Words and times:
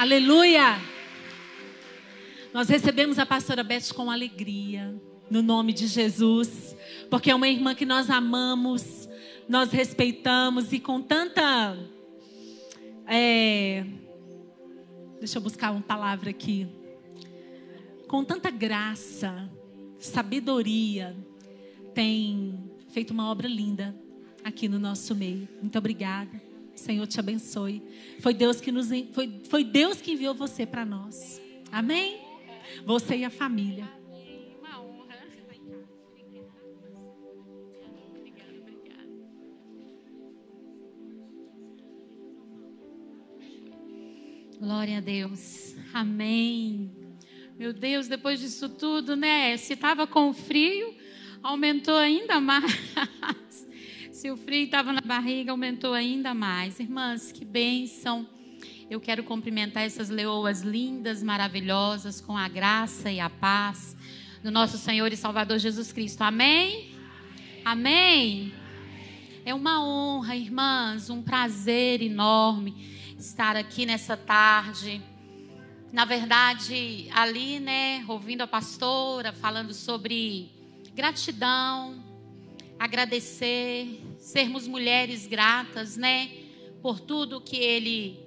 Aleluia! 0.00 0.80
Nós 2.54 2.70
recebemos 2.70 3.18
a 3.18 3.26
pastora 3.26 3.62
Beth 3.62 3.92
com 3.94 4.10
alegria, 4.10 4.98
no 5.30 5.42
nome 5.42 5.74
de 5.74 5.86
Jesus, 5.86 6.74
porque 7.10 7.30
é 7.30 7.34
uma 7.34 7.46
irmã 7.46 7.74
que 7.74 7.84
nós 7.84 8.08
amamos, 8.08 9.06
nós 9.46 9.70
respeitamos 9.70 10.72
e 10.72 10.80
com 10.80 11.02
tanta. 11.02 11.76
É, 13.06 13.84
deixa 15.18 15.36
eu 15.36 15.42
buscar 15.42 15.70
uma 15.70 15.82
palavra 15.82 16.30
aqui. 16.30 16.66
Com 18.08 18.24
tanta 18.24 18.50
graça, 18.50 19.50
sabedoria, 19.98 21.14
tem 21.92 22.58
feito 22.88 23.10
uma 23.10 23.30
obra 23.30 23.46
linda 23.46 23.94
aqui 24.42 24.66
no 24.66 24.78
nosso 24.78 25.14
meio. 25.14 25.46
Muito 25.60 25.76
obrigada. 25.76 26.49
Senhor 26.80 27.06
te 27.06 27.20
abençoe. 27.20 27.82
Foi 28.20 28.32
Deus 28.34 28.60
que 28.60 28.72
nos 28.72 28.88
foi, 29.12 29.40
foi 29.48 29.62
Deus 29.62 30.00
que 30.00 30.12
enviou 30.12 30.34
você 30.34 30.64
para 30.66 30.84
nós. 30.84 31.40
Amém? 31.70 32.20
Você 32.84 33.18
e 33.18 33.24
a 33.24 33.30
família. 33.30 33.88
Glória 44.58 44.98
a 44.98 45.00
Deus. 45.00 45.74
Amém. 45.92 46.90
Meu 47.58 47.72
Deus, 47.72 48.08
depois 48.08 48.40
disso 48.40 48.68
tudo, 48.68 49.16
né? 49.16 49.56
Se 49.56 49.72
estava 49.74 50.06
com 50.06 50.32
frio, 50.32 50.94
aumentou 51.42 51.96
ainda 51.96 52.40
mais. 52.40 52.72
Se 54.20 54.30
o 54.30 54.36
frio 54.36 54.64
estava 54.64 54.92
na 54.92 55.00
barriga, 55.00 55.50
aumentou 55.50 55.94
ainda 55.94 56.34
mais. 56.34 56.78
Irmãs, 56.78 57.32
que 57.32 57.42
bênção. 57.42 58.28
Eu 58.90 59.00
quero 59.00 59.24
cumprimentar 59.24 59.82
essas 59.84 60.10
leoas 60.10 60.60
lindas, 60.60 61.22
maravilhosas, 61.22 62.20
com 62.20 62.36
a 62.36 62.46
graça 62.46 63.10
e 63.10 63.18
a 63.18 63.30
paz 63.30 63.96
do 64.42 64.50
nosso 64.50 64.76
Senhor 64.76 65.10
e 65.10 65.16
Salvador 65.16 65.58
Jesus 65.58 65.90
Cristo. 65.90 66.20
Amém? 66.20 66.92
Amém? 67.64 68.52
É 69.42 69.54
uma 69.54 69.82
honra, 69.82 70.36
irmãs, 70.36 71.08
um 71.08 71.22
prazer 71.22 72.02
enorme 72.02 73.14
estar 73.18 73.56
aqui 73.56 73.86
nessa 73.86 74.18
tarde. 74.18 75.00
Na 75.90 76.04
verdade, 76.04 77.08
ali, 77.12 77.58
né, 77.58 78.04
ouvindo 78.06 78.42
a 78.42 78.46
pastora 78.46 79.32
falando 79.32 79.72
sobre 79.72 80.50
gratidão, 80.94 82.09
agradecer, 82.80 84.00
sermos 84.18 84.66
mulheres 84.66 85.26
gratas, 85.26 85.98
né? 85.98 86.30
Por 86.80 86.98
tudo 86.98 87.38
que 87.38 87.58
Ele 87.58 88.18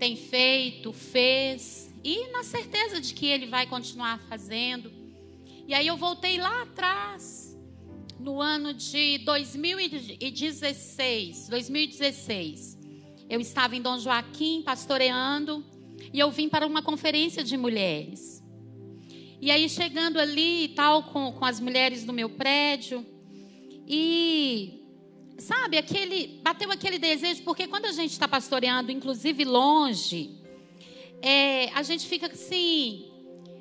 tem 0.00 0.16
feito, 0.16 0.92
fez 0.92 1.94
e 2.02 2.26
na 2.32 2.42
certeza 2.42 3.00
de 3.00 3.14
que 3.14 3.26
Ele 3.26 3.46
vai 3.46 3.68
continuar 3.68 4.18
fazendo. 4.28 4.90
E 5.68 5.72
aí 5.72 5.86
eu 5.86 5.96
voltei 5.96 6.38
lá 6.38 6.62
atrás, 6.62 7.56
no 8.18 8.40
ano 8.40 8.74
de 8.74 9.18
2016, 9.18 11.48
2016. 11.48 12.76
Eu 13.28 13.40
estava 13.40 13.76
em 13.76 13.80
Dom 13.80 13.96
Joaquim 13.96 14.60
pastoreando 14.62 15.64
e 16.12 16.18
eu 16.18 16.32
vim 16.32 16.48
para 16.48 16.66
uma 16.66 16.82
conferência 16.82 17.44
de 17.44 17.56
mulheres. 17.56 18.42
E 19.40 19.52
aí 19.52 19.68
chegando 19.68 20.18
ali 20.18 20.64
e 20.64 20.68
tal 20.68 21.04
com, 21.04 21.30
com 21.30 21.44
as 21.44 21.60
mulheres 21.60 22.04
do 22.04 22.12
meu 22.12 22.28
prédio, 22.28 23.06
e 23.92 24.84
sabe, 25.36 25.76
aquele 25.76 26.40
bateu 26.44 26.70
aquele 26.70 26.96
desejo, 26.96 27.42
porque 27.42 27.66
quando 27.66 27.86
a 27.86 27.92
gente 27.92 28.12
está 28.12 28.28
pastoreando, 28.28 28.92
inclusive 28.92 29.44
longe, 29.44 30.38
é, 31.20 31.70
a 31.70 31.82
gente 31.82 32.06
fica 32.06 32.28
assim. 32.28 33.10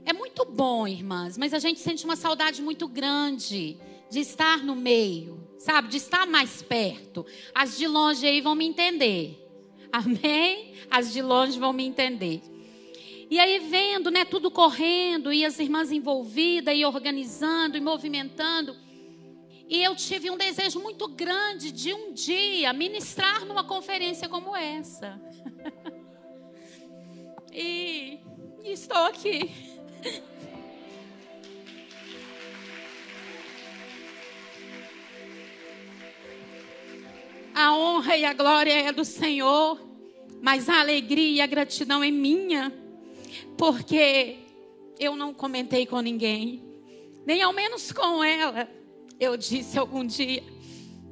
É 0.05 0.13
muito 0.13 0.45
bom, 0.45 0.87
irmãs, 0.87 1.35
mas 1.35 1.51
a 1.51 1.57
gente 1.57 1.79
sente 1.79 2.05
uma 2.05 2.15
saudade 2.15 2.61
muito 2.61 2.87
grande 2.87 3.79
de 4.11 4.19
estar 4.19 4.63
no 4.63 4.75
meio, 4.75 5.43
sabe? 5.57 5.87
De 5.87 5.97
estar 5.97 6.27
mais 6.27 6.61
perto. 6.61 7.25
As 7.53 7.75
de 7.75 7.87
longe 7.87 8.27
aí 8.27 8.39
vão 8.39 8.53
me 8.53 8.67
entender. 8.67 9.35
Amém? 9.91 10.75
As 10.91 11.11
de 11.11 11.23
longe 11.23 11.57
vão 11.57 11.73
me 11.73 11.85
entender. 11.85 12.39
E 13.31 13.39
aí 13.39 13.57
vendo, 13.57 14.11
né, 14.11 14.25
tudo 14.25 14.51
correndo 14.51 15.33
e 15.33 15.43
as 15.43 15.57
irmãs 15.57 15.91
envolvidas 15.91 16.75
e 16.75 16.85
organizando 16.85 17.77
e 17.77 17.81
movimentando. 17.81 18.75
E 19.69 19.83
eu 19.83 19.95
tive 19.95 20.31
um 20.31 20.37
desejo 20.37 20.79
muito 20.79 21.07
grande 21.07 21.71
de 21.71 21.93
um 21.93 22.11
dia 22.11 22.73
ministrar 22.73 23.45
numa 23.45 23.63
conferência 23.63 24.27
como 24.27 24.55
essa. 24.55 25.21
e, 27.53 28.17
estou 28.65 28.97
aqui. 29.05 29.51
A 37.53 37.77
honra 37.77 38.17
e 38.17 38.25
a 38.25 38.33
glória 38.33 38.73
é 38.73 38.91
do 38.91 39.05
Senhor, 39.05 39.79
mas 40.41 40.67
a 40.67 40.79
alegria 40.79 41.29
e 41.29 41.41
a 41.41 41.45
gratidão 41.45 42.03
é 42.03 42.09
minha, 42.09 42.73
porque 43.55 44.39
eu 44.99 45.15
não 45.15 45.31
comentei 45.31 45.85
com 45.85 46.01
ninguém, 46.01 46.63
nem 47.23 47.43
ao 47.43 47.53
menos 47.53 47.91
com 47.91 48.23
ela 48.23 48.78
eu 49.19 49.35
disse 49.35 49.77
algum 49.77 50.05
dia, 50.05 50.43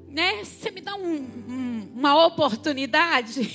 né? 0.08 0.44
Você 0.44 0.72
me 0.72 0.82
dá 0.82 0.96
um, 0.96 1.16
um, 1.16 1.92
uma 1.96 2.26
oportunidade? 2.26 3.52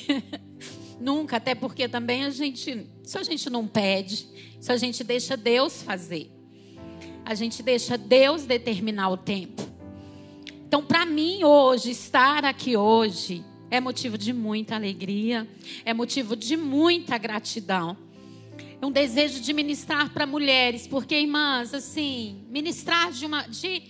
Nunca, 1.00 1.38
até 1.38 1.54
porque 1.54 1.88
também 1.88 2.24
a 2.24 2.30
gente, 2.30 2.86
se 3.02 3.18
a 3.18 3.22
gente 3.22 3.48
não 3.48 3.66
pede, 3.66 4.28
se 4.60 4.70
a 4.70 4.76
gente 4.76 5.02
deixa 5.02 5.36
Deus 5.36 5.82
fazer, 5.82 6.30
a 7.24 7.34
gente 7.34 7.62
deixa 7.62 7.96
Deus 7.96 8.44
determinar 8.44 9.08
o 9.08 9.16
tempo. 9.16 9.62
Então, 10.66 10.84
para 10.84 11.04
mim 11.04 11.44
hoje, 11.44 11.90
estar 11.90 12.44
aqui 12.44 12.76
hoje, 12.76 13.44
é 13.70 13.80
motivo 13.80 14.16
de 14.16 14.32
muita 14.32 14.74
alegria, 14.74 15.48
é 15.84 15.92
motivo 15.94 16.36
de 16.36 16.56
muita 16.56 17.16
gratidão. 17.18 17.96
É 18.80 18.86
um 18.86 18.90
desejo 18.90 19.40
de 19.40 19.52
ministrar 19.52 20.10
para 20.12 20.26
mulheres, 20.26 20.86
porque, 20.86 21.14
irmãs, 21.14 21.72
assim, 21.72 22.44
ministrar 22.48 23.12
de 23.12 23.24
uma. 23.24 23.42
De, 23.42 23.82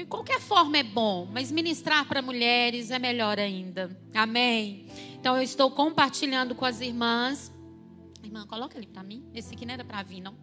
de 0.00 0.06
qualquer 0.06 0.40
forma 0.40 0.78
é 0.78 0.82
bom, 0.82 1.28
mas 1.30 1.52
ministrar 1.52 2.06
para 2.06 2.22
mulheres 2.22 2.90
é 2.90 2.98
melhor 2.98 3.38
ainda. 3.38 3.94
Amém? 4.14 4.86
Então 5.12 5.36
eu 5.36 5.42
estou 5.42 5.70
compartilhando 5.70 6.54
com 6.54 6.64
as 6.64 6.80
irmãs. 6.80 7.52
Irmã, 8.24 8.46
coloca 8.46 8.78
ali 8.78 8.86
para 8.86 9.02
mim. 9.02 9.28
Esse 9.34 9.54
aqui 9.54 9.66
não 9.66 9.74
era 9.74 9.84
para 9.84 10.02
vir, 10.02 10.22
não. 10.22 10.34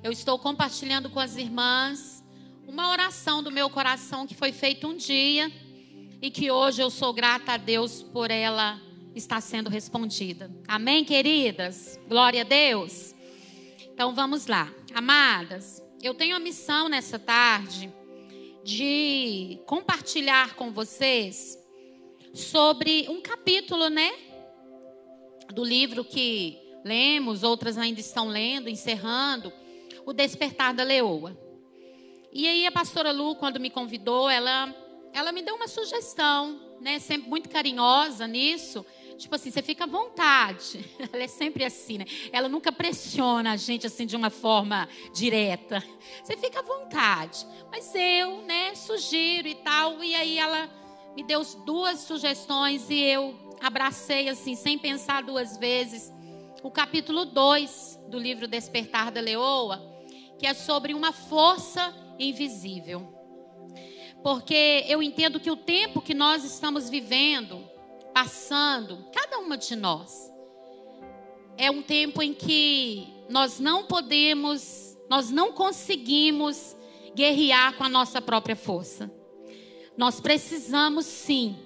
Eu 0.00 0.12
estou 0.12 0.38
compartilhando 0.38 1.10
com 1.10 1.18
as 1.18 1.36
irmãs 1.36 2.24
uma 2.68 2.88
oração 2.88 3.42
do 3.42 3.50
meu 3.50 3.68
coração 3.68 4.28
que 4.28 4.34
foi 4.34 4.52
feita 4.52 4.86
um 4.86 4.96
dia 4.96 5.50
e 6.22 6.30
que 6.30 6.52
hoje 6.52 6.80
eu 6.80 6.88
sou 6.88 7.12
grata 7.12 7.54
a 7.54 7.56
Deus 7.56 8.00
por 8.00 8.30
ela 8.30 8.80
estar 9.12 9.40
sendo 9.40 9.68
respondida. 9.68 10.54
Amém, 10.68 11.04
queridas? 11.04 11.98
Glória 12.08 12.42
a 12.42 12.44
Deus. 12.44 13.12
Então 13.92 14.14
vamos 14.14 14.46
lá. 14.46 14.72
Amadas, 14.94 15.82
eu 16.00 16.14
tenho 16.14 16.36
a 16.36 16.40
missão 16.40 16.88
nessa 16.88 17.18
tarde 17.18 17.92
de 18.64 19.60
compartilhar 19.66 20.56
com 20.56 20.72
vocês 20.72 21.58
sobre 22.32 23.06
um 23.10 23.20
capítulo, 23.20 23.90
né? 23.90 24.10
Do 25.52 25.62
livro 25.62 26.02
que 26.02 26.58
lemos, 26.82 27.42
outras 27.42 27.76
ainda 27.76 28.00
estão 28.00 28.26
lendo, 28.26 28.70
encerrando, 28.70 29.52
O 30.06 30.14
Despertar 30.14 30.72
da 30.72 30.82
Leoa. 30.82 31.38
E 32.32 32.48
aí 32.48 32.66
a 32.66 32.72
pastora 32.72 33.12
Lu, 33.12 33.36
quando 33.36 33.60
me 33.60 33.68
convidou, 33.68 34.30
ela, 34.30 34.74
ela 35.12 35.30
me 35.30 35.42
deu 35.42 35.56
uma 35.56 35.68
sugestão, 35.68 36.58
né? 36.80 36.98
Sempre 36.98 37.28
muito 37.28 37.50
carinhosa 37.50 38.26
nisso. 38.26 38.84
Tipo 39.18 39.34
assim, 39.36 39.50
você 39.50 39.62
fica 39.62 39.84
à 39.84 39.86
vontade. 39.86 40.84
Ela 41.12 41.22
é 41.22 41.28
sempre 41.28 41.64
assim, 41.64 41.98
né? 41.98 42.04
Ela 42.32 42.48
nunca 42.48 42.72
pressiona 42.72 43.52
a 43.52 43.56
gente 43.56 43.86
assim 43.86 44.06
de 44.06 44.16
uma 44.16 44.30
forma 44.30 44.88
direta. 45.14 45.82
Você 46.22 46.36
fica 46.36 46.60
à 46.60 46.62
vontade. 46.62 47.46
Mas 47.70 47.94
eu, 47.94 48.42
né, 48.42 48.74
sugiro 48.74 49.48
e 49.48 49.54
tal. 49.56 50.02
E 50.02 50.14
aí 50.14 50.38
ela 50.38 50.68
me 51.16 51.22
deu 51.22 51.42
duas 51.64 52.00
sugestões 52.00 52.90
e 52.90 53.00
eu 53.00 53.44
abracei 53.60 54.28
assim, 54.28 54.54
sem 54.54 54.78
pensar 54.78 55.22
duas 55.22 55.56
vezes, 55.56 56.12
o 56.62 56.70
capítulo 56.70 57.24
2 57.24 58.00
do 58.08 58.18
livro 58.18 58.48
Despertar 58.48 59.10
da 59.10 59.20
Leoa, 59.20 59.80
que 60.38 60.46
é 60.46 60.54
sobre 60.54 60.92
uma 60.92 61.12
força 61.12 61.94
invisível. 62.18 63.12
Porque 64.22 64.84
eu 64.88 65.02
entendo 65.02 65.38
que 65.38 65.50
o 65.50 65.56
tempo 65.56 66.00
que 66.00 66.14
nós 66.14 66.44
estamos 66.44 66.88
vivendo, 66.88 67.62
passando, 68.14 69.04
cada 69.12 69.38
uma 69.40 69.58
de 69.58 69.74
nós, 69.74 70.32
é 71.58 71.70
um 71.70 71.82
tempo 71.82 72.22
em 72.22 72.32
que 72.32 73.08
nós 73.28 73.58
não 73.58 73.84
podemos, 73.84 74.96
nós 75.10 75.30
não 75.30 75.52
conseguimos 75.52 76.76
guerrear 77.14 77.76
com 77.76 77.84
a 77.84 77.88
nossa 77.88 78.22
própria 78.22 78.56
força. 78.56 79.10
Nós 79.96 80.20
precisamos 80.20 81.06
sim 81.06 81.56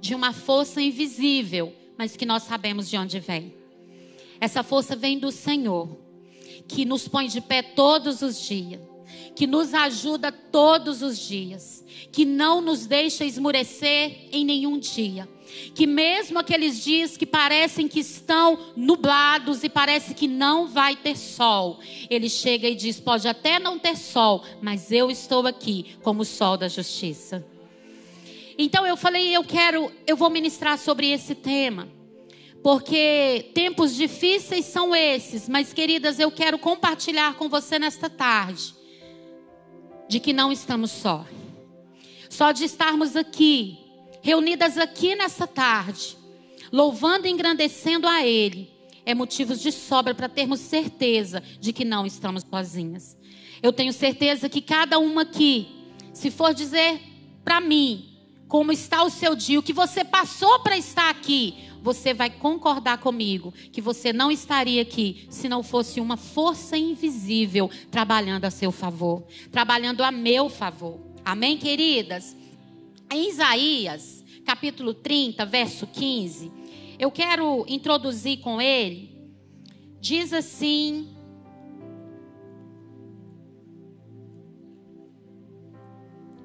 de 0.00 0.14
uma 0.14 0.32
força 0.32 0.80
invisível, 0.80 1.74
mas 1.96 2.16
que 2.16 2.26
nós 2.26 2.42
sabemos 2.44 2.88
de 2.88 2.96
onde 2.96 3.20
vem. 3.20 3.54
Essa 4.40 4.62
força 4.62 4.94
vem 4.94 5.18
do 5.18 5.30
Senhor, 5.30 5.88
que 6.66 6.84
nos 6.84 7.08
põe 7.08 7.26
de 7.26 7.40
pé 7.40 7.62
todos 7.62 8.22
os 8.22 8.40
dias, 8.40 8.80
que 9.34 9.46
nos 9.46 9.74
ajuda 9.74 10.30
todos 10.30 11.02
os 11.02 11.18
dias, 11.18 11.84
que 12.12 12.24
não 12.24 12.60
nos 12.60 12.86
deixa 12.86 13.24
esmurecer 13.24 14.28
em 14.30 14.44
nenhum 14.44 14.78
dia. 14.78 15.28
Que 15.74 15.86
mesmo 15.86 16.38
aqueles 16.38 16.82
dias 16.82 17.16
que 17.16 17.26
parecem 17.26 17.88
que 17.88 18.00
estão 18.00 18.72
nublados 18.76 19.64
e 19.64 19.68
parece 19.68 20.14
que 20.14 20.28
não 20.28 20.68
vai 20.68 20.96
ter 20.96 21.16
sol, 21.16 21.80
ele 22.10 22.28
chega 22.28 22.68
e 22.68 22.74
diz: 22.74 23.00
pode 23.00 23.26
até 23.28 23.58
não 23.58 23.78
ter 23.78 23.96
sol, 23.96 24.44
mas 24.60 24.92
eu 24.92 25.10
estou 25.10 25.46
aqui 25.46 25.96
como 26.02 26.22
o 26.22 26.24
sol 26.24 26.56
da 26.56 26.68
justiça. 26.68 27.44
Então 28.58 28.84
eu 28.84 28.96
falei, 28.96 29.36
eu 29.36 29.44
quero, 29.44 29.92
eu 30.04 30.16
vou 30.16 30.28
ministrar 30.28 30.76
sobre 30.78 31.08
esse 31.10 31.34
tema. 31.34 31.88
Porque 32.62 33.50
tempos 33.54 33.94
difíceis 33.94 34.64
são 34.64 34.94
esses, 34.94 35.48
mas 35.48 35.72
queridas, 35.72 36.18
eu 36.18 36.30
quero 36.30 36.58
compartilhar 36.58 37.34
com 37.34 37.48
você 37.48 37.78
nesta 37.78 38.10
tarde 38.10 38.74
de 40.08 40.18
que 40.18 40.32
não 40.32 40.50
estamos 40.50 40.90
só. 40.90 41.24
Só 42.28 42.50
de 42.50 42.64
estarmos 42.64 43.14
aqui, 43.14 43.78
reunidas 44.22 44.76
aqui 44.76 45.14
nessa 45.14 45.46
tarde, 45.46 46.16
louvando 46.72 47.26
e 47.26 47.30
engrandecendo 47.30 48.06
a 48.06 48.26
Ele, 48.26 48.70
é 49.04 49.14
motivo 49.14 49.54
de 49.54 49.72
sobra 49.72 50.14
para 50.14 50.28
termos 50.28 50.60
certeza 50.60 51.42
de 51.60 51.72
que 51.72 51.84
não 51.84 52.04
estamos 52.04 52.44
sozinhas. 52.48 53.16
Eu 53.62 53.72
tenho 53.72 53.92
certeza 53.92 54.48
que 54.48 54.60
cada 54.60 54.98
uma 54.98 55.22
aqui, 55.22 55.68
se 56.12 56.30
for 56.30 56.52
dizer 56.52 57.00
para 57.42 57.60
mim, 57.60 58.04
como 58.46 58.72
está 58.72 59.02
o 59.02 59.10
seu 59.10 59.34
dia, 59.34 59.58
o 59.58 59.62
que 59.62 59.72
você 59.72 60.04
passou 60.04 60.60
para 60.60 60.76
estar 60.76 61.08
aqui, 61.08 61.54
você 61.82 62.12
vai 62.12 62.28
concordar 62.28 62.98
comigo 62.98 63.52
que 63.72 63.80
você 63.80 64.12
não 64.12 64.30
estaria 64.30 64.82
aqui 64.82 65.26
se 65.30 65.48
não 65.48 65.62
fosse 65.62 66.00
uma 66.00 66.16
força 66.16 66.76
invisível 66.76 67.70
trabalhando 67.90 68.44
a 68.44 68.50
seu 68.50 68.70
favor, 68.70 69.22
trabalhando 69.50 70.02
a 70.02 70.10
meu 70.10 70.48
favor. 70.48 71.00
Amém, 71.24 71.56
queridas? 71.56 72.36
Em 73.10 73.28
Isaías, 73.28 74.24
capítulo 74.44 74.92
30, 74.92 75.44
verso 75.46 75.86
15, 75.86 76.52
eu 76.98 77.10
quero 77.10 77.64
introduzir 77.68 78.40
com 78.40 78.60
ele. 78.60 79.16
Diz 80.00 80.32
assim: 80.32 81.08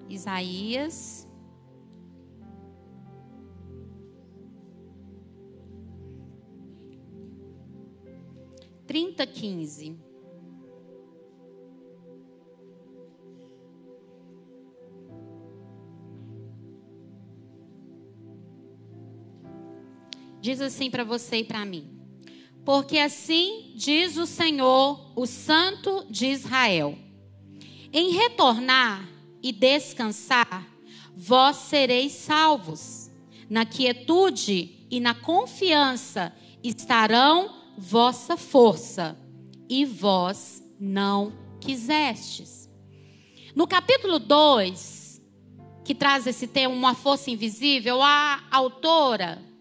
Isaías 0.10 1.27
trinta, 8.94 9.25
quinze. 9.25 9.98
Diz 20.44 20.60
assim 20.60 20.92
para 20.92 21.06
você 21.06 21.38
e 21.38 21.44
para 21.45 21.63
mim. 21.63 21.90
Porque 22.66 22.98
assim 22.98 23.72
diz 23.78 24.18
o 24.18 24.25
Senhor, 24.25 25.13
o 25.16 25.25
Santo 25.25 26.06
de 26.10 26.25
Israel: 26.25 26.98
em 27.94 28.12
retornar 28.12 29.07
e 29.42 29.54
descansar, 29.54 30.68
vós 31.16 31.56
sereis 31.56 32.12
salvos. 32.12 33.10
Na 33.50 33.66
quietude 33.66 34.86
e 34.92 35.00
na 35.00 35.16
confiança 35.16 36.36
estarão 36.62 37.50
vossa 37.78 38.36
força, 38.36 39.18
e 39.69 39.86
vós 39.86 40.62
não 40.78 41.31
quisestes. 41.62 42.69
No 43.56 43.66
capítulo 43.66 44.19
2, 44.19 45.22
que 45.86 45.96
traz 45.96 46.28
esse 46.28 46.48
tema, 46.48 46.75
uma 46.75 46.96
força 46.96 47.31
invisível, 47.31 48.01
a 48.01 48.44
autora, 48.51 49.53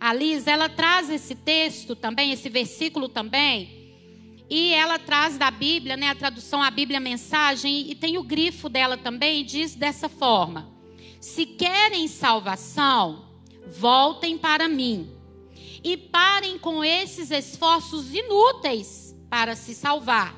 a 0.00 0.14
Liz, 0.14 0.46
ela 0.46 0.66
traz 0.66 1.10
esse 1.10 1.34
texto 1.34 1.94
também, 1.94 2.32
esse 2.32 2.48
versículo 2.48 3.06
também, 3.06 3.78
e 4.48 4.72
ela 4.72 4.98
traz 4.98 5.36
da 5.36 5.50
Bíblia, 5.50 5.94
né, 5.96 6.08
a 6.08 6.14
tradução 6.14 6.62
à 6.62 6.70
Bíblia 6.70 6.98
mensagem, 6.98 7.90
e 7.90 7.94
tem 7.94 8.16
o 8.16 8.22
grifo 8.22 8.70
dela 8.70 8.96
também, 8.96 9.42
e 9.42 9.44
diz 9.44 9.74
dessa 9.74 10.08
forma: 10.08 10.68
Se 11.20 11.44
querem 11.44 12.08
salvação, 12.08 13.26
voltem 13.68 14.38
para 14.38 14.66
mim 14.68 15.10
e 15.84 15.96
parem 15.96 16.58
com 16.58 16.82
esses 16.82 17.30
esforços 17.30 18.14
inúteis 18.14 19.14
para 19.28 19.54
se 19.54 19.74
salvar. 19.74 20.34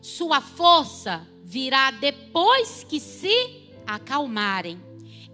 Sua 0.00 0.40
força 0.40 1.26
virá 1.44 1.90
depois 1.90 2.82
que 2.82 2.98
se 2.98 3.68
acalmarem, 3.86 4.80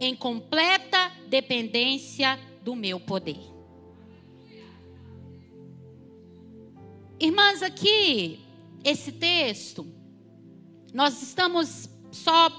em 0.01 0.17
completa 0.17 1.13
dependência 1.29 2.39
do 2.63 2.75
meu 2.75 2.99
poder. 2.99 3.52
Irmãs, 7.23 7.63
aqui, 7.63 8.41
esse 8.85 9.13
texto, 9.13 9.87
nós 10.93 11.23
estamos 11.23 11.89
só 12.11 12.51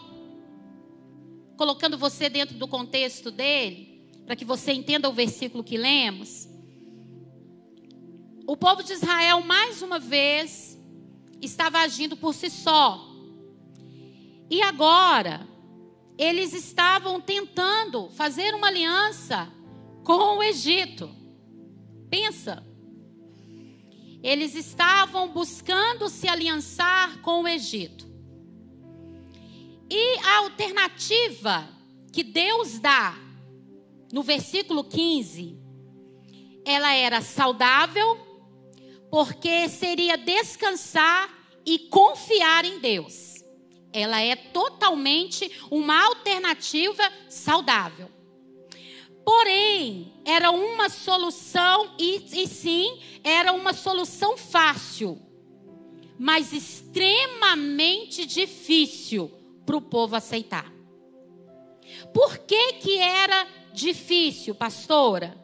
colocando 1.56 1.98
você 1.98 2.30
dentro 2.30 2.57
do 2.57 2.68
contexto 2.68 3.30
dele, 3.30 4.10
para 4.25 4.36
que 4.36 4.44
você 4.44 4.74
entenda 4.74 5.07
o 5.07 5.13
versículo 5.13 5.63
que 5.63 5.77
lemos 5.77 6.48
o 8.46 8.58
povo 8.58 8.84
de 8.84 8.91
Israel, 8.91 9.41
mais 9.41 9.82
uma 9.82 10.00
vez, 10.00 10.77
estava 11.41 11.79
agindo 11.79 12.17
por 12.17 12.34
si 12.34 12.50
só. 12.50 13.10
E 14.50 14.62
agora, 14.62 15.48
eles 16.17 16.53
estavam 16.53 17.22
tentando 17.22 18.10
fazer 18.10 18.53
uma 18.53 18.67
aliança 18.67 19.50
com 20.03 20.38
o 20.39 20.43
Egito. 20.43 21.10
Pensa. 22.10 22.73
Eles 24.24 24.56
estavam 24.56 25.27
buscando 25.27 26.08
se 26.08 26.27
aliançar 26.30 27.20
com 27.22 27.44
o 27.44 27.48
Egito. 27.48 28.08
E 29.89 30.18
a 30.20 30.38
alternativa 30.38 31.68
que 32.12 32.24
Deus 32.24 32.80
dá 32.80 33.15
no 34.13 34.24
versículo 34.24 34.84
15, 34.84 35.58
ela 36.63 36.94
era 36.94 37.20
saudável 37.20 38.18
porque 39.10 39.68
seria 39.68 40.18
descansar 40.18 41.30
e 41.65 41.80
confiar 41.80 42.63
em 42.63 42.80
Deus. 42.80 43.44
Ela 43.92 44.22
é 44.22 44.36
totalmente 44.36 45.51
uma 45.70 46.06
alternativa 46.06 47.03
saudável. 47.30 48.10
Porém, 49.25 50.13
era 50.25 50.51
uma 50.51 50.89
solução, 50.89 51.96
e, 51.98 52.24
e 52.34 52.48
sim, 52.48 53.00
era 53.24 53.53
uma 53.53 53.74
solução 53.74 54.36
fácil, 54.38 55.20
mas 56.20 56.51
extremamente 56.51 58.25
difícil 58.25 59.32
para 59.65 59.77
o 59.77 59.82
povo 59.82 60.15
aceitar. 60.15 60.72
Por 62.13 62.39
que, 62.39 62.74
que 62.74 62.98
era 62.98 63.48
difícil, 63.74 64.56
pastora? 64.56 65.38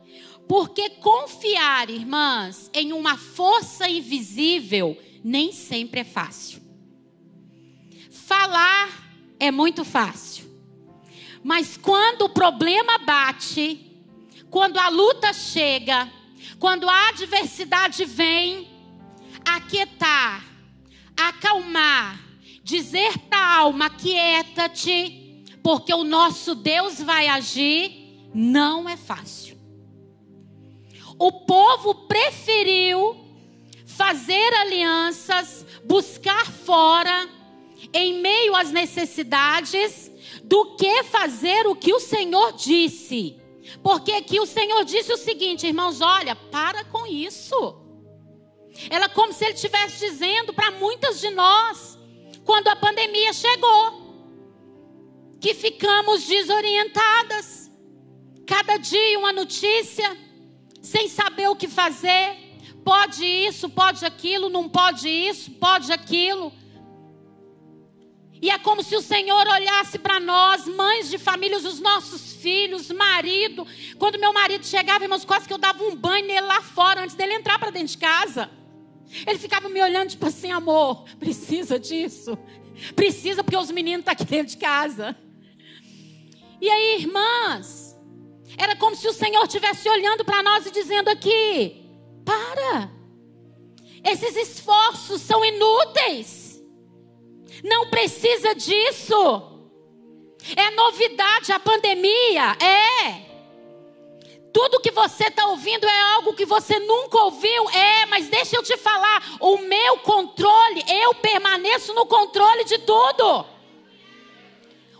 Porque 0.47 0.89
confiar, 0.89 1.89
irmãs, 1.89 2.69
em 2.73 2.91
uma 2.91 3.17
força 3.17 3.87
invisível 3.87 4.97
nem 5.23 5.51
sempre 5.51 6.01
é 6.01 6.03
fácil. 6.03 6.61
Falar 8.09 8.89
é 9.39 9.51
muito 9.51 9.85
fácil. 9.85 10.48
Mas 11.43 11.77
quando 11.77 12.23
o 12.23 12.29
problema 12.29 12.97
bate, 12.99 13.85
quando 14.49 14.77
a 14.77 14.89
luta 14.89 15.31
chega, 15.33 16.11
quando 16.59 16.89
a 16.89 17.09
adversidade 17.09 18.05
vem, 18.05 18.67
aquietar, 19.45 20.43
acalmar, 21.15 22.19
dizer 22.63 23.17
para 23.29 23.39
a 23.39 23.57
alma: 23.57 23.89
quieta-te, 23.89 25.45
porque 25.63 25.93
o 25.93 26.03
nosso 26.03 26.55
Deus 26.55 27.01
vai 27.01 27.27
agir 27.27 27.99
não 28.33 28.87
é 28.87 28.95
fácil. 28.95 29.57
O 31.17 31.31
povo 31.31 32.07
preferiu 32.07 33.17
fazer 33.85 34.53
alianças, 34.53 35.65
buscar 35.83 36.45
fora, 36.45 37.27
em 37.93 38.21
meio 38.21 38.55
às 38.55 38.71
necessidades, 38.71 40.09
do 40.43 40.75
que 40.75 41.03
fazer 41.03 41.67
o 41.67 41.75
que 41.75 41.93
o 41.93 41.99
Senhor 41.99 42.53
disse. 42.53 43.39
Porque 43.83 44.11
aqui 44.11 44.39
o 44.39 44.45
Senhor 44.45 44.83
disse 44.83 45.11
o 45.13 45.17
seguinte, 45.17 45.67
irmãos: 45.67 46.01
olha, 46.01 46.35
para 46.35 46.83
com 46.85 47.05
isso. 47.05 47.75
Ela 48.89 49.09
como 49.09 49.33
se 49.33 49.43
ele 49.43 49.53
estivesse 49.53 49.99
dizendo 49.99 50.53
para 50.53 50.71
muitas 50.71 51.19
de 51.19 51.29
nós, 51.31 51.97
quando 52.45 52.67
a 52.69 52.75
pandemia 52.75 53.33
chegou, 53.33 54.09
que 55.39 55.53
ficamos 55.53 56.23
desorientadas. 56.25 57.69
Cada 58.45 58.77
dia 58.77 59.19
uma 59.19 59.31
notícia, 59.31 60.17
sem 60.81 61.07
saber 61.07 61.49
o 61.49 61.55
que 61.55 61.67
fazer. 61.67 62.47
Pode 62.83 63.23
isso, 63.23 63.69
pode 63.69 64.05
aquilo, 64.05 64.49
não 64.49 64.67
pode 64.67 65.07
isso, 65.07 65.51
pode 65.51 65.91
aquilo. 65.91 66.51
E 68.41 68.49
é 68.49 68.57
como 68.57 68.81
se 68.81 68.95
o 68.95 69.01
Senhor 69.01 69.47
olhasse 69.47 69.99
para 69.99 70.19
nós, 70.19 70.65
mães 70.65 71.09
de 71.09 71.17
famílias, 71.17 71.65
os 71.65 71.79
nossos 71.79 72.33
filhos, 72.33 72.89
marido. 72.89 73.67
Quando 73.97 74.19
meu 74.19 74.31
marido 74.31 74.65
chegava, 74.65 75.03
irmãos, 75.03 75.25
quase 75.25 75.47
que 75.47 75.53
eu 75.53 75.57
dava 75.57 75.83
um 75.83 75.95
banho 75.95 76.25
nele 76.25 76.41
lá 76.41 76.61
fora, 76.61 77.01
antes 77.01 77.15
dele 77.15 77.33
entrar 77.33 77.59
para 77.59 77.69
dentro 77.69 77.89
de 77.89 77.97
casa. 77.97 78.49
Ele 79.27 79.37
ficava 79.37 79.67
me 79.67 79.81
olhando, 79.81 80.09
tipo 80.09 80.25
assim, 80.25 80.51
amor, 80.51 81.03
precisa 81.19 81.77
disso. 81.77 82.37
Precisa, 82.95 83.43
porque 83.43 83.57
os 83.57 83.71
meninos 83.71 84.01
estão 84.01 84.15
tá 84.15 84.23
aqui 84.23 84.31
dentro 84.31 84.53
de 84.53 84.57
casa. 84.57 85.17
E 86.61 86.69
aí, 86.69 87.01
irmãs, 87.01 87.97
era 88.57 88.75
como 88.75 88.95
se 88.95 89.07
o 89.07 89.13
Senhor 89.13 89.43
estivesse 89.43 89.89
olhando 89.89 90.23
para 90.23 90.41
nós 90.43 90.65
e 90.65 90.71
dizendo 90.71 91.09
aqui: 91.09 91.85
para, 92.23 92.89
esses 94.03 94.35
esforços 94.35 95.21
são 95.21 95.43
inúteis. 95.43 96.38
Não 97.63 97.89
precisa 97.89 98.55
disso. 98.55 99.43
É 100.55 100.69
novidade 100.71 101.51
a 101.51 101.59
pandemia? 101.59 102.55
É. 102.61 103.29
Tudo 104.53 104.79
que 104.79 104.91
você 104.91 105.25
está 105.25 105.45
ouvindo 105.47 105.85
é 105.85 106.01
algo 106.13 106.33
que 106.33 106.45
você 106.45 106.79
nunca 106.79 107.17
ouviu? 107.23 107.69
É, 107.69 108.05
mas 108.07 108.29
deixa 108.29 108.55
eu 108.55 108.63
te 108.63 108.75
falar: 108.77 109.37
o 109.39 109.57
meu 109.57 109.97
controle, 109.99 110.83
eu 110.87 111.13
permaneço 111.15 111.93
no 111.93 112.05
controle 112.05 112.63
de 112.63 112.77
tudo. 112.79 113.45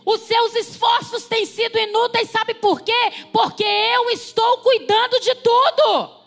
Os 0.04 0.20
seus 0.22 0.54
esforços 0.54 1.24
têm 1.24 1.44
sido 1.44 1.78
inúteis, 1.78 2.30
sabe 2.30 2.54
por 2.54 2.80
quê? 2.80 3.12
Porque 3.32 3.62
eu 3.62 4.10
estou 4.10 4.58
cuidando 4.58 5.20
de 5.20 5.34
tudo 5.36 6.19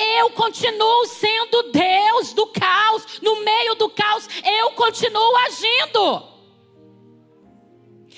eu 0.00 0.30
continuo 0.30 1.06
sendo 1.06 1.70
Deus 1.70 2.32
do 2.32 2.46
caos, 2.46 3.20
no 3.20 3.42
meio 3.44 3.74
do 3.74 3.88
caos, 3.90 4.28
eu 4.44 4.70
continuo 4.72 5.36
agindo. 5.36 6.30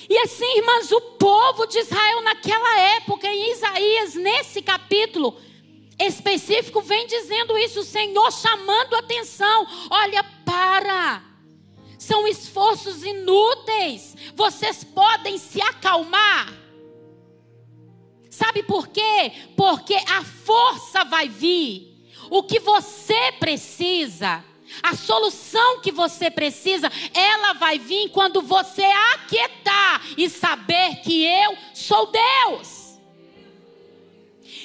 E 0.08 0.18
assim, 0.18 0.58
irmãs, 0.58 0.90
o 0.90 1.00
povo 1.00 1.66
de 1.66 1.78
Israel 1.78 2.22
naquela 2.22 2.80
época, 2.96 3.26
em 3.26 3.52
Isaías, 3.52 4.14
nesse 4.14 4.60
capítulo 4.60 5.36
específico, 5.98 6.80
vem 6.82 7.06
dizendo 7.06 7.56
isso, 7.58 7.80
o 7.80 7.84
Senhor 7.84 8.30
chamando 8.32 8.94
atenção: 8.96 9.66
olha, 9.90 10.24
para, 10.44 11.22
são 11.98 12.26
esforços 12.26 13.04
inúteis, 13.04 14.16
vocês 14.34 14.84
podem 14.84 15.38
se 15.38 15.60
acalmar. 15.62 16.61
Sabe 18.32 18.62
por 18.62 18.88
quê? 18.88 19.30
Porque 19.54 19.92
a 19.94 20.24
força 20.24 21.04
vai 21.04 21.28
vir. 21.28 22.02
O 22.30 22.42
que 22.42 22.58
você 22.58 23.30
precisa, 23.32 24.42
a 24.82 24.96
solução 24.96 25.82
que 25.82 25.92
você 25.92 26.30
precisa, 26.30 26.90
ela 27.12 27.52
vai 27.52 27.78
vir 27.78 28.08
quando 28.08 28.40
você 28.40 28.84
aquietar 29.12 30.02
e 30.16 30.30
saber 30.30 31.02
que 31.02 31.26
eu 31.26 31.58
sou 31.74 32.10
Deus. 32.10 32.98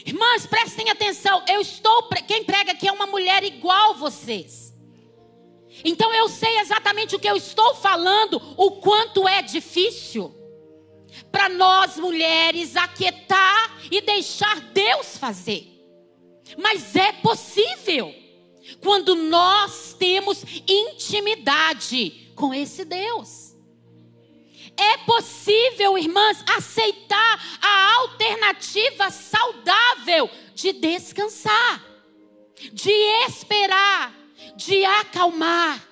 Irmãs, 0.06 0.48
prestem 0.48 0.90
atenção. 0.90 1.44
Eu 1.46 1.60
estou, 1.60 2.08
quem 2.26 2.46
prega 2.46 2.72
aqui 2.72 2.88
é 2.88 2.92
uma 2.94 3.06
mulher 3.06 3.44
igual 3.44 3.96
vocês. 3.96 4.74
Então 5.84 6.14
eu 6.14 6.30
sei 6.30 6.58
exatamente 6.60 7.18
o 7.18 7.20
que 7.20 7.30
eu 7.30 7.36
estou 7.36 7.76
falando, 7.76 8.42
o 8.56 8.80
quanto 8.80 9.28
é 9.28 9.42
difícil 9.42 10.37
para 11.32 11.50
nós 11.50 11.98
mulheres 11.98 12.76
aquietar 12.76 13.78
e 13.92 14.02
deixar 14.02 14.60
Deus 14.60 15.18
fazer. 15.18 15.66
Mas 16.58 16.96
é 16.96 17.12
possível 17.14 18.14
quando 18.82 19.16
nós 19.16 19.96
temos 19.98 20.44
intimidade 20.68 22.32
com 22.36 22.54
esse 22.54 22.86
Deus. 22.86 23.56
É 24.76 24.98
possível, 24.98 25.98
irmãs, 25.98 26.44
aceitar 26.56 27.60
a 27.60 27.96
alternativa 28.02 29.10
saudável 29.10 30.30
de 30.54 30.72
descansar, 30.74 31.84
de 32.72 32.92
esperar, 33.28 34.14
de 34.56 34.86
acalmar. 34.86 35.84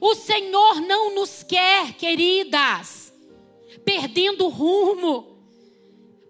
O 0.00 0.14
Senhor 0.14 0.82
não 0.82 1.14
nos 1.14 1.42
quer, 1.42 1.94
queridas, 1.94 3.07
perdendo 3.88 4.44
o 4.44 4.50
rumo. 4.50 5.38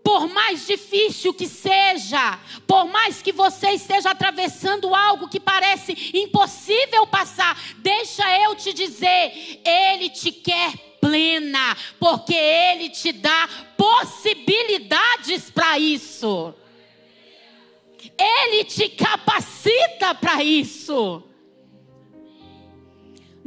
Por 0.05 0.29
mais 0.29 0.65
difícil 0.65 1.35
que 1.35 1.49
seja, 1.49 2.39
por 2.69 2.87
mais 2.87 3.21
que 3.21 3.33
você 3.33 3.71
esteja 3.71 4.11
atravessando 4.11 4.95
algo 4.95 5.29
que 5.29 5.41
parece 5.41 6.13
impossível 6.15 7.05
passar, 7.09 7.61
deixa 7.79 8.23
eu 8.45 8.55
te 8.55 8.73
dizer, 8.73 9.61
Ele 9.65 10.09
te 10.09 10.31
quer 10.31 10.73
plena, 11.01 11.77
porque 11.99 12.33
Ele 12.33 12.91
te 12.91 13.11
dá 13.11 13.49
possibilidades 13.77 15.51
para 15.51 15.81
isso. 15.81 16.55
Ele 18.17 18.65
te 18.65 18.89
capacita 18.89 20.15
para 20.15 20.45
isso. 20.45 21.28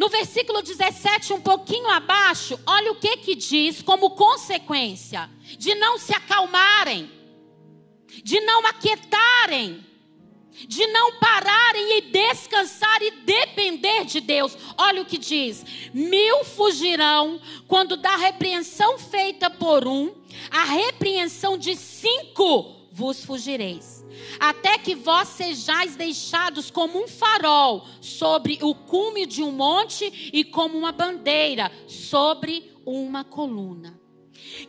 No 0.01 0.10
versículo 0.10 0.63
17, 0.63 1.31
um 1.31 1.39
pouquinho 1.39 1.88
abaixo, 1.88 2.60
olha 2.65 2.91
o 2.91 2.96
que 2.96 3.17
que 3.17 3.36
diz 3.36 3.84
como 3.84 4.10
consequência 4.10 5.29
de 5.60 5.75
não 5.75 6.00
se 6.00 6.12
acalmarem, 6.12 7.08
de 8.24 8.39
não 8.39 8.65
aquietarem, 8.65 9.86
de 10.67 10.88
não 10.88 11.20
pararem 11.20 12.00
e 12.00 12.01
descansar 12.01 13.00
e 13.03 13.12
depender 13.12 14.03
de 14.05 14.22
Deus. 14.22 14.58
Olha 14.75 15.03
o 15.03 15.05
que 15.05 15.20
diz: 15.20 15.63
mil 15.93 16.43
fugirão 16.46 17.39
quando 17.67 17.96
da 17.96 18.15
repreensão 18.15 18.98
feita 18.98 19.51
por 19.51 19.88
um, 19.88 20.15
a 20.50 20.63
repreensão 20.63 21.55
de 21.55 21.75
cinco 21.75 22.88
vos 22.91 23.24
fugireis 23.24 24.00
até 24.39 24.77
que 24.77 24.96
vós 24.96 25.30
sejais 25.30 25.96
deixados 25.96 26.70
como 26.72 27.03
um 27.03 27.08
farol 27.08 27.86
sobre 28.01 28.60
o 28.62 28.74
cume 28.74 29.25
de 29.25 29.44
um 29.44 29.51
monte 29.51 30.32
e 30.34 30.44
como 30.44 30.77
uma 30.77 30.91
bandeira 30.91 31.72
sobre 31.88 32.72
uma 32.86 33.24
coluna. 33.24 34.00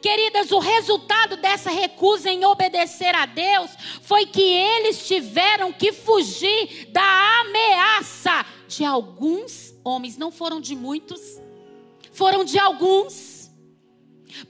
Queridas, 0.00 0.52
o 0.52 0.58
resultado 0.58 1.36
dessa 1.36 1.70
recusa 1.70 2.30
em 2.30 2.44
obedecer 2.44 3.14
a 3.14 3.26
Deus 3.26 3.70
foi 4.02 4.26
que 4.26 4.42
eles 4.42 5.06
tiveram 5.06 5.72
que 5.72 5.92
fugir 5.92 6.88
da 6.90 7.40
ameaça 7.40 8.44
de 8.68 8.84
alguns 8.84 9.74
homens, 9.84 10.16
não 10.16 10.30
foram 10.30 10.60
de 10.60 10.74
muitos, 10.74 11.20
foram 12.12 12.44
de 12.44 12.58
alguns 12.58 13.31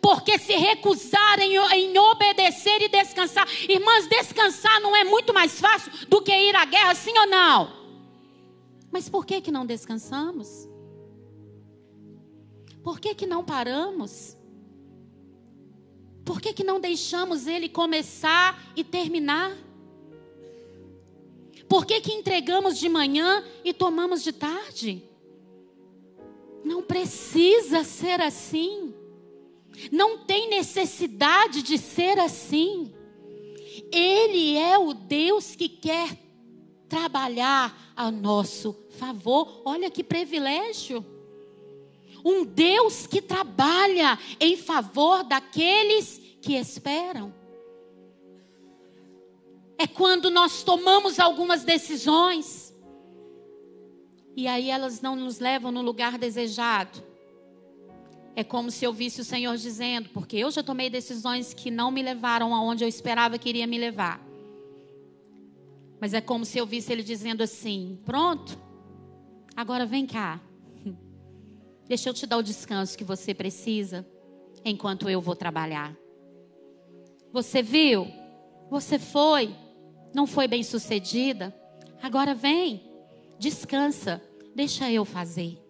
porque 0.00 0.38
se 0.38 0.54
recusarem 0.54 1.56
em 1.74 1.98
obedecer 1.98 2.82
e 2.82 2.88
descansar, 2.88 3.46
irmãs, 3.68 4.06
descansar 4.08 4.80
não 4.80 4.94
é 4.96 5.04
muito 5.04 5.32
mais 5.32 5.60
fácil 5.60 5.92
do 6.08 6.22
que 6.22 6.32
ir 6.32 6.54
à 6.54 6.64
guerra, 6.64 6.94
sim 6.94 7.16
ou 7.18 7.26
não? 7.26 7.72
Mas 8.90 9.08
por 9.08 9.24
que 9.24 9.40
que 9.40 9.50
não 9.50 9.64
descansamos? 9.64 10.68
Por 12.82 13.00
que 13.00 13.14
que 13.14 13.26
não 13.26 13.44
paramos? 13.44 14.36
Por 16.24 16.40
que 16.40 16.52
que 16.52 16.64
não 16.64 16.80
deixamos 16.80 17.46
ele 17.46 17.68
começar 17.68 18.72
e 18.76 18.84
terminar? 18.84 19.56
Por 21.68 21.86
que 21.86 22.00
que 22.00 22.12
entregamos 22.12 22.78
de 22.78 22.88
manhã 22.88 23.42
e 23.64 23.72
tomamos 23.72 24.22
de 24.22 24.32
tarde? 24.32 25.02
Não 26.64 26.82
precisa 26.82 27.82
ser 27.82 28.20
assim. 28.20 28.91
Não 29.90 30.18
tem 30.18 30.48
necessidade 30.48 31.62
de 31.62 31.78
ser 31.78 32.18
assim. 32.18 32.92
Ele 33.90 34.56
é 34.56 34.78
o 34.78 34.92
Deus 34.94 35.56
que 35.56 35.68
quer 35.68 36.18
trabalhar 36.88 37.92
a 37.96 38.10
nosso 38.10 38.76
favor. 38.98 39.62
Olha 39.64 39.90
que 39.90 40.04
privilégio. 40.04 41.04
Um 42.24 42.44
Deus 42.44 43.06
que 43.06 43.20
trabalha 43.20 44.18
em 44.38 44.56
favor 44.56 45.24
daqueles 45.24 46.20
que 46.40 46.54
esperam. 46.54 47.34
É 49.78 49.86
quando 49.86 50.30
nós 50.30 50.62
tomamos 50.62 51.18
algumas 51.18 51.64
decisões 51.64 52.72
e 54.34 54.46
aí 54.46 54.70
elas 54.70 55.00
não 55.00 55.14
nos 55.14 55.38
levam 55.38 55.70
no 55.70 55.82
lugar 55.82 56.16
desejado. 56.16 57.02
É 58.34 58.42
como 58.42 58.70
se 58.70 58.84
eu 58.84 58.92
visse 58.92 59.20
o 59.20 59.24
Senhor 59.24 59.56
dizendo, 59.56 60.08
porque 60.10 60.36
eu 60.36 60.50
já 60.50 60.62
tomei 60.62 60.88
decisões 60.88 61.52
que 61.52 61.70
não 61.70 61.90
me 61.90 62.02
levaram 62.02 62.54
aonde 62.54 62.82
eu 62.82 62.88
esperava 62.88 63.38
que 63.38 63.48
iria 63.48 63.66
me 63.66 63.78
levar. 63.78 64.20
Mas 66.00 66.14
é 66.14 66.20
como 66.20 66.44
se 66.44 66.58
eu 66.58 66.66
visse 66.66 66.90
ele 66.90 67.02
dizendo 67.02 67.42
assim: 67.42 67.98
pronto, 68.04 68.58
agora 69.54 69.86
vem 69.86 70.06
cá. 70.06 70.40
Deixa 71.86 72.08
eu 72.08 72.14
te 72.14 72.26
dar 72.26 72.38
o 72.38 72.42
descanso 72.42 72.96
que 72.96 73.04
você 73.04 73.32
precisa 73.34 74.06
enquanto 74.64 75.08
eu 75.08 75.20
vou 75.20 75.36
trabalhar. 75.36 75.96
Você 77.32 77.62
viu? 77.62 78.06
Você 78.70 78.98
foi? 78.98 79.54
Não 80.14 80.26
foi 80.26 80.48
bem 80.48 80.62
sucedida? 80.62 81.54
Agora 82.02 82.34
vem, 82.34 82.82
descansa, 83.38 84.20
deixa 84.56 84.90
eu 84.90 85.04
fazer. 85.04 85.61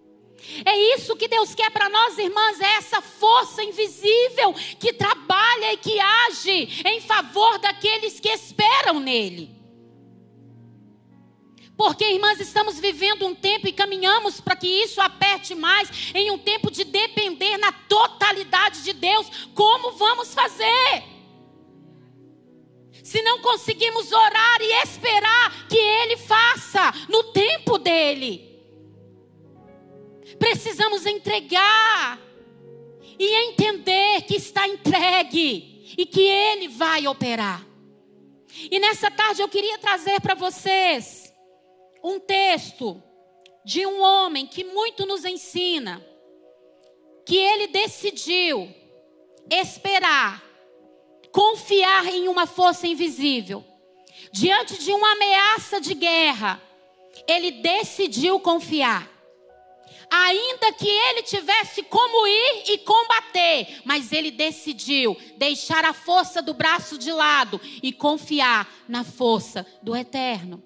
É 0.64 0.94
isso 0.94 1.16
que 1.16 1.28
Deus 1.28 1.54
quer 1.54 1.70
para 1.70 1.88
nós, 1.88 2.18
irmãs, 2.18 2.60
é 2.60 2.76
essa 2.76 3.00
força 3.00 3.62
invisível 3.62 4.54
que 4.78 4.92
trabalha 4.92 5.72
e 5.72 5.76
que 5.76 5.98
age 5.98 6.82
em 6.84 7.00
favor 7.00 7.58
daqueles 7.58 8.18
que 8.18 8.28
esperam 8.28 8.98
nele. 9.00 9.62
Porque, 11.76 12.04
irmãs, 12.04 12.38
estamos 12.38 12.78
vivendo 12.78 13.26
um 13.26 13.34
tempo 13.34 13.66
e 13.66 13.72
caminhamos 13.72 14.40
para 14.40 14.54
que 14.54 14.68
isso 14.68 15.00
aperte 15.00 15.54
mais 15.54 16.12
em 16.14 16.30
um 16.30 16.38
tempo 16.38 16.70
de 16.70 16.84
depender 16.84 17.56
na 17.56 17.72
totalidade 17.72 18.84
de 18.84 18.92
Deus. 18.92 19.26
Como 19.54 19.92
vamos 19.92 20.34
fazer? 20.34 21.02
Se 23.02 23.20
não 23.22 23.40
conseguimos 23.40 24.12
orar 24.12 24.60
e 24.60 24.82
esperar 24.82 25.66
que 25.66 25.76
Ele 25.76 26.16
faça 26.18 26.92
no 27.08 27.24
tempo 27.32 27.78
dele, 27.78 28.51
precisamos 30.42 31.06
entregar 31.06 32.20
e 33.16 33.48
entender 33.48 34.22
que 34.22 34.34
está 34.34 34.66
entregue 34.66 35.94
e 35.96 36.04
que 36.04 36.20
Ele 36.20 36.66
vai 36.66 37.06
operar. 37.06 37.64
E 38.68 38.80
nessa 38.80 39.08
tarde 39.08 39.40
eu 39.40 39.48
queria 39.48 39.78
trazer 39.78 40.20
para 40.20 40.34
vocês 40.34 41.32
um 42.02 42.18
texto 42.18 43.00
de 43.64 43.86
um 43.86 44.02
homem 44.02 44.44
que 44.44 44.64
muito 44.64 45.06
nos 45.06 45.24
ensina, 45.24 46.04
que 47.24 47.36
ele 47.36 47.68
decidiu 47.68 48.68
esperar, 49.48 50.42
confiar 51.30 52.06
em 52.08 52.26
uma 52.26 52.48
força 52.48 52.88
invisível. 52.88 53.64
Diante 54.32 54.82
de 54.82 54.92
uma 54.92 55.12
ameaça 55.12 55.80
de 55.80 55.94
guerra, 55.94 56.60
ele 57.28 57.52
decidiu 57.52 58.40
confiar. 58.40 59.11
Ainda 60.14 60.74
que 60.74 60.86
ele 60.86 61.22
tivesse 61.22 61.82
como 61.84 62.26
ir 62.26 62.64
e 62.70 62.78
combater, 62.78 63.80
mas 63.82 64.12
ele 64.12 64.30
decidiu 64.30 65.16
deixar 65.38 65.86
a 65.86 65.94
força 65.94 66.42
do 66.42 66.52
braço 66.52 66.98
de 66.98 67.10
lado 67.10 67.58
e 67.82 67.94
confiar 67.94 68.70
na 68.86 69.04
força 69.04 69.66
do 69.82 69.96
eterno. 69.96 70.62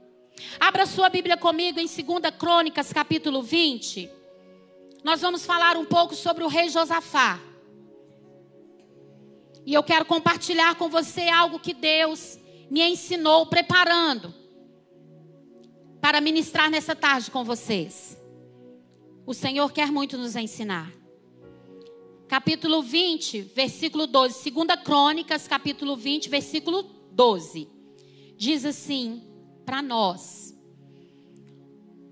Abra 0.58 0.84
sua 0.84 1.08
Bíblia 1.08 1.36
comigo 1.36 1.78
em 1.78 1.86
2 1.86 2.36
Crônicas, 2.36 2.92
capítulo 2.92 3.40
20. 3.40 4.10
Nós 5.04 5.20
vamos 5.20 5.46
falar 5.46 5.76
um 5.76 5.84
pouco 5.84 6.16
sobre 6.16 6.42
o 6.42 6.48
rei 6.48 6.68
Josafá. 6.68 7.38
E 9.64 9.72
eu 9.72 9.82
quero 9.84 10.04
compartilhar 10.06 10.74
com 10.74 10.88
você 10.88 11.28
algo 11.28 11.60
que 11.60 11.72
Deus 11.72 12.36
me 12.68 12.82
ensinou 12.82 13.46
preparando 13.46 14.34
para 16.00 16.20
ministrar 16.20 16.68
nessa 16.68 16.96
tarde 16.96 17.30
com 17.30 17.44
vocês. 17.44 18.25
O 19.26 19.34
Senhor 19.34 19.72
quer 19.72 19.90
muito 19.90 20.16
nos 20.16 20.36
ensinar. 20.36 20.92
Capítulo 22.28 22.80
20, 22.80 23.40
versículo 23.40 24.06
12. 24.06 24.52
2 24.52 24.66
Crônicas, 24.84 25.48
capítulo 25.48 25.96
20, 25.96 26.28
versículo 26.28 26.84
12. 27.10 27.68
Diz 28.36 28.64
assim: 28.64 29.24
para 29.64 29.82
nós. 29.82 30.56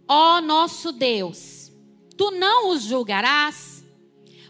Ó 0.09 0.41
nosso 0.41 0.91
Deus, 0.91 1.71
tu 2.17 2.33
não 2.33 2.71
os 2.71 2.83
julgarás, 2.83 3.85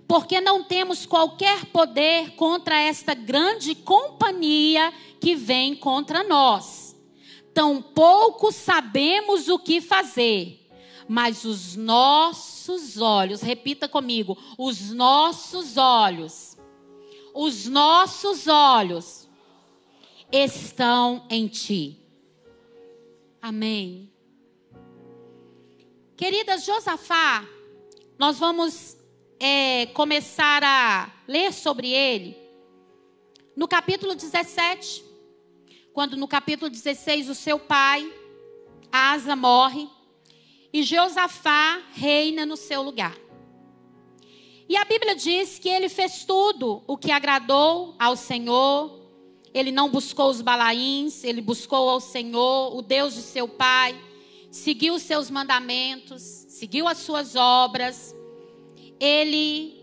porque 0.09 0.40
não 0.40 0.64
temos 0.64 1.05
qualquer 1.05 1.66
poder 1.66 2.31
contra 2.31 2.81
esta 2.81 3.12
grande 3.12 3.74
companhia 3.74 4.90
que 5.20 5.35
vem 5.35 5.77
contra 5.77 6.24
nós. 6.24 6.96
Tampouco 7.53 8.50
sabemos 8.50 9.48
o 9.48 9.59
que 9.59 9.83
fazer, 9.83 10.63
mas 11.09 11.45
os 11.45 11.77
nossos 11.77 13.01
olhos, 13.01 13.43
repita 13.43 13.88
comigo, 13.88 14.38
os 14.59 14.90
nossos 14.90 15.77
olhos, 15.77 16.57
os 17.35 17.67
nossos 17.67 18.47
olhos 18.47 19.29
estão 20.33 21.27
em 21.29 21.47
ti. 21.47 21.99
Amém. 23.40 24.11
Queridas, 26.17 26.64
Josafá, 26.64 27.45
nós 28.19 28.38
vamos 28.38 28.97
é, 29.38 29.87
começar 29.87 30.62
a 30.64 31.12
ler 31.27 31.53
sobre 31.53 31.90
ele 31.90 32.37
no 33.57 33.69
capítulo 33.69 34.14
17, 34.14 35.05
quando 35.93 36.17
no 36.17 36.27
capítulo 36.27 36.71
16 36.71 37.29
o 37.29 37.35
seu 37.35 37.59
pai, 37.59 38.12
Asa, 38.90 39.37
morre 39.37 39.88
e 40.75 40.83
Josafá 40.83 41.81
reina 41.93 42.45
no 42.45 42.57
seu 42.57 42.83
lugar. 42.83 43.17
E 44.69 44.77
a 44.77 44.85
Bíblia 44.85 45.15
diz 45.15 45.57
que 45.57 45.69
ele 45.69 45.89
fez 45.89 46.25
tudo 46.25 46.83
o 46.89 46.97
que 46.97 47.13
agradou 47.13 47.95
ao 47.97 48.17
Senhor, 48.17 49.01
ele 49.55 49.71
não 49.71 49.89
buscou 49.89 50.29
os 50.29 50.43
balaíns, 50.43 51.23
ele 51.23 51.41
buscou 51.41 51.89
ao 51.89 52.01
Senhor, 52.01 52.77
o 52.77 52.83
Deus 52.83 53.15
de 53.15 53.23
seu 53.23 53.47
pai, 53.47 53.95
seguiu 54.51 54.95
os 54.95 55.03
seus 55.03 55.31
mandamentos, 55.31 56.21
seguiu 56.49 56.89
as 56.89 56.99
suas 56.99 57.37
obras. 57.37 58.13
Ele 58.99 59.81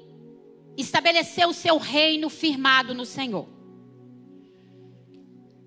estabeleceu 0.75 1.49
o 1.49 1.53
seu 1.53 1.77
reino 1.77 2.29
firmado 2.29 2.93
no 2.93 3.05
Senhor. 3.05 3.47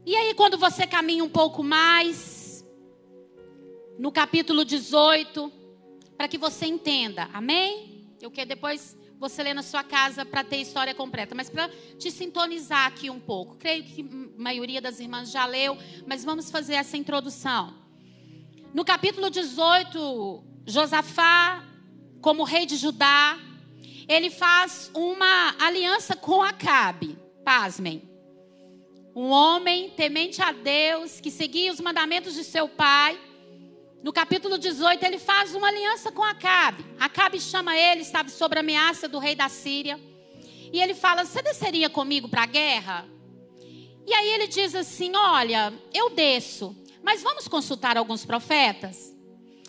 E 0.04 0.14
aí, 0.14 0.34
quando 0.34 0.58
você 0.58 0.86
caminha 0.86 1.24
um 1.24 1.30
pouco 1.30 1.62
mais, 1.62 2.33
no 3.98 4.10
capítulo 4.10 4.64
18, 4.64 5.52
para 6.16 6.28
que 6.28 6.36
você 6.38 6.66
entenda, 6.66 7.28
amém? 7.32 8.08
Eu 8.20 8.30
quero 8.30 8.48
depois 8.48 8.96
você 9.18 9.42
lê 9.42 9.54
na 9.54 9.62
sua 9.62 9.84
casa 9.84 10.24
para 10.24 10.42
ter 10.42 10.56
história 10.56 10.94
completa, 10.94 11.34
mas 11.34 11.48
para 11.48 11.68
te 11.98 12.10
sintonizar 12.10 12.86
aqui 12.86 13.08
um 13.08 13.20
pouco. 13.20 13.56
Creio 13.56 13.84
que 13.84 14.02
a 14.02 14.42
maioria 14.42 14.80
das 14.80 14.98
irmãs 14.98 15.30
já 15.30 15.46
leu, 15.46 15.78
mas 16.06 16.24
vamos 16.24 16.50
fazer 16.50 16.74
essa 16.74 16.96
introdução. 16.96 17.74
No 18.74 18.84
capítulo 18.84 19.30
18, 19.30 20.44
Josafá, 20.66 21.64
como 22.20 22.42
rei 22.42 22.66
de 22.66 22.76
Judá, 22.76 23.38
ele 24.08 24.30
faz 24.30 24.90
uma 24.92 25.54
aliança 25.58 26.16
com 26.16 26.42
Acabe. 26.42 27.16
Pasmem. 27.44 28.02
Um 29.14 29.28
homem 29.30 29.90
temente 29.90 30.42
a 30.42 30.50
Deus, 30.50 31.20
que 31.20 31.30
seguia 31.30 31.72
os 31.72 31.80
mandamentos 31.80 32.34
de 32.34 32.42
seu 32.42 32.68
pai 32.68 33.18
no 34.04 34.12
capítulo 34.12 34.58
18, 34.58 35.02
ele 35.02 35.18
faz 35.18 35.54
uma 35.54 35.68
aliança 35.68 36.12
com 36.12 36.22
Acabe. 36.22 36.84
Acabe 37.00 37.40
chama 37.40 37.74
ele, 37.74 38.02
estava 38.02 38.28
sob 38.28 38.58
ameaça 38.58 39.08
do 39.08 39.18
rei 39.18 39.34
da 39.34 39.48
Síria. 39.48 39.98
E 40.70 40.78
ele 40.78 40.92
fala: 40.92 41.24
Você 41.24 41.40
desceria 41.40 41.88
comigo 41.88 42.28
para 42.28 42.42
a 42.42 42.46
guerra? 42.46 43.08
E 44.06 44.12
aí 44.12 44.28
ele 44.28 44.46
diz 44.46 44.74
assim: 44.74 45.16
Olha, 45.16 45.72
eu 45.94 46.10
desço, 46.10 46.76
mas 47.02 47.22
vamos 47.22 47.48
consultar 47.48 47.96
alguns 47.96 48.26
profetas? 48.26 49.16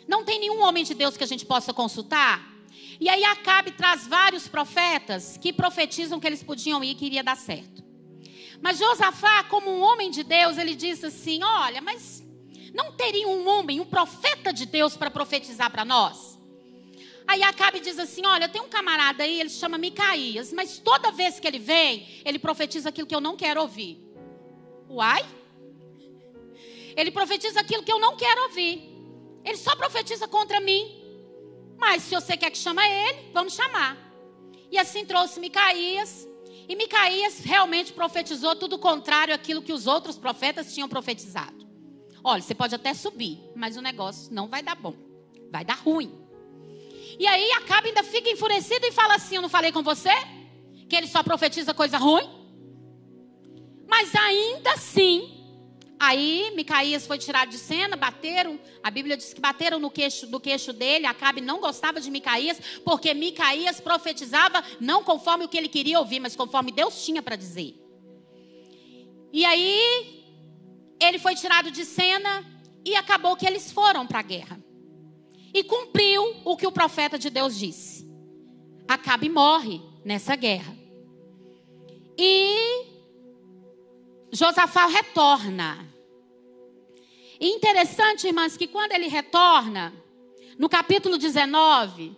Não 0.05 0.25
tem 0.25 0.37
nenhum 0.37 0.61
homem 0.63 0.83
de 0.83 0.93
Deus 0.93 1.15
que 1.15 1.23
a 1.23 1.27
gente 1.27 1.45
possa 1.45 1.73
consultar? 1.73 2.45
E 2.99 3.07
aí 3.07 3.23
Acabe 3.23 3.71
traz 3.71 4.05
vários 4.05 4.49
profetas 4.49 5.37
que 5.37 5.53
profetizam 5.53 6.19
que 6.19 6.27
eles 6.27 6.43
podiam 6.43 6.83
ir 6.83 6.91
e 6.91 6.95
que 6.95 7.05
iria 7.05 7.23
dar 7.23 7.37
certo. 7.37 7.81
Mas 8.61 8.79
Josafá, 8.79 9.45
como 9.45 9.71
um 9.71 9.81
homem 9.81 10.11
de 10.11 10.23
Deus, 10.23 10.57
ele 10.57 10.75
diz 10.75 11.05
assim: 11.05 11.41
Olha, 11.41 11.81
mas 11.81 12.24
não 12.75 12.91
teria 12.91 13.27
um 13.27 13.47
homem, 13.47 13.79
um 13.79 13.85
profeta 13.85 14.51
de 14.51 14.65
Deus 14.65 14.97
para 14.97 15.09
profetizar 15.09 15.71
para 15.71 15.85
nós? 15.85 16.37
Aí 17.25 17.41
Acabe 17.41 17.79
diz 17.79 17.97
assim: 17.97 18.25
Olha, 18.25 18.49
tem 18.49 18.61
um 18.61 18.67
camarada 18.67 19.23
aí, 19.23 19.39
ele 19.39 19.49
se 19.49 19.57
chama 19.57 19.77
Micaías, 19.77 20.51
mas 20.51 20.77
toda 20.77 21.09
vez 21.09 21.39
que 21.39 21.47
ele 21.47 21.57
vem, 21.57 22.21
ele 22.25 22.37
profetiza 22.37 22.89
aquilo 22.89 23.07
que 23.07 23.15
eu 23.15 23.21
não 23.21 23.37
quero 23.37 23.61
ouvir. 23.61 23.97
Uai? 24.89 25.25
Ele 26.97 27.11
profetiza 27.11 27.61
aquilo 27.61 27.81
que 27.81 27.91
eu 27.91 27.99
não 27.99 28.17
quero 28.17 28.43
ouvir. 28.43 28.93
Ele 29.43 29.57
só 29.57 29.73
profetiza 29.75 30.27
contra 30.27 30.59
mim. 30.59 31.01
Mas 31.77 32.03
se 32.03 32.15
você 32.15 32.35
quer 32.35 32.51
que 32.51 32.57
chame 32.57 32.81
ele, 32.85 33.31
vamos 33.33 33.53
chamar. 33.53 33.97
E 34.69 34.77
assim 34.77 35.05
trouxe 35.05 35.39
Micaías. 35.39 36.27
E 36.67 36.75
Micaías 36.75 37.39
realmente 37.39 37.93
profetizou 37.93 38.55
tudo 38.55 38.77
contrário 38.77 39.33
àquilo 39.33 39.61
que 39.61 39.73
os 39.73 39.87
outros 39.87 40.17
profetas 40.17 40.73
tinham 40.73 40.89
profetizado. 40.89 41.54
Olha, 42.27 42.41
você 42.41 42.55
pode 42.55 42.73
até 42.73 42.91
subir, 42.91 43.39
mas 43.55 43.77
o 43.77 43.81
negócio 43.83 44.33
não 44.33 44.47
vai 44.47 44.63
dar 44.63 44.73
bom. 44.73 44.95
Vai 45.51 45.63
dar 45.63 45.75
ruim. 45.75 46.11
E 47.19 47.27
aí 47.27 47.51
acaba 47.51 47.87
ainda 47.87 48.01
fica 48.01 48.31
enfurecido 48.31 48.83
e 48.87 48.91
fala 48.91 49.13
assim: 49.13 49.35
Eu 49.35 49.43
não 49.43 49.49
falei 49.49 49.71
com 49.71 49.83
você? 49.83 50.09
Que 50.89 50.95
ele 50.95 51.05
só 51.05 51.21
profetiza 51.21 51.71
coisa 51.71 51.99
ruim? 51.99 52.27
Mas 53.87 54.15
ainda 54.15 54.71
assim, 54.73 55.35
Aí 55.99 56.51
Micaías 56.55 57.05
foi 57.05 57.19
tirado 57.19 57.49
de 57.49 57.59
cena, 57.59 57.95
bateram. 57.95 58.59
A 58.81 58.89
Bíblia 58.89 59.15
diz 59.15 59.31
que 59.31 59.39
bateram 59.39 59.77
no 59.77 59.91
queixo, 59.91 60.25
do 60.25 60.39
queixo 60.39 60.73
dele. 60.73 61.05
Acabe 61.05 61.41
não 61.41 61.59
gostava 61.59 62.01
de 62.01 62.09
Micaías, 62.09 62.59
porque 62.83 63.13
Micaías 63.13 63.79
profetizava 63.79 64.63
não 64.79 65.03
conforme 65.03 65.45
o 65.45 65.47
que 65.47 65.57
ele 65.57 65.69
queria 65.69 65.99
ouvir, 65.99 66.19
mas 66.19 66.35
conforme 66.35 66.71
Deus 66.71 67.05
tinha 67.05 67.21
para 67.21 67.35
dizer. 67.35 67.79
E 69.31 69.45
aí 69.45 70.14
ele 70.99 71.19
foi 71.19 71.35
tirado 71.35 71.71
de 71.71 71.85
cena 71.85 72.45
e 72.83 72.95
acabou 72.95 73.35
que 73.35 73.45
eles 73.45 73.71
foram 73.71 74.05
para 74.05 74.19
a 74.19 74.23
guerra. 74.23 74.63
E 75.53 75.63
cumpriu 75.63 76.41
o 76.43 76.55
que 76.55 76.67
o 76.67 76.71
profeta 76.71 77.17
de 77.17 77.29
Deus 77.29 77.57
disse. 77.57 78.05
Acabe 78.87 79.29
morre 79.29 79.81
nessa 80.03 80.35
guerra. 80.35 80.75
E 82.17 82.85
Josafá 84.31 84.85
retorna. 84.85 85.87
E 87.39 87.49
interessante, 87.49 88.27
irmãs, 88.27 88.55
que 88.55 88.67
quando 88.67 88.91
ele 88.91 89.07
retorna, 89.07 89.93
no 90.57 90.69
capítulo 90.69 91.17
19, 91.17 92.15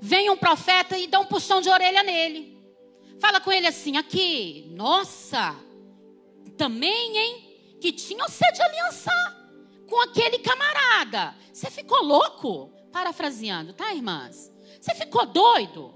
vem 0.00 0.30
um 0.30 0.36
profeta 0.36 0.98
e 0.98 1.06
dá 1.06 1.18
um 1.18 1.26
puxão 1.26 1.60
de 1.60 1.68
orelha 1.68 2.02
nele. 2.02 2.56
Fala 3.20 3.40
com 3.40 3.50
ele 3.50 3.66
assim: 3.66 3.96
aqui, 3.96 4.66
nossa, 4.70 5.56
também, 6.56 7.16
hein? 7.16 7.53
Que 7.84 7.92
tinha 7.92 8.26
você 8.26 8.50
de 8.50 8.62
aliançar 8.62 9.36
com 9.86 10.00
aquele 10.00 10.38
camarada. 10.38 11.36
Você 11.52 11.70
ficou 11.70 12.02
louco? 12.02 12.72
Parafraseando, 12.90 13.74
tá, 13.74 13.92
irmãs? 13.92 14.50
Você 14.80 14.94
ficou 14.94 15.26
doido? 15.26 15.94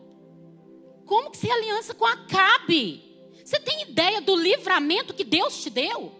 Como 1.06 1.30
que 1.30 1.38
você 1.38 1.50
aliança 1.50 1.94
com 1.94 2.04
Acabe? 2.04 3.02
Você 3.42 3.58
tem 3.58 3.84
ideia 3.84 4.20
do 4.20 4.36
livramento 4.36 5.14
que 5.14 5.24
Deus 5.24 5.62
te 5.62 5.70
deu? 5.70 6.12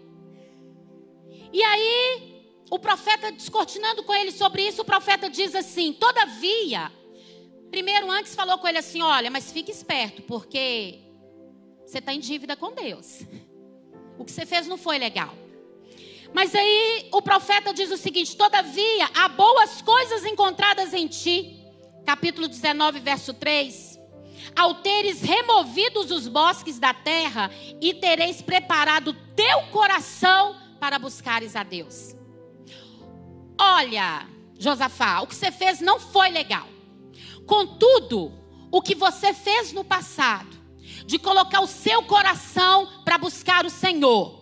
E 1.53 1.61
aí, 1.61 2.43
o 2.71 2.79
profeta 2.79 3.31
descortinando 3.31 4.01
com 4.01 4.15
ele 4.15 4.31
sobre 4.31 4.67
isso, 4.67 4.81
o 4.81 4.85
profeta 4.85 5.29
diz 5.29 5.53
assim: 5.53 5.93
Todavia, 5.93 6.91
primeiro 7.69 8.09
antes 8.09 8.33
falou 8.33 8.57
com 8.57 8.67
ele 8.67 8.79
assim: 8.79 9.03
Olha, 9.03 9.29
mas 9.29 9.51
fique 9.51 9.69
esperto, 9.69 10.23
porque 10.23 10.97
você 11.85 11.99
está 11.99 12.11
em 12.11 12.19
dívida 12.19 12.55
com 12.55 12.73
Deus. 12.73 13.19
O 14.17 14.25
que 14.25 14.31
você 14.31 14.47
fez 14.47 14.65
não 14.65 14.75
foi 14.75 14.97
legal. 14.97 15.31
Mas 16.33 16.53
aí 16.55 17.09
o 17.11 17.21
profeta 17.21 17.73
diz 17.73 17.91
o 17.91 17.97
seguinte: 17.97 18.35
Todavia, 18.35 19.09
há 19.15 19.27
boas 19.27 19.81
coisas 19.81 20.25
encontradas 20.25 20.93
em 20.93 21.07
ti. 21.07 21.55
Capítulo 22.05 22.47
19, 22.47 22.99
verso 22.99 23.33
3 23.33 23.99
ao 24.55 24.75
teres 24.75 25.21
removidos 25.21 26.11
os 26.11 26.27
bosques 26.27 26.79
da 26.79 26.93
terra 26.93 27.51
e 27.81 27.93
tereis 27.93 28.41
preparado 28.41 29.13
teu 29.35 29.63
coração 29.67 30.55
para 30.79 30.99
buscares 30.99 31.55
a 31.55 31.63
Deus. 31.63 32.15
Olha, 33.59 34.27
Josafá, 34.57 35.21
o 35.21 35.27
que 35.27 35.35
você 35.35 35.51
fez 35.51 35.81
não 35.81 35.99
foi 35.99 36.29
legal. 36.29 36.67
Contudo, 37.45 38.31
o 38.71 38.81
que 38.81 38.95
você 38.95 39.33
fez 39.33 39.73
no 39.73 39.83
passado, 39.83 40.57
de 41.05 41.17
colocar 41.17 41.61
o 41.61 41.67
seu 41.67 42.03
coração 42.03 43.03
para 43.03 43.17
buscar 43.17 43.65
o 43.65 43.69
Senhor, 43.69 44.38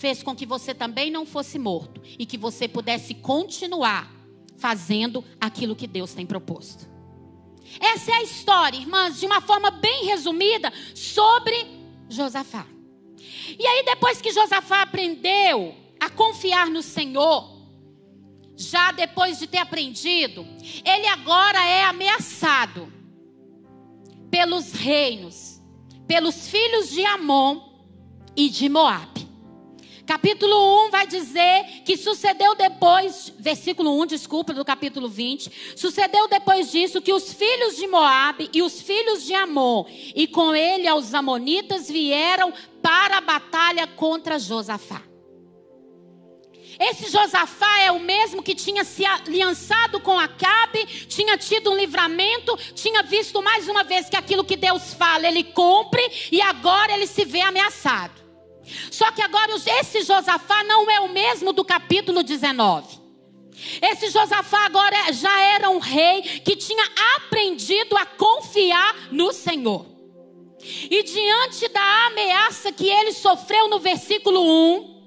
fez 0.00 0.22
com 0.22 0.34
que 0.34 0.46
você 0.46 0.72
também 0.72 1.10
não 1.10 1.26
fosse 1.26 1.58
morto 1.58 2.00
e 2.18 2.24
que 2.24 2.38
você 2.38 2.66
pudesse 2.66 3.12
continuar 3.12 4.10
fazendo 4.56 5.22
aquilo 5.38 5.76
que 5.76 5.86
Deus 5.86 6.14
tem 6.14 6.24
proposto. 6.24 6.88
Essa 7.78 8.10
é 8.10 8.14
a 8.14 8.22
história, 8.22 8.78
irmãs, 8.78 9.20
de 9.20 9.26
uma 9.26 9.42
forma 9.42 9.70
bem 9.70 10.06
resumida 10.06 10.72
sobre 10.94 11.54
Josafá. 12.08 12.66
E 13.58 13.66
aí, 13.66 13.84
depois 13.84 14.22
que 14.22 14.32
Josafá 14.32 14.80
aprendeu 14.80 15.74
a 16.00 16.08
confiar 16.08 16.68
no 16.68 16.80
Senhor, 16.80 17.60
já 18.56 18.92
depois 18.92 19.38
de 19.38 19.46
ter 19.46 19.58
aprendido, 19.58 20.46
ele 20.82 21.06
agora 21.08 21.62
é 21.62 21.84
ameaçado 21.84 22.90
pelos 24.30 24.72
reinos, 24.72 25.60
pelos 26.08 26.48
filhos 26.48 26.88
de 26.88 27.04
Amon 27.04 27.60
e 28.34 28.48
de 28.48 28.66
Moabe. 28.66 29.19
Capítulo 30.10 30.86
1 30.86 30.90
vai 30.90 31.06
dizer 31.06 31.82
que 31.84 31.96
sucedeu 31.96 32.56
depois, 32.56 33.32
versículo 33.38 33.96
1, 34.02 34.06
desculpa, 34.06 34.52
do 34.52 34.64
capítulo 34.64 35.08
20. 35.08 35.76
Sucedeu 35.76 36.26
depois 36.26 36.72
disso 36.72 37.00
que 37.00 37.12
os 37.12 37.32
filhos 37.32 37.76
de 37.76 37.86
Moabe 37.86 38.50
e 38.52 38.60
os 38.60 38.82
filhos 38.82 39.22
de 39.22 39.32
Amon, 39.34 39.84
e 40.16 40.26
com 40.26 40.52
ele 40.52 40.88
aos 40.88 41.14
amonitas, 41.14 41.88
vieram 41.88 42.52
para 42.82 43.18
a 43.18 43.20
batalha 43.20 43.86
contra 43.86 44.36
Josafá. 44.36 45.00
Esse 46.80 47.08
Josafá 47.08 47.78
é 47.82 47.92
o 47.92 48.00
mesmo 48.00 48.42
que 48.42 48.56
tinha 48.56 48.82
se 48.82 49.06
aliançado 49.06 50.00
com 50.00 50.18
Acabe, 50.18 50.86
tinha 51.06 51.38
tido 51.38 51.70
um 51.70 51.76
livramento, 51.76 52.58
tinha 52.74 53.04
visto 53.04 53.40
mais 53.40 53.68
uma 53.68 53.84
vez 53.84 54.10
que 54.10 54.16
aquilo 54.16 54.42
que 54.42 54.56
Deus 54.56 54.92
fala, 54.92 55.28
ele 55.28 55.44
cumpre, 55.44 56.02
e 56.32 56.42
agora 56.42 56.94
ele 56.94 57.06
se 57.06 57.24
vê 57.24 57.42
ameaçado. 57.42 58.19
Só 58.90 59.10
que 59.12 59.22
agora 59.22 59.52
esse 59.54 60.02
Josafá 60.02 60.64
não 60.64 60.90
é 60.90 61.00
o 61.00 61.08
mesmo 61.08 61.52
do 61.52 61.64
capítulo 61.64 62.22
19. 62.22 63.00
Esse 63.82 64.08
Josafá 64.10 64.64
agora 64.64 65.12
já 65.12 65.42
era 65.42 65.68
um 65.70 65.78
rei 65.78 66.22
que 66.22 66.56
tinha 66.56 66.84
aprendido 67.16 67.96
a 67.96 68.06
confiar 68.06 69.12
no 69.12 69.32
Senhor. 69.32 69.86
E 70.90 71.02
diante 71.02 71.68
da 71.68 72.06
ameaça 72.06 72.72
que 72.72 72.88
ele 72.88 73.12
sofreu 73.12 73.68
no 73.68 73.78
versículo 73.78 74.40
1, 74.76 75.00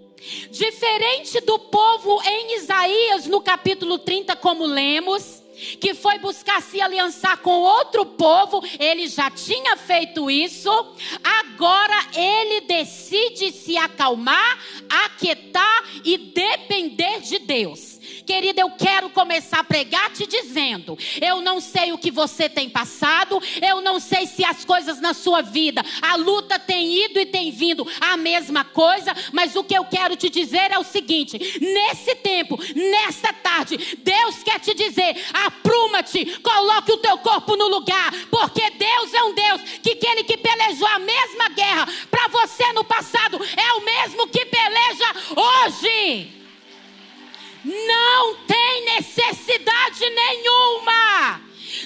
diferente 0.52 1.40
do 1.42 1.60
povo 1.60 2.22
em 2.26 2.58
Isaías 2.58 3.28
no 3.28 3.42
capítulo 3.42 4.00
30, 4.00 4.36
como 4.38 4.66
lemos, 4.66 5.43
que 5.80 5.94
foi 5.94 6.18
buscar 6.20 6.62
se 6.62 6.82
aliançar 6.82 7.38
com 7.38 7.52
outro 7.52 8.06
povo, 8.06 8.64
ele 8.80 9.08
já 9.08 9.30
tinha 9.30 9.78
feito 9.78 10.30
isso, 10.30 10.70
agora 11.24 11.96
ele 12.16 12.62
decide 12.62 13.52
se 13.52 13.78
acalmar, 13.78 14.60
aquietar 15.06 15.84
e 16.04 16.18
depender 16.18 17.22
de 17.22 17.40
Deus. 17.40 17.93
Querida, 18.26 18.62
eu 18.62 18.72
quero 18.72 19.10
começar 19.10 19.60
a 19.60 19.64
pregar 19.64 20.12
te 20.12 20.28
dizendo: 20.28 20.98
eu 21.22 21.42
não 21.42 21.60
sei 21.60 21.92
o 21.92 21.98
que 21.98 22.12
você 22.12 22.48
tem 22.48 22.70
passado, 22.70 23.42
eu 23.62 23.82
não 23.82 24.00
sei 24.00 24.28
se 24.28 24.46
as 24.46 24.64
coisas 24.64 25.02
na 25.02 25.14
sua 25.14 25.42
vida, 25.42 25.84
a 26.02 26.16
luta 26.16 26.60
tem 26.60 27.06
ido 27.06 27.20
e 27.20 27.26
tem 27.26 27.52
vindo 27.52 27.86
a 28.00 28.16
mesma 28.16 28.64
coisa, 28.64 29.14
mas 29.32 29.56
o 29.56 29.64
que 29.64 29.76
eu 29.76 29.86
quero 29.86 30.16
te 30.16 30.30
dizer 30.30 30.72
é 30.72 30.78
o 30.78 30.84
seguinte: 30.84 31.38
nesse 31.60 32.16
tempo, 32.16 32.58
nesta 32.76 33.34
tarde, 33.34 33.98
Deus 34.04 34.44
quer 34.44 34.60
te 34.60 34.74
dizer: 34.74 35.16
apruma-te, 35.34 36.26
coloque 36.40 36.92
o 36.92 36.98
teu 36.98 37.18
corpo 37.18 37.56
no 37.56 37.68
lugar, 37.68 38.12
porque 38.30 38.70
Deus 38.70 39.14
é 39.14 39.24
um 39.24 39.34
Deus 39.34 39.62
que 39.82 40.04
aquele 40.04 40.24
que 40.24 40.38
pelejou 40.38 40.88
a 40.88 41.00
mesma 41.00 41.50
guerra 41.50 41.88
para 42.12 42.28
você 42.28 42.74
no 42.74 42.84
passado 42.84 43.40
é 43.56 43.74
o 43.74 43.86
mesmo 43.86 44.28
que 44.28 44.46
peleja 44.46 45.14
hoje. 45.36 46.43
Não 47.64 48.36
tem 48.46 48.86
necessidade 48.96 50.10
nenhuma 50.10 51.42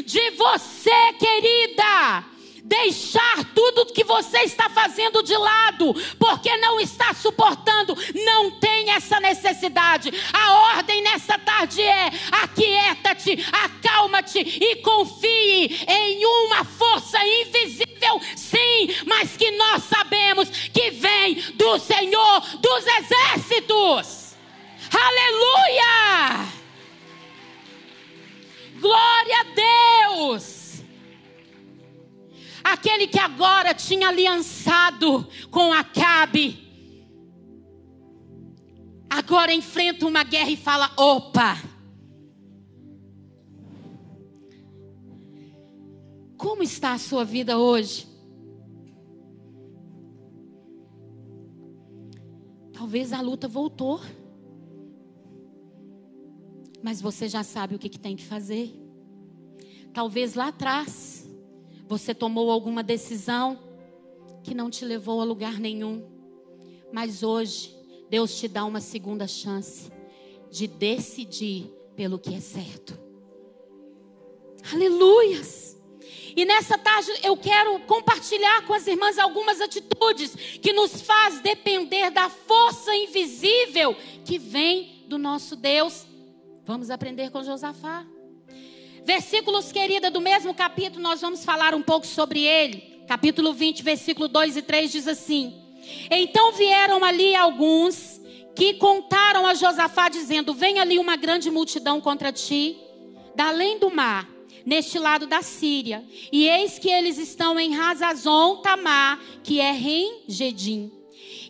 de 0.05 0.31
você, 0.31 1.13
querida, 1.19 2.25
deixar 2.63 3.45
tudo 3.55 3.85
que 3.85 4.03
você 4.03 4.39
está 4.39 4.69
fazendo 4.69 5.23
de 5.23 5.35
lado, 5.35 5.93
porque 6.19 6.55
não 6.57 6.79
está 6.79 7.13
suportando, 7.13 7.95
não 8.13 8.51
tem 8.59 8.91
essa 8.91 9.19
necessidade. 9.19 10.11
A 10.33 10.75
ordem 10.75 11.01
nessa 11.01 11.37
tarde 11.37 11.81
é: 11.81 12.11
aquieta-te, 12.31 13.45
acalma-te 13.51 14.39
e 14.39 14.75
confie 14.77 15.85
em 15.87 16.25
uma 16.25 16.65
força 16.65 17.17
invisível, 17.23 18.19
sim, 18.35 18.89
mas 19.05 19.37
que 19.37 19.51
nós 19.51 19.83
sabemos 19.83 20.49
que 20.49 20.91
vem 20.91 21.35
do 21.55 21.79
Senhor 21.79 22.41
dos 22.59 22.85
exércitos. 22.85 24.26
Aleluia! 24.91 26.47
Glória 28.79 29.35
a 29.39 30.09
Deus! 30.09 30.83
Aquele 32.63 33.07
que 33.07 33.19
agora 33.19 33.73
tinha 33.73 34.09
aliançado 34.09 35.27
com 35.49 35.71
Acabe, 35.73 36.67
agora 39.09 39.53
enfrenta 39.53 40.05
uma 40.05 40.23
guerra 40.23 40.51
e 40.51 40.57
fala: 40.57 40.91
opa, 40.97 41.57
Como 46.37 46.61
está 46.61 46.93
a 46.93 46.99
sua 46.99 47.25
vida 47.25 47.57
hoje? 47.57 48.07
Talvez 52.71 53.11
a 53.11 53.21
luta 53.21 53.47
voltou. 53.47 53.99
Mas 56.81 57.01
você 57.01 57.27
já 57.27 57.43
sabe 57.43 57.75
o 57.75 57.79
que, 57.79 57.89
que 57.89 57.99
tem 57.99 58.15
que 58.15 58.25
fazer. 58.25 58.73
Talvez 59.93 60.35
lá 60.35 60.49
atrás 60.49 61.27
você 61.87 62.13
tomou 62.13 62.51
alguma 62.51 62.83
decisão 62.83 63.59
que 64.43 64.53
não 64.53 64.69
te 64.69 64.85
levou 64.85 65.21
a 65.21 65.23
lugar 65.23 65.59
nenhum. 65.59 66.05
Mas 66.91 67.23
hoje 67.23 67.75
Deus 68.09 68.37
te 68.37 68.47
dá 68.47 68.63
uma 68.65 68.79
segunda 68.79 69.27
chance 69.27 69.91
de 70.51 70.67
decidir 70.67 71.69
pelo 71.95 72.19
que 72.19 72.33
é 72.33 72.39
certo. 72.39 72.97
Aleluias! 74.71 75.77
E 76.35 76.45
nessa 76.45 76.77
tarde 76.77 77.11
eu 77.23 77.35
quero 77.35 77.79
compartilhar 77.81 78.65
com 78.67 78.73
as 78.73 78.85
irmãs 78.85 79.17
algumas 79.17 79.59
atitudes 79.59 80.35
que 80.61 80.71
nos 80.71 81.01
faz 81.01 81.41
depender 81.41 82.11
da 82.11 82.29
força 82.29 82.95
invisível 82.95 83.95
que 84.23 84.37
vem 84.37 85.03
do 85.07 85.17
nosso 85.17 85.55
Deus. 85.55 86.05
Vamos 86.67 86.89
aprender 86.89 87.31
com 87.31 87.41
Josafá. 87.41 88.05
Versículos, 89.05 89.71
querida, 89.71 90.11
do 90.11 90.19
mesmo 90.19 90.53
capítulo, 90.53 91.01
nós 91.01 91.21
vamos 91.21 91.45
falar 91.45 91.73
um 91.73 91.81
pouco 91.81 92.05
sobre 92.05 92.41
ele. 92.41 93.05
Capítulo 93.07 93.53
20, 93.53 93.81
versículo 93.83 94.27
2 94.27 94.57
e 94.57 94.61
3 94.61 94.91
diz 94.91 95.07
assim: 95.07 95.55
Então 96.11 96.51
vieram 96.51 97.05
ali 97.05 97.33
alguns 97.33 98.19
que 98.53 98.73
contaram 98.73 99.45
a 99.45 99.53
Josafá, 99.53 100.09
dizendo: 100.09 100.53
Vem 100.53 100.77
ali 100.77 100.99
uma 100.99 101.15
grande 101.15 101.49
multidão 101.49 102.01
contra 102.01 102.33
ti, 102.33 102.77
da 103.33 103.47
além 103.47 103.79
do 103.79 103.89
mar 103.89 104.27
neste 104.65 104.99
lado 104.99 105.25
da 105.25 105.41
Síria. 105.41 106.03
E 106.33 106.49
eis 106.49 106.77
que 106.77 106.89
eles 106.89 107.17
estão 107.17 107.57
em 107.57 107.73
Razazon 107.73 108.57
Tamar, 108.57 109.21
que 109.41 109.61
é 109.61 109.71
Rem-Gedim. 109.71 110.91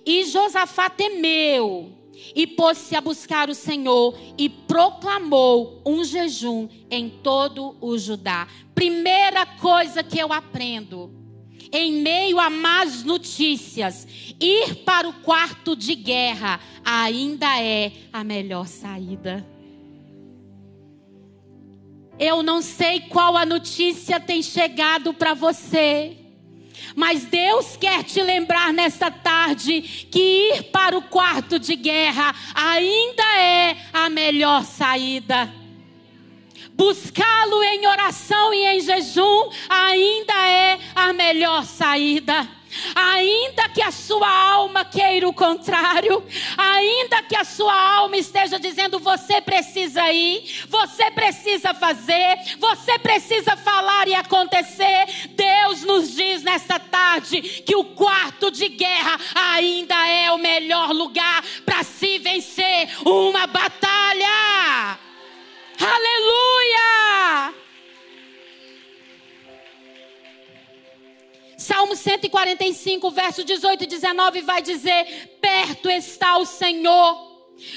E 0.05 0.25
Josafá 0.25 0.91
temeu 0.91 1.96
e 2.35 2.45
pôs-se 2.47 2.95
a 2.95 3.01
buscar 3.01 3.49
o 3.49 3.55
Senhor 3.55 4.17
e 4.37 4.49
proclamou 4.49 5.81
um 5.85 6.03
jejum 6.03 6.67
em 6.89 7.09
todo 7.09 7.75
o 7.81 7.97
Judá. 7.97 8.47
Primeira 8.73 9.45
coisa 9.45 10.03
que 10.03 10.19
eu 10.19 10.31
aprendo, 10.31 11.11
em 11.71 12.01
meio 12.01 12.39
a 12.39 12.49
más 12.49 13.03
notícias, 13.03 14.07
ir 14.39 14.83
para 14.85 15.07
o 15.07 15.13
quarto 15.13 15.75
de 15.75 15.95
guerra 15.95 16.59
ainda 16.83 17.61
é 17.61 17.91
a 18.11 18.23
melhor 18.23 18.67
saída. 18.67 19.45
Eu 22.19 22.41
não 22.41 22.61
sei 22.63 23.01
qual 23.01 23.37
a 23.37 23.45
notícia 23.45 24.19
tem 24.19 24.41
chegado 24.41 25.13
para 25.13 25.35
você. 25.35 26.17
Mas 26.95 27.25
Deus 27.25 27.77
quer 27.77 28.03
te 28.03 28.21
lembrar 28.21 28.73
nesta 28.73 29.11
tarde 29.11 29.81
que 30.11 30.19
ir 30.19 30.63
para 30.71 30.97
o 30.97 31.01
quarto 31.01 31.59
de 31.59 31.75
guerra 31.75 32.33
ainda 32.53 33.23
é 33.37 33.77
a 33.93 34.09
melhor 34.09 34.63
saída. 34.63 35.53
Buscá-lo 36.73 37.63
em 37.63 37.87
oração 37.87 38.53
e 38.53 38.65
em 38.65 38.81
jejum 38.81 39.49
ainda 39.67 40.33
é 40.33 40.79
a 40.95 41.11
melhor 41.11 41.65
saída. 41.65 42.47
Ainda 42.99 43.69
que 43.69 43.79
a 43.79 43.91
sua 43.91 44.27
alma 44.27 44.83
queira 44.83 45.29
o 45.29 45.33
contrário, 45.33 46.25
ainda 46.57 47.21
que 47.21 47.35
a 47.35 47.43
sua 47.43 47.71
alma 47.71 48.17
esteja 48.17 48.59
dizendo 48.59 48.97
você 48.97 49.39
precisa 49.39 50.11
ir, 50.11 50.65
você 50.67 51.11
precisa 51.11 51.75
fazer, 51.75 52.57
você 52.57 52.97
precisa 52.97 53.55
falar 53.55 54.07
e 54.07 54.15
acontecer, 54.15 55.29
Deus 55.29 55.83
nos 55.83 56.15
diz 56.15 56.41
nesta 56.41 56.79
tarde 56.79 57.39
que 57.39 57.75
o 57.75 57.83
quarto 57.83 58.49
de 58.49 58.67
guerra 58.67 59.19
ainda 59.35 60.07
é 60.07 60.31
o 60.31 60.39
melhor 60.39 60.89
lugar 60.91 61.43
para 61.63 61.83
se 61.83 62.17
vencer 62.17 62.89
uma 63.05 63.45
batalha. 63.45 64.97
Aleluia! 65.79 67.66
Salmo 71.67 71.97
145, 71.97 73.11
verso 73.11 73.43
18 73.43 73.83
e 73.83 73.87
19 73.87 74.41
vai 74.41 74.61
dizer: 74.61 75.37
Perto 75.41 75.89
está 75.89 76.37
o 76.37 76.45
Senhor 76.45 77.27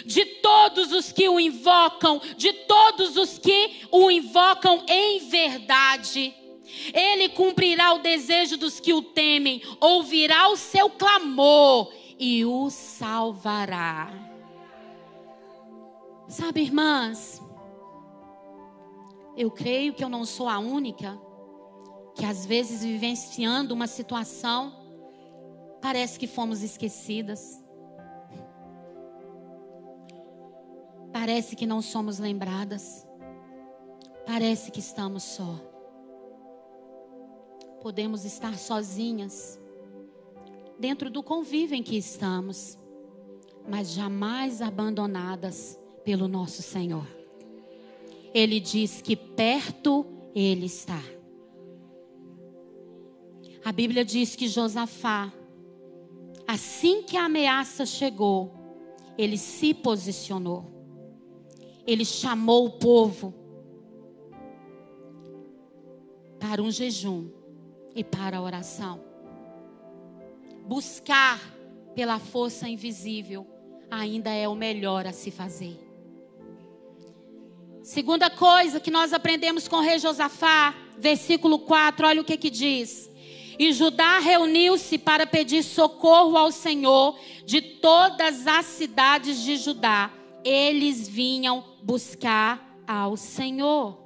de 0.06 0.24
todos 0.24 0.92
os 0.92 1.10
que 1.10 1.28
o 1.28 1.40
invocam, 1.40 2.20
de 2.36 2.52
todos 2.52 3.16
os 3.16 3.36
que 3.36 3.88
o 3.90 4.08
invocam 4.08 4.84
em 4.88 5.18
verdade. 5.28 6.32
Ele 6.94 7.30
cumprirá 7.30 7.92
o 7.94 7.98
desejo 7.98 8.56
dos 8.56 8.78
que 8.78 8.92
o 8.92 9.02
temem, 9.02 9.60
ouvirá 9.80 10.48
o 10.50 10.56
seu 10.56 10.88
clamor 10.88 11.92
e 12.16 12.44
o 12.44 12.70
salvará. 12.70 14.08
Sabe, 16.28 16.60
irmãs, 16.62 17.42
eu 19.36 19.50
creio 19.50 19.92
que 19.92 20.04
eu 20.04 20.08
não 20.08 20.24
sou 20.24 20.48
a 20.48 20.60
única 20.60 21.18
que 22.14 22.24
às 22.24 22.44
vezes 22.44 22.82
vivenciando 22.82 23.74
uma 23.74 23.86
situação, 23.86 24.72
parece 25.80 26.18
que 26.18 26.26
fomos 26.26 26.62
esquecidas. 26.62 27.62
Parece 31.12 31.56
que 31.56 31.66
não 31.66 31.82
somos 31.82 32.18
lembradas. 32.18 33.06
Parece 34.26 34.70
que 34.70 34.80
estamos 34.80 35.22
só. 35.22 35.58
Podemos 37.82 38.24
estar 38.24 38.56
sozinhas 38.58 39.58
dentro 40.78 41.10
do 41.10 41.22
convívio 41.22 41.76
em 41.76 41.82
que 41.82 41.96
estamos, 41.96 42.78
mas 43.68 43.92
jamais 43.92 44.62
abandonadas 44.62 45.78
pelo 46.04 46.28
nosso 46.28 46.62
Senhor. 46.62 47.06
Ele 48.32 48.60
diz 48.60 49.02
que 49.02 49.16
perto 49.16 50.06
ele 50.34 50.66
está. 50.66 51.02
A 53.64 53.72
Bíblia 53.72 54.04
diz 54.04 54.34
que 54.34 54.48
Josafá, 54.48 55.32
assim 56.46 57.02
que 57.02 57.16
a 57.16 57.26
ameaça 57.26 57.84
chegou, 57.84 58.54
ele 59.18 59.36
se 59.36 59.74
posicionou. 59.74 60.64
Ele 61.86 62.04
chamou 62.04 62.66
o 62.66 62.70
povo 62.70 63.34
para 66.38 66.62
um 66.62 66.70
jejum 66.70 67.28
e 67.94 68.02
para 68.02 68.38
a 68.38 68.42
oração. 68.42 69.00
Buscar 70.66 71.38
pela 71.94 72.18
força 72.18 72.68
invisível 72.68 73.46
ainda 73.90 74.30
é 74.30 74.48
o 74.48 74.54
melhor 74.54 75.06
a 75.06 75.12
se 75.12 75.30
fazer. 75.30 75.78
Segunda 77.82 78.30
coisa 78.30 78.78
que 78.78 78.90
nós 78.90 79.12
aprendemos 79.12 79.66
com 79.66 79.76
o 79.76 79.80
rei 79.80 79.98
Josafá, 79.98 80.74
versículo 80.98 81.58
4, 81.58 82.06
olha 82.06 82.20
o 82.20 82.24
que 82.24 82.36
que 82.36 82.48
diz. 82.48 83.09
E 83.60 83.74
Judá 83.74 84.18
reuniu-se 84.20 84.96
para 84.96 85.26
pedir 85.26 85.62
socorro 85.62 86.34
ao 86.34 86.50
Senhor 86.50 87.20
de 87.44 87.60
todas 87.60 88.46
as 88.46 88.64
cidades 88.64 89.42
de 89.42 89.58
Judá. 89.58 90.10
Eles 90.42 91.06
vinham 91.06 91.62
buscar 91.82 92.80
ao 92.88 93.18
Senhor. 93.18 94.02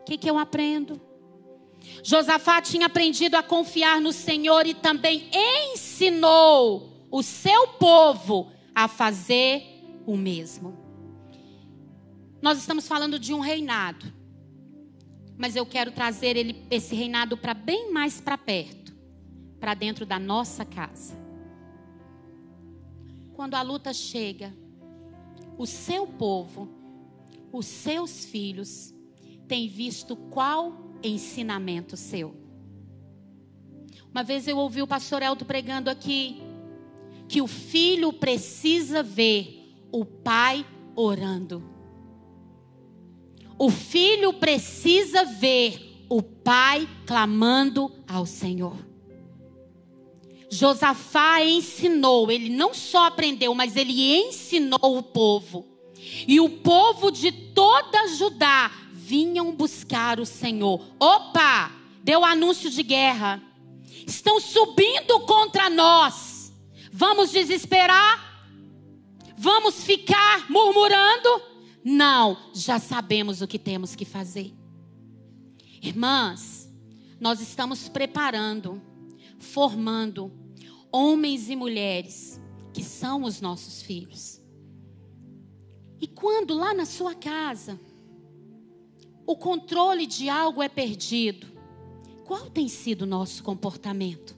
O 0.00 0.04
que, 0.04 0.18
que 0.18 0.28
eu 0.28 0.36
aprendo? 0.36 1.00
Josafá 2.02 2.60
tinha 2.60 2.86
aprendido 2.86 3.36
a 3.36 3.44
confiar 3.44 4.00
no 4.00 4.12
Senhor 4.12 4.66
e 4.66 4.74
também 4.74 5.30
ensinou 5.72 7.06
o 7.12 7.22
seu 7.22 7.68
povo 7.68 8.50
a 8.74 8.88
fazer 8.88 9.62
o 10.04 10.16
mesmo. 10.16 10.76
Nós 12.42 12.58
estamos 12.58 12.88
falando 12.88 13.20
de 13.20 13.32
um 13.32 13.38
reinado 13.38 14.12
mas 15.36 15.56
eu 15.56 15.66
quero 15.66 15.92
trazer 15.92 16.36
ele, 16.36 16.64
esse 16.70 16.94
reinado 16.94 17.36
para 17.36 17.54
bem 17.54 17.92
mais 17.92 18.20
para 18.20 18.38
perto, 18.38 18.94
para 19.58 19.74
dentro 19.74 20.06
da 20.06 20.18
nossa 20.18 20.64
casa. 20.64 21.14
Quando 23.34 23.54
a 23.54 23.62
luta 23.62 23.92
chega, 23.92 24.54
o 25.58 25.66
seu 25.66 26.06
povo, 26.06 26.68
os 27.52 27.66
seus 27.66 28.24
filhos, 28.24 28.94
têm 29.48 29.68
visto 29.68 30.16
qual 30.16 30.94
ensinamento 31.02 31.96
seu. 31.96 32.34
Uma 34.10 34.22
vez 34.22 34.46
eu 34.46 34.56
ouvi 34.56 34.80
o 34.80 34.86
pastor 34.86 35.22
Elton 35.22 35.44
pregando 35.44 35.90
aqui 35.90 36.40
que 37.28 37.42
o 37.42 37.46
filho 37.48 38.12
precisa 38.12 39.02
ver 39.02 39.74
o 39.90 40.04
pai 40.04 40.64
orando. 40.94 41.73
O 43.58 43.70
filho 43.70 44.32
precisa 44.34 45.24
ver 45.24 46.04
o 46.08 46.22
pai 46.22 46.88
clamando 47.06 47.90
ao 48.06 48.26
Senhor. 48.26 48.76
Josafá 50.50 51.42
ensinou, 51.44 52.30
ele 52.30 52.48
não 52.48 52.72
só 52.72 53.06
aprendeu, 53.06 53.54
mas 53.54 53.76
ele 53.76 54.14
ensinou 54.14 54.98
o 54.98 55.02
povo. 55.02 55.66
E 56.28 56.40
o 56.40 56.48
povo 56.48 57.10
de 57.10 57.32
toda 57.32 58.08
Judá 58.08 58.70
vinham 58.92 59.52
buscar 59.52 60.20
o 60.20 60.26
Senhor. 60.26 60.80
Opa! 61.00 61.84
deu 62.04 62.22
anúncio 62.22 62.68
de 62.68 62.82
guerra. 62.82 63.42
Estão 64.06 64.38
subindo 64.38 65.20
contra 65.20 65.70
nós. 65.70 66.52
Vamos 66.92 67.32
desesperar? 67.32 68.44
Vamos 69.38 69.82
ficar 69.82 70.48
murmurando? 70.50 71.53
Não, 71.84 72.38
já 72.54 72.78
sabemos 72.78 73.42
o 73.42 73.46
que 73.46 73.58
temos 73.58 73.94
que 73.94 74.06
fazer. 74.06 74.54
Irmãs, 75.82 76.72
nós 77.20 77.42
estamos 77.42 77.90
preparando, 77.90 78.80
formando 79.38 80.32
homens 80.90 81.50
e 81.50 81.56
mulheres 81.56 82.40
que 82.72 82.82
são 82.82 83.24
os 83.24 83.42
nossos 83.42 83.82
filhos. 83.82 84.40
E 86.00 86.08
quando 86.08 86.54
lá 86.54 86.72
na 86.72 86.86
sua 86.86 87.14
casa 87.14 87.78
o 89.26 89.36
controle 89.36 90.06
de 90.06 90.28
algo 90.28 90.62
é 90.62 90.68
perdido, 90.68 91.46
qual 92.24 92.48
tem 92.48 92.68
sido 92.68 93.02
o 93.02 93.06
nosso 93.06 93.42
comportamento? 93.42 94.34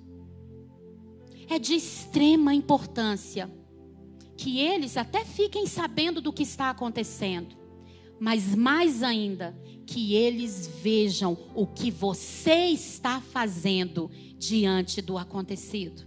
É 1.49 1.61
de 1.61 1.75
extrema 1.75 2.53
importância 2.53 3.49
que 4.37 4.61
eles 4.61 4.97
até 4.97 5.25
fiquem 5.25 5.67
sabendo 5.67 6.21
do 6.21 6.33
que 6.33 6.43
está 6.43 6.71
acontecendo, 6.71 7.57
mas 8.21 8.55
mais 8.55 9.03
ainda, 9.03 9.57
que 9.87 10.15
eles 10.15 10.67
vejam 10.83 11.39
o 11.55 11.67
que 11.67 11.91
você 11.91 12.67
está 12.67 13.21
fazendo 13.21 14.11
diante 14.37 15.01
do 15.01 15.17
acontecido. 15.17 16.07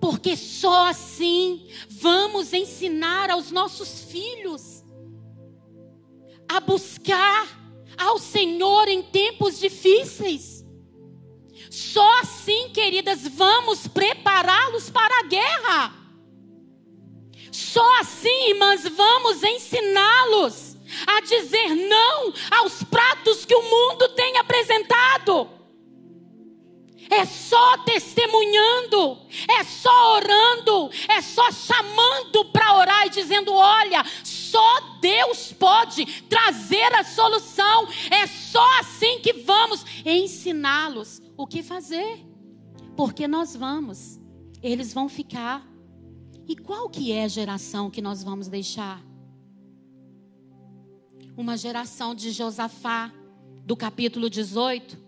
Porque 0.00 0.36
só 0.36 0.88
assim 0.88 1.66
vamos 1.88 2.52
ensinar 2.52 3.30
aos 3.30 3.50
nossos 3.50 4.00
filhos 4.04 4.84
a 6.48 6.60
buscar 6.60 7.46
ao 7.96 8.18
Senhor 8.18 8.88
em 8.88 9.02
tempos 9.02 9.58
difíceis. 9.58 10.64
Só 11.70 12.20
assim, 12.20 12.68
queridas, 12.70 13.26
vamos 13.28 13.86
prepará-los 13.86 14.90
para 14.90 15.20
a 15.20 15.22
guerra. 15.22 16.01
Só 17.72 18.00
assim, 18.00 18.50
irmãs, 18.50 18.86
vamos 18.86 19.42
ensiná-los 19.42 20.76
a 21.06 21.22
dizer 21.22 21.74
não 21.74 22.30
aos 22.50 22.82
pratos 22.84 23.46
que 23.46 23.54
o 23.54 23.62
mundo 23.62 24.10
tem 24.10 24.36
apresentado. 24.36 25.48
É 27.08 27.24
só 27.24 27.78
testemunhando, 27.78 29.18
é 29.48 29.64
só 29.64 30.16
orando, 30.16 30.90
é 31.08 31.22
só 31.22 31.50
chamando 31.50 32.44
para 32.52 32.76
orar 32.76 33.06
e 33.06 33.10
dizendo: 33.10 33.54
olha, 33.54 34.04
só 34.22 34.98
Deus 35.00 35.50
pode 35.54 36.04
trazer 36.24 36.94
a 36.94 37.04
solução. 37.04 37.88
É 38.10 38.26
só 38.26 38.66
assim 38.80 39.18
que 39.20 39.32
vamos 39.32 39.82
ensiná-los 40.04 41.22
o 41.38 41.46
que 41.46 41.62
fazer. 41.62 42.20
Porque 42.94 43.26
nós 43.26 43.56
vamos, 43.56 44.20
eles 44.62 44.92
vão 44.92 45.08
ficar. 45.08 45.71
E 46.46 46.56
qual 46.56 46.88
que 46.88 47.12
é 47.12 47.24
a 47.24 47.28
geração 47.28 47.90
que 47.90 48.02
nós 48.02 48.22
vamos 48.22 48.48
deixar? 48.48 49.02
Uma 51.36 51.56
geração 51.56 52.14
de 52.14 52.30
Josafá, 52.30 53.12
do 53.64 53.76
capítulo 53.76 54.28
18, 54.28 54.98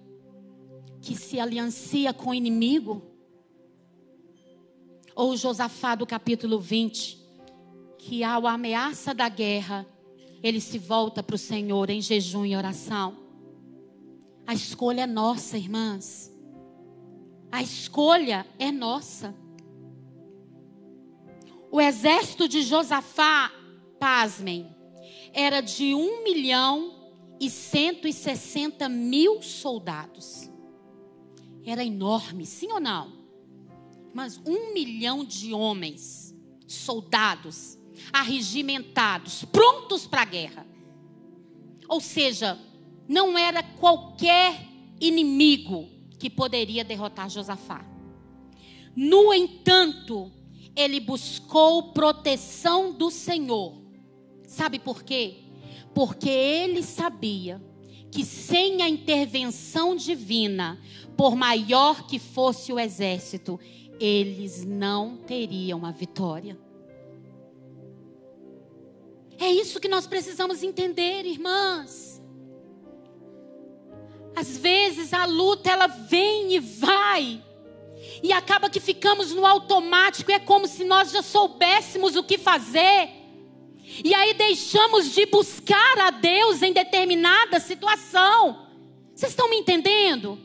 que 1.00 1.16
se 1.16 1.38
aliancia 1.38 2.14
com 2.14 2.30
o 2.30 2.34
inimigo. 2.34 3.02
Ou 5.14 5.36
Josafá, 5.36 5.94
do 5.94 6.06
capítulo 6.06 6.58
20, 6.58 7.18
que 7.98 8.24
ao 8.24 8.46
ameaça 8.46 9.12
da 9.12 9.28
guerra, 9.28 9.86
ele 10.42 10.60
se 10.60 10.78
volta 10.78 11.22
para 11.22 11.36
o 11.36 11.38
Senhor 11.38 11.90
em 11.90 12.00
jejum 12.00 12.44
e 12.44 12.56
oração. 12.56 13.16
A 14.46 14.54
escolha 14.54 15.02
é 15.02 15.06
nossa, 15.06 15.56
irmãs. 15.56 16.30
A 17.50 17.62
escolha 17.62 18.46
é 18.58 18.70
nossa. 18.70 19.34
O 21.74 21.80
exército 21.80 22.46
de 22.46 22.62
Josafá, 22.62 23.50
pasmem, 23.98 24.72
era 25.32 25.60
de 25.60 25.92
1 25.92 26.22
milhão 26.22 27.10
e 27.40 27.50
160 27.50 28.88
mil 28.88 29.42
soldados. 29.42 30.48
Era 31.66 31.84
enorme, 31.84 32.46
sim 32.46 32.70
ou 32.70 32.78
não? 32.78 33.12
Mas 34.14 34.40
um 34.46 34.72
milhão 34.72 35.24
de 35.24 35.52
homens, 35.52 36.32
soldados, 36.64 37.76
arregimentados, 38.12 39.44
prontos 39.44 40.06
para 40.06 40.22
a 40.22 40.26
guerra. 40.26 40.64
Ou 41.88 42.00
seja, 42.00 42.56
não 43.08 43.36
era 43.36 43.64
qualquer 43.64 44.64
inimigo 45.00 45.88
que 46.20 46.30
poderia 46.30 46.84
derrotar 46.84 47.28
Josafá. 47.28 47.84
No 48.94 49.34
entanto, 49.34 50.30
ele 50.76 51.00
buscou 51.00 51.92
proteção 51.92 52.92
do 52.92 53.10
Senhor 53.10 53.84
Sabe 54.54 54.78
por 54.78 55.02
quê? 55.02 55.38
Porque 55.92 56.28
ele 56.30 56.82
sabia 56.84 57.60
que 58.10 58.24
sem 58.24 58.82
a 58.82 58.88
intervenção 58.88 59.96
divina, 59.96 60.80
por 61.16 61.34
maior 61.34 62.06
que 62.06 62.20
fosse 62.20 62.72
o 62.72 62.78
exército, 62.78 63.58
eles 63.98 64.64
não 64.64 65.16
teriam 65.16 65.84
a 65.84 65.90
vitória. 65.90 66.56
É 69.38 69.50
isso 69.50 69.80
que 69.80 69.88
nós 69.88 70.06
precisamos 70.06 70.62
entender, 70.62 71.26
irmãs. 71.26 72.22
Às 74.36 74.56
vezes 74.56 75.12
a 75.12 75.24
luta 75.24 75.68
ela 75.68 75.88
vem 75.88 76.54
e 76.54 76.60
vai. 76.60 77.42
E 78.22 78.32
acaba 78.32 78.70
que 78.70 78.80
ficamos 78.80 79.32
no 79.32 79.44
automático, 79.46 80.30
é 80.30 80.38
como 80.38 80.66
se 80.66 80.84
nós 80.84 81.10
já 81.10 81.22
soubéssemos 81.22 82.16
o 82.16 82.22
que 82.22 82.38
fazer. 82.38 83.10
E 84.04 84.14
aí 84.14 84.34
deixamos 84.34 85.12
de 85.12 85.26
buscar 85.26 85.98
a 85.98 86.10
Deus 86.10 86.62
em 86.62 86.72
determinada 86.72 87.60
situação. 87.60 88.66
Vocês 89.14 89.32
estão 89.32 89.48
me 89.48 89.56
entendendo? 89.56 90.38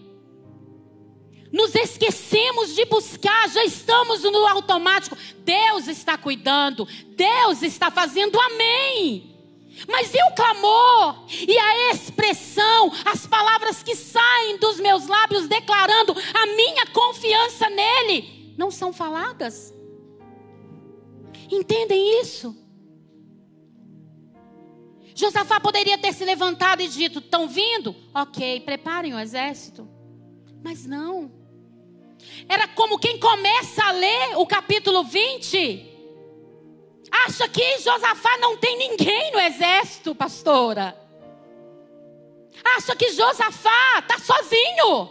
Nos 1.51 1.73
esquecemos 1.73 2.75
de 2.75 2.85
buscar, 2.85 3.49
já 3.49 3.63
estamos 3.63 4.21
no 4.23 4.45
automático. 4.45 5.17
Deus 5.39 5.87
está 5.87 6.17
cuidando, 6.17 6.87
Deus 7.15 7.63
está 7.63 7.89
fazendo, 7.89 8.39
amém. 8.39 9.28
Mas 9.87 10.13
e 10.13 10.17
o 10.23 10.35
clamor, 10.35 11.25
e 11.29 11.57
a 11.57 11.91
expressão, 11.91 12.91
as 13.05 13.25
palavras 13.25 13.81
que 13.81 13.95
saem 13.95 14.57
dos 14.57 14.79
meus 14.79 15.07
lábios 15.07 15.47
declarando 15.47 16.13
a 16.33 16.45
minha 16.47 16.85
confiança 16.87 17.69
nele, 17.69 18.53
não 18.57 18.69
são 18.69 18.91
faladas? 18.91 19.73
Entendem 21.51 22.21
isso? 22.21 22.55
Josafá 25.15 25.59
poderia 25.59 25.97
ter 25.97 26.13
se 26.13 26.23
levantado 26.23 26.81
e 26.81 26.87
dito: 26.87 27.19
estão 27.19 27.47
vindo? 27.47 27.95
Ok, 28.13 28.61
preparem 28.61 29.13
o 29.13 29.19
exército. 29.19 29.87
Mas 30.63 30.85
não. 30.85 31.31
Era 32.47 32.67
como 32.67 32.99
quem 32.99 33.19
começa 33.19 33.83
a 33.83 33.91
ler 33.91 34.37
o 34.37 34.45
capítulo 34.45 35.03
20. 35.03 35.88
Acha 37.11 37.47
que 37.47 37.79
Josafá 37.79 38.37
não 38.37 38.57
tem 38.57 38.77
ninguém 38.77 39.31
no 39.31 39.39
exército, 39.39 40.13
pastora. 40.13 40.95
Acha 42.77 42.95
que 42.95 43.11
Josafá 43.11 43.99
está 43.99 44.19
sozinho. 44.19 45.09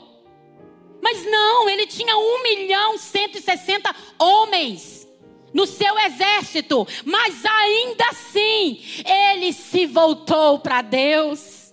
Mas 1.00 1.24
não, 1.24 1.68
ele 1.68 1.86
tinha 1.86 2.16
1 2.16 2.42
milhão 2.42 2.94
e 2.94 2.98
160 2.98 3.94
homens 4.18 5.08
no 5.52 5.66
seu 5.66 5.98
exército, 5.98 6.86
mas 7.04 7.44
ainda 7.44 8.04
assim 8.10 8.82
ele 9.04 9.52
se 9.52 9.86
voltou 9.86 10.58
para 10.58 10.82
Deus. 10.82 11.72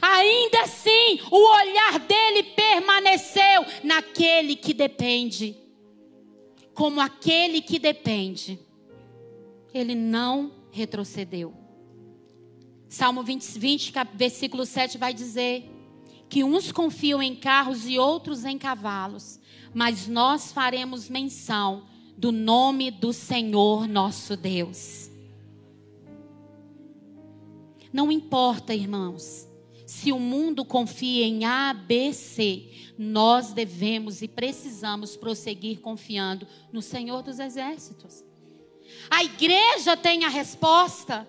Ainda 0.00 0.62
assim, 0.62 1.20
o 1.30 1.36
olhar 1.36 1.98
dele 2.00 2.42
permaneceu 2.42 3.64
naquele 3.82 4.56
que 4.56 4.72
depende. 4.72 5.56
Como 6.74 7.00
aquele 7.00 7.60
que 7.60 7.78
depende, 7.78 8.58
ele 9.74 9.94
não 9.96 10.52
retrocedeu. 10.70 11.52
Salmo 12.88 13.24
20, 13.24 13.58
20, 13.58 13.92
versículo 14.14 14.64
7 14.64 14.96
vai 14.96 15.12
dizer 15.12 15.68
que 16.28 16.44
uns 16.44 16.70
confiam 16.70 17.20
em 17.20 17.34
carros 17.34 17.86
e 17.86 17.98
outros 17.98 18.44
em 18.44 18.56
cavalos, 18.56 19.40
mas 19.74 20.06
nós 20.06 20.52
faremos 20.52 21.08
menção 21.08 21.86
do 22.16 22.30
nome 22.30 22.90
do 22.90 23.12
Senhor 23.12 23.88
nosso 23.88 24.36
Deus. 24.36 25.10
Não 27.92 28.10
importa, 28.10 28.74
irmãos, 28.74 29.48
se 29.86 30.10
o 30.12 30.18
mundo 30.18 30.64
confia 30.64 31.24
em 31.24 31.44
A, 31.44 31.72
B, 31.72 32.12
C, 32.12 32.68
nós 32.98 33.52
devemos 33.52 34.22
e 34.22 34.28
precisamos 34.28 35.16
prosseguir 35.16 35.80
confiando 35.80 36.46
no 36.72 36.80
Senhor 36.80 37.22
dos 37.22 37.38
Exércitos. 37.38 38.23
A 39.10 39.22
igreja 39.22 39.96
tem 39.96 40.24
a 40.24 40.28
resposta, 40.28 41.26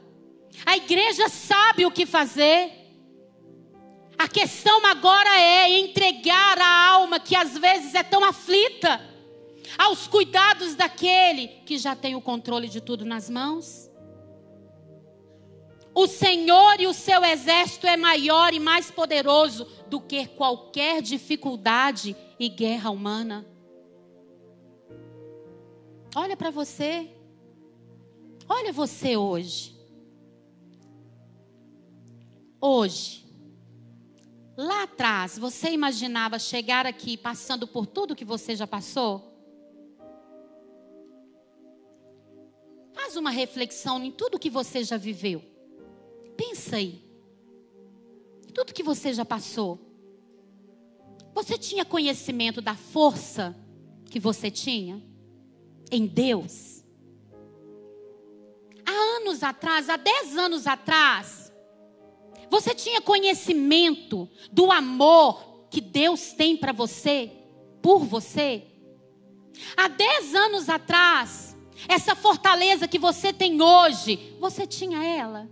a 0.66 0.78
igreja 0.78 1.30
sabe 1.30 1.86
o 1.86 1.92
que 1.92 2.06
fazer. 2.06 2.72
A 4.18 4.28
questão 4.28 4.86
agora 4.86 5.40
é 5.40 5.78
entregar 5.80 6.58
a 6.58 6.90
alma 6.92 7.20
que 7.20 7.36
às 7.36 7.58
vezes 7.58 7.94
é 7.94 8.04
tão 8.04 8.24
aflita 8.24 9.02
aos 9.78 10.08
cuidados 10.08 10.76
daquele 10.76 11.48
que 11.66 11.78
já 11.78 11.96
tem 11.96 12.16
o 12.16 12.22
controle 12.22 12.68
de 12.68 12.80
tudo 12.80 13.04
nas 13.04 13.30
mãos. 13.30 13.90
O 15.94 16.08
Senhor 16.08 16.80
e 16.80 16.88
o 16.88 16.94
seu 16.94 17.24
exército 17.24 17.88
é 17.88 17.96
maior 17.96 18.54
e 18.54 18.60
mais 18.60 18.92
poderoso 18.92 19.66
do 19.88 20.02
que 20.02 20.28
qualquer 20.28 21.02
dificuldade 21.02 22.16
e 22.38 22.50
guerra 22.50 22.90
humana. 22.90 23.46
Olha 26.14 26.36
para 26.36 26.50
você. 26.50 27.15
Olha 28.48 28.72
você 28.72 29.18
hoje. 29.18 29.76
Hoje. 32.62 33.26
Lá 34.58 34.84
atrás, 34.84 35.38
você 35.38 35.72
imaginava 35.72 36.40
chegar 36.40 36.86
aqui 36.86 37.18
passando 37.18 37.68
por 37.68 37.86
tudo 37.86 38.16
que 38.16 38.24
você 38.24 38.56
já 38.56 38.66
passou? 38.66 39.34
Faz 42.94 43.18
uma 43.18 43.30
reflexão 43.30 44.02
em 44.04 44.12
tudo 44.12 44.40
que 44.40 44.50
você 44.50 44.84
já 44.84 44.96
viveu. 44.96 45.44
Pensa 46.38 46.78
aí. 46.78 47.04
Tudo 48.54 48.74
que 48.74 48.84
você 48.84 49.14
já 49.14 49.26
passou. 49.26 49.80
Você 51.34 51.58
tinha 51.58 51.84
conhecimento 51.84 52.62
da 52.62 52.76
força 52.76 53.54
que 54.06 54.20
você 54.20 54.50
tinha 54.50 55.04
em 55.92 56.06
Deus? 56.08 56.75
Anos 59.26 59.42
atrás, 59.42 59.90
há 59.90 59.98
dez 59.98 60.38
anos 60.38 60.68
atrás, 60.68 61.52
você 62.48 62.76
tinha 62.76 63.02
conhecimento 63.02 64.30
do 64.52 64.72
amor 64.72 65.66
que 65.72 65.82
Deus 65.82 66.34
tem 66.34 66.56
para 66.56 66.72
você, 66.72 67.32
por 67.82 68.06
você? 68.06 68.68
Há 69.76 69.88
dez 69.88 70.36
anos 70.36 70.70
atrás, 70.70 71.58
essa 71.88 72.16
fortaleza 72.16 72.88
que 72.88 73.00
você 73.00 73.34
tem 73.34 73.60
hoje, 73.60 74.38
você 74.40 74.68
tinha 74.68 75.04
ela? 75.04 75.50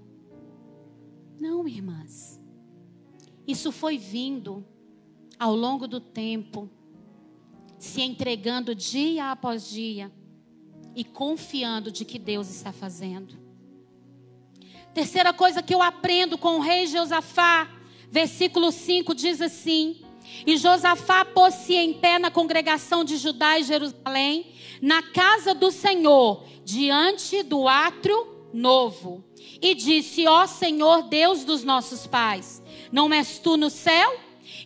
Não, 1.40 1.68
irmãs. 1.68 2.40
Isso 3.48 3.72
foi 3.72 3.98
vindo 3.98 4.64
ao 5.40 5.56
longo 5.56 5.88
do 5.88 6.00
tempo, 6.00 6.70
se 7.80 8.04
entregando 8.04 8.76
dia 8.76 9.32
após 9.32 9.68
dia 9.68 10.12
e 10.96 11.04
confiando 11.04 11.92
de 11.92 12.06
que 12.06 12.20
Deus 12.20 12.52
está 12.52 12.72
fazendo. 12.72 13.42
Terceira 14.94 15.34
coisa 15.34 15.64
que 15.64 15.74
eu 15.74 15.82
aprendo 15.82 16.38
com 16.38 16.58
o 16.58 16.62
rei 16.62 16.86
Josafá, 16.86 17.68
versículo 18.12 18.72
5 18.72 19.16
diz 19.16 19.42
assim: 19.42 19.98
E 20.46 20.56
Josafá 20.56 21.26
pôs-se 21.26 21.74
em 21.74 21.94
pé 21.94 22.20
na 22.20 22.30
congregação 22.30 23.04
de 23.04 23.18
Judá 23.18 23.58
e 23.58 23.64
Jerusalém, 23.64 24.54
na 24.80 25.02
casa 25.02 25.56
do 25.56 25.72
Senhor, 25.72 26.44
diante 26.64 27.42
do 27.42 27.68
átrio 27.68 28.28
novo, 28.54 29.24
e 29.60 29.74
disse: 29.74 30.28
Ó 30.28 30.46
Senhor 30.46 31.02
Deus 31.04 31.44
dos 31.44 31.64
nossos 31.64 32.06
pais, 32.06 32.62
não 32.92 33.12
és 33.12 33.40
tu 33.40 33.58
no 33.58 33.72
céu? 33.72 34.16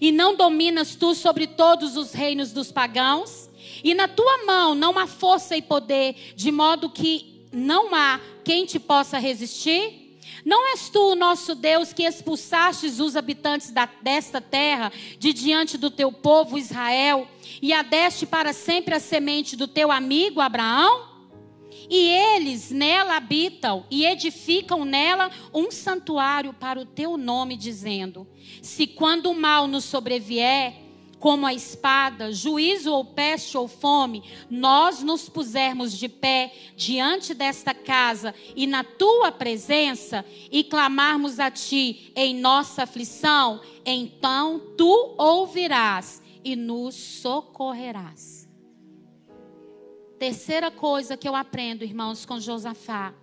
E 0.01 0.11
não 0.11 0.35
dominas 0.35 0.95
tu 0.95 1.15
sobre 1.15 1.47
todos 1.47 1.95
os 1.95 2.11
reinos 2.11 2.51
dos 2.51 2.69
pagãos? 2.69 3.49
E 3.81 3.93
na 3.93 4.09
tua 4.09 4.45
mão 4.45 4.75
não 4.75 4.99
há 4.99 5.07
força 5.07 5.55
e 5.55 5.61
poder, 5.61 6.33
de 6.35 6.51
modo 6.51 6.89
que 6.89 7.45
não 7.51 7.95
há 7.95 8.19
quem 8.43 8.65
te 8.65 8.77
possa 8.77 9.17
resistir? 9.17 10.06
Não 10.47 10.65
és 10.71 10.87
tu 10.87 11.11
o 11.11 11.15
nosso 11.15 11.53
Deus 11.53 11.91
que 11.91 12.03
expulsastes 12.03 13.01
os 13.01 13.17
habitantes 13.17 13.69
da, 13.69 13.85
desta 14.01 14.39
terra 14.39 14.93
de 15.19 15.33
diante 15.33 15.77
do 15.77 15.91
teu 15.91 16.09
povo 16.09 16.57
Israel 16.57 17.27
e 17.61 17.73
adeste 17.73 18.25
para 18.25 18.53
sempre 18.53 18.95
a 18.95 18.99
semente 19.01 19.57
do 19.57 19.67
teu 19.67 19.91
amigo 19.91 20.39
Abraão? 20.39 21.05
E 21.89 21.97
eles 21.97 22.71
nela 22.71 23.17
habitam 23.17 23.85
e 23.91 24.05
edificam 24.05 24.85
nela 24.85 25.29
um 25.53 25.69
santuário 25.69 26.53
para 26.53 26.79
o 26.79 26.85
teu 26.85 27.17
nome, 27.17 27.57
dizendo: 27.57 28.25
Se 28.61 28.87
quando 28.87 29.29
o 29.29 29.35
mal 29.35 29.67
nos 29.67 29.83
sobrevier, 29.83 30.75
como 31.19 31.45
a 31.45 31.53
espada, 31.53 32.31
juízo 32.31 32.91
ou 32.93 33.03
peste 33.03 33.57
ou 33.57 33.67
fome, 33.67 34.23
nós 34.49 35.01
nos 35.01 35.27
pusermos 35.27 35.97
de 35.97 36.07
pé 36.07 36.53
diante 36.75 37.33
desta 37.33 37.73
casa 37.73 38.33
e 38.55 38.67
na 38.67 38.83
tua 38.83 39.31
presença 39.31 40.23
e 40.51 40.63
clamarmos 40.63 41.39
a 41.39 41.49
ti 41.49 42.11
em 42.15 42.35
nossa 42.35 42.83
aflição, 42.83 43.61
então 43.85 44.73
tu 44.77 45.15
ouvirás 45.17 46.21
e 46.43 46.55
nos 46.55 46.95
socorrerás. 46.95 48.47
Terceira 50.19 50.71
coisa 50.71 51.17
que 51.17 51.27
eu 51.27 51.35
aprendo, 51.35 51.83
irmãos, 51.83 52.25
com 52.25 52.39
Josafá. 52.39 53.13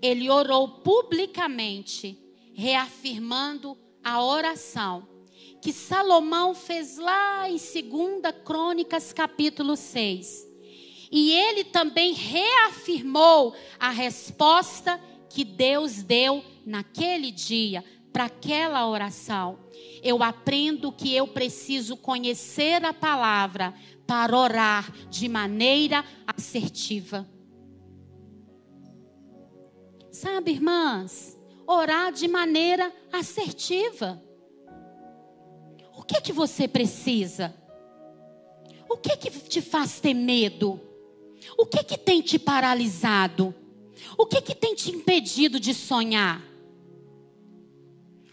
Ele 0.00 0.30
orou 0.30 0.68
publicamente, 0.68 2.18
reafirmando 2.52 3.76
a 4.02 4.22
oração 4.22 5.13
que 5.64 5.72
Salomão 5.72 6.54
fez 6.54 6.98
lá 6.98 7.48
em 7.48 7.56
2 7.56 8.34
Crônicas, 8.44 9.14
capítulo 9.14 9.76
6. 9.76 10.46
E 11.10 11.32
ele 11.32 11.64
também 11.64 12.12
reafirmou 12.12 13.56
a 13.80 13.88
resposta 13.88 15.00
que 15.30 15.42
Deus 15.42 16.02
deu 16.02 16.44
naquele 16.66 17.30
dia 17.30 17.82
para 18.12 18.26
aquela 18.26 18.86
oração. 18.86 19.58
Eu 20.02 20.22
aprendo 20.22 20.92
que 20.92 21.14
eu 21.14 21.26
preciso 21.26 21.96
conhecer 21.96 22.84
a 22.84 22.92
palavra 22.92 23.72
para 24.06 24.36
orar 24.36 24.92
de 25.08 25.30
maneira 25.30 26.04
assertiva. 26.26 27.26
Sabe, 30.12 30.50
irmãs, 30.50 31.38
orar 31.66 32.12
de 32.12 32.28
maneira 32.28 32.92
assertiva. 33.10 34.22
Que 36.06 36.16
é 36.16 36.20
que 36.20 36.32
você 36.32 36.68
precisa? 36.68 37.54
O 38.88 38.96
que 38.96 39.12
é 39.12 39.16
que 39.16 39.30
te 39.30 39.60
faz 39.60 40.00
ter 40.00 40.14
medo? 40.14 40.80
O 41.58 41.66
que 41.66 41.78
é 41.78 41.82
que 41.82 41.98
tem 41.98 42.20
te 42.20 42.38
paralisado? 42.38 43.54
O 44.16 44.26
que 44.26 44.40
que 44.40 44.54
tem 44.54 44.74
te 44.74 44.90
impedido 44.90 45.58
de 45.58 45.74
sonhar? 45.74 46.42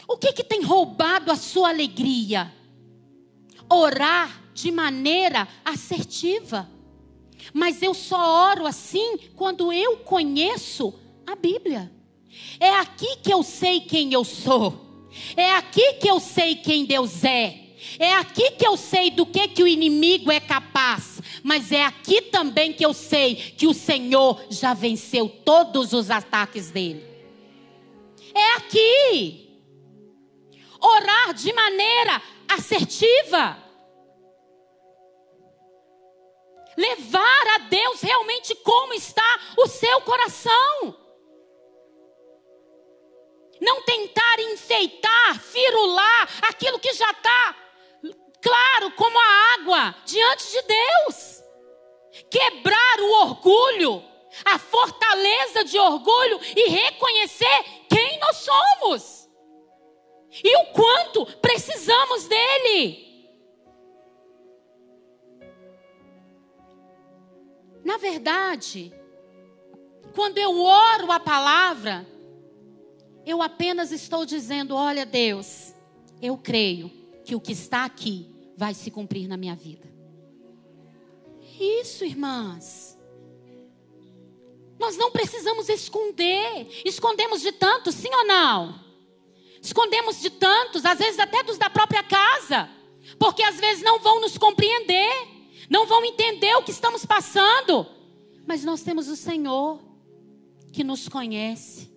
O 0.06 0.16
que 0.16 0.32
que 0.32 0.44
tem 0.44 0.62
roubado 0.62 1.30
a 1.30 1.36
sua 1.36 1.70
alegria? 1.70 2.52
Orar 3.70 4.42
de 4.52 4.70
maneira 4.70 5.48
assertiva. 5.64 6.68
Mas 7.52 7.82
eu 7.82 7.94
só 7.94 8.50
oro 8.50 8.66
assim 8.66 9.16
quando 9.34 9.72
eu 9.72 9.98
conheço 9.98 10.94
a 11.26 11.34
Bíblia. 11.34 11.90
É 12.60 12.70
aqui 12.76 13.16
que 13.16 13.32
eu 13.32 13.42
sei 13.42 13.80
quem 13.80 14.12
eu 14.12 14.24
sou. 14.24 14.91
É 15.36 15.52
aqui 15.52 15.94
que 15.94 16.08
eu 16.08 16.20
sei 16.20 16.56
quem 16.56 16.84
Deus 16.84 17.24
é. 17.24 17.58
É 17.98 18.14
aqui 18.14 18.52
que 18.52 18.66
eu 18.66 18.76
sei 18.76 19.10
do 19.10 19.26
que, 19.26 19.48
que 19.48 19.62
o 19.62 19.68
inimigo 19.68 20.30
é 20.30 20.40
capaz. 20.40 21.20
Mas 21.42 21.72
é 21.72 21.84
aqui 21.84 22.22
também 22.22 22.72
que 22.72 22.84
eu 22.84 22.94
sei 22.94 23.34
que 23.34 23.66
o 23.66 23.74
Senhor 23.74 24.44
já 24.50 24.74
venceu 24.74 25.28
todos 25.28 25.92
os 25.92 26.10
ataques 26.10 26.70
dele. 26.70 27.04
É 28.34 28.54
aqui. 28.54 29.60
Orar 30.80 31.34
de 31.34 31.52
maneira 31.52 32.22
assertiva. 32.48 33.58
Levar 36.76 37.46
a 37.56 37.58
Deus 37.68 38.00
realmente 38.00 38.54
como 38.56 38.94
está 38.94 39.40
o 39.58 39.66
seu 39.66 40.00
coração. 40.00 41.01
Enfeitar, 44.72 45.38
firular 45.38 46.28
aquilo 46.48 46.78
que 46.78 46.92
já 46.94 47.10
está 47.10 47.56
claro 48.40 48.90
como 48.92 49.18
a 49.18 49.54
água 49.54 49.94
diante 50.04 50.50
de 50.50 50.62
Deus. 50.62 51.42
Quebrar 52.30 53.00
o 53.00 53.22
orgulho, 53.22 54.04
a 54.44 54.58
fortaleza 54.58 55.64
de 55.64 55.78
orgulho 55.78 56.40
e 56.56 56.68
reconhecer 56.68 57.64
quem 57.88 58.18
nós 58.18 58.36
somos 58.36 59.28
e 60.44 60.56
o 60.56 60.66
quanto 60.72 61.26
precisamos 61.38 62.26
dele. 62.26 63.12
Na 67.84 67.96
verdade, 67.96 68.92
quando 70.14 70.38
eu 70.38 70.60
oro 70.60 71.10
a 71.10 71.18
palavra, 71.18 72.06
eu 73.26 73.42
apenas 73.42 73.92
estou 73.92 74.24
dizendo: 74.24 74.74
olha, 74.74 75.06
Deus, 75.06 75.74
eu 76.20 76.36
creio 76.36 76.90
que 77.24 77.34
o 77.34 77.40
que 77.40 77.52
está 77.52 77.84
aqui 77.84 78.26
vai 78.56 78.74
se 78.74 78.90
cumprir 78.90 79.28
na 79.28 79.36
minha 79.36 79.54
vida. 79.54 79.92
Isso, 81.60 82.04
irmãs. 82.04 82.98
Nós 84.78 84.96
não 84.96 85.12
precisamos 85.12 85.68
esconder. 85.68 86.66
Escondemos 86.84 87.40
de 87.40 87.52
tanto, 87.52 87.92
sim 87.92 88.12
ou 88.12 88.26
não? 88.26 88.80
Escondemos 89.62 90.20
de 90.20 90.28
tantos, 90.28 90.84
às 90.84 90.98
vezes 90.98 91.20
até 91.20 91.44
dos 91.44 91.56
da 91.56 91.70
própria 91.70 92.02
casa, 92.02 92.68
porque 93.16 93.44
às 93.44 93.60
vezes 93.60 93.80
não 93.84 94.00
vão 94.00 94.20
nos 94.20 94.36
compreender, 94.36 95.12
não 95.70 95.86
vão 95.86 96.04
entender 96.04 96.52
o 96.56 96.64
que 96.64 96.72
estamos 96.72 97.06
passando. 97.06 97.86
Mas 98.44 98.64
nós 98.64 98.82
temos 98.82 99.06
o 99.06 99.14
Senhor 99.14 99.80
que 100.72 100.82
nos 100.82 101.08
conhece, 101.08 101.91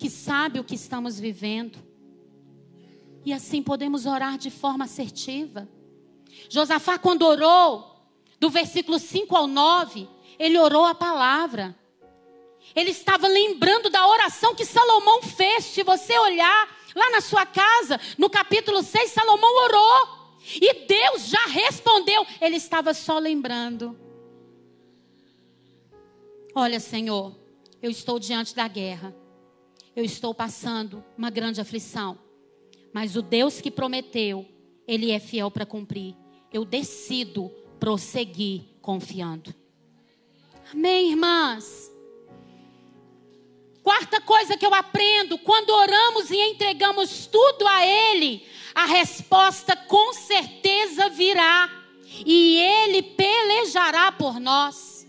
que 0.00 0.08
sabe 0.08 0.58
o 0.58 0.64
que 0.64 0.74
estamos 0.74 1.20
vivendo. 1.20 1.78
E 3.22 3.34
assim 3.34 3.62
podemos 3.62 4.06
orar 4.06 4.38
de 4.38 4.50
forma 4.50 4.86
assertiva. 4.86 5.68
Josafá, 6.48 6.98
quando 6.98 7.26
orou, 7.26 8.08
do 8.40 8.48
versículo 8.48 8.98
5 8.98 9.36
ao 9.36 9.46
9, 9.46 10.08
ele 10.38 10.58
orou 10.58 10.86
a 10.86 10.94
palavra. 10.94 11.78
Ele 12.74 12.90
estava 12.90 13.28
lembrando 13.28 13.90
da 13.90 14.08
oração 14.08 14.54
que 14.54 14.64
Salomão 14.64 15.20
fez. 15.22 15.66
Se 15.66 15.82
você 15.82 16.18
olhar 16.18 16.78
lá 16.94 17.10
na 17.10 17.20
sua 17.20 17.44
casa, 17.44 18.00
no 18.16 18.30
capítulo 18.30 18.82
6, 18.82 19.10
Salomão 19.10 19.64
orou. 19.64 20.38
E 20.54 20.86
Deus 20.86 21.26
já 21.26 21.44
respondeu. 21.44 22.26
Ele 22.40 22.56
estava 22.56 22.94
só 22.94 23.18
lembrando. 23.18 24.00
Olha, 26.54 26.80
Senhor, 26.80 27.36
eu 27.82 27.90
estou 27.90 28.18
diante 28.18 28.54
da 28.54 28.66
guerra. 28.66 29.19
Eu 29.94 30.04
estou 30.04 30.34
passando 30.34 31.04
uma 31.16 31.30
grande 31.30 31.60
aflição. 31.60 32.18
Mas 32.92 33.16
o 33.16 33.22
Deus 33.22 33.60
que 33.60 33.70
prometeu, 33.70 34.46
Ele 34.86 35.10
é 35.10 35.18
fiel 35.18 35.50
para 35.50 35.66
cumprir. 35.66 36.14
Eu 36.52 36.64
decido 36.64 37.50
prosseguir 37.78 38.62
confiando. 38.80 39.54
Amém, 40.72 41.10
irmãs? 41.10 41.90
Quarta 43.82 44.20
coisa 44.20 44.56
que 44.56 44.66
eu 44.66 44.74
aprendo: 44.74 45.38
quando 45.38 45.70
oramos 45.70 46.30
e 46.30 46.36
entregamos 46.36 47.26
tudo 47.26 47.66
a 47.66 47.84
Ele, 47.84 48.46
a 48.74 48.86
resposta 48.86 49.76
com 49.76 50.12
certeza 50.12 51.08
virá. 51.08 51.70
E 52.26 52.58
Ele 52.58 53.02
pelejará 53.02 54.12
por 54.12 54.38
nós. 54.40 55.06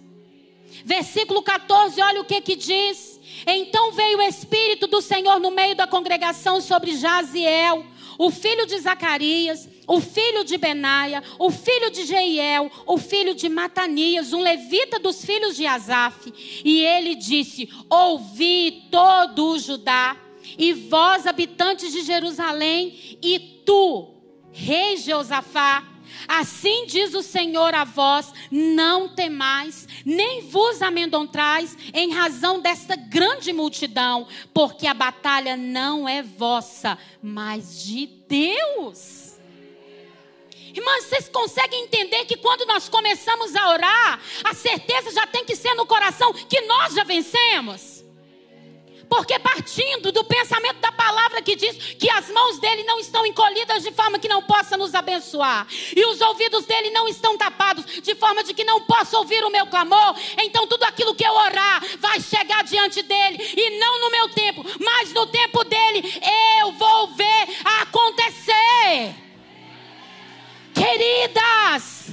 Versículo 0.86 1.42
14, 1.44 2.02
olha 2.02 2.22
o 2.22 2.26
que 2.26 2.42
que 2.42 2.56
diz. 2.56 3.11
Então 3.46 3.92
veio 3.92 4.20
o 4.20 4.22
Espírito 4.22 4.88
do 4.88 5.02
Senhor 5.02 5.39
no 5.39 5.52
meio 5.52 5.76
da 5.76 5.88
congregação 5.88 6.62
sobre 6.62 6.96
Jaziel, 6.96 7.86
o 8.18 8.30
filho 8.30 8.66
de 8.66 8.78
Zacarias, 8.80 9.68
o 9.88 10.00
filho 10.00 10.44
de 10.44 10.58
Benaia, 10.58 11.24
o 11.39 11.50
filho 11.50 11.89
de 11.89 12.06
Jeiel, 12.06 12.72
o 12.86 12.98
filho 12.98 13.34
de 13.34 13.50
Matanias, 13.50 14.32
um 14.32 14.42
levita 14.42 15.00
dos 15.00 15.26
filhos 15.26 15.56
de 15.56 15.66
Asaf. 15.66 16.32
E 16.64 16.86
ele 16.86 17.16
disse: 17.16 17.70
Ouvi 17.89 18.88
todo 18.92 19.50
o 19.50 19.60
Judá, 19.60 20.16
e 20.58 20.74
vós, 20.74 21.26
habitantes 21.26 21.92
de 21.92 22.04
Jerusalém, 22.04 23.18
e 23.22 23.39
tu, 23.66 24.14
rei 24.52 24.98
Jeosafá, 24.98 25.91
Assim 26.28 26.86
diz 26.86 27.14
o 27.14 27.22
Senhor 27.22 27.74
a 27.74 27.84
vós: 27.84 28.34
não 28.49 29.09
temais, 29.09 29.88
nem 30.05 30.41
vos 30.41 30.82
amedrontais 30.82 31.78
em 31.93 32.12
razão 32.12 32.59
desta 32.59 32.95
grande 32.95 33.53
multidão, 33.53 34.28
porque 34.53 34.88
a 34.88 34.93
batalha 34.93 35.55
não 35.57 36.07
é 36.07 36.22
vossa, 36.22 36.97
mas 37.22 37.84
de 37.84 38.07
Deus. 38.28 39.32
Irmãs, 40.74 41.03
vocês 41.05 41.28
conseguem 41.28 41.84
entender 41.84 42.26
que 42.26 42.38
quando 42.38 42.66
nós 42.66 42.88
começamos 42.88 43.55
a 43.55 43.70
orar, 43.70 44.22
a 44.43 44.53
certeza 44.53 45.12
já 45.12 45.28
tem 45.28 45.43
que 45.43 45.55
ser 45.55 45.74
no 45.74 45.86
coração 45.86 46.34
que 46.34 46.62
nós 46.62 46.93
já 46.93 47.03
vencemos? 47.03 48.01
Porque 49.12 49.38
partindo 49.39 50.09
do 50.09 50.24
pensamento 50.24 50.80
da 50.80 50.89
palavra 50.89 51.41
que 51.41 51.53
diz 51.53 51.76
que 51.99 52.09
as 52.09 52.30
mãos 52.30 52.59
dele 52.59 52.84
não 52.84 52.97
estão 52.97 53.26
encolhidas 53.26 53.84
de 53.84 53.91
forma 53.91 54.18
que 54.18 54.30
não 54.30 54.41
possa 54.41 54.78
nos 54.78 54.95
abençoar, 54.95 55.68
e 55.93 56.05
os 56.05 56.22
ouvidos 56.22 56.66
dele 56.66 56.91
não 56.91 57.09
estão 57.09 57.38
tapados 57.38 57.84
de 58.01 58.16
forma 58.16 58.41
de 58.41 58.53
que 58.53 58.64
não 58.64 58.80
possa 58.80 59.18
ouvir 59.18 59.43
o 59.43 59.49
meu 59.49 59.68
clamor, 59.68 60.16
então 60.38 60.66
tudo 60.66 60.84
aquilo 60.86 61.14
que 61.14 61.26
eu 61.26 61.34
orar 61.34 61.84
vai 61.99 62.22
chegar 62.22 62.64
diante 62.64 63.03
dele, 63.03 63.38
e 63.57 63.78
não 63.78 63.99
no 63.99 64.12
meu 64.12 64.30
tempo, 64.30 64.64
mas 64.80 65.12
no 65.12 65.28
tempo 65.28 65.62
dele, 65.66 66.22
eu 66.62 66.72
vou 66.72 67.07
ver 67.07 67.57
acontecer. 67.82 69.14
Queridas, 70.74 72.12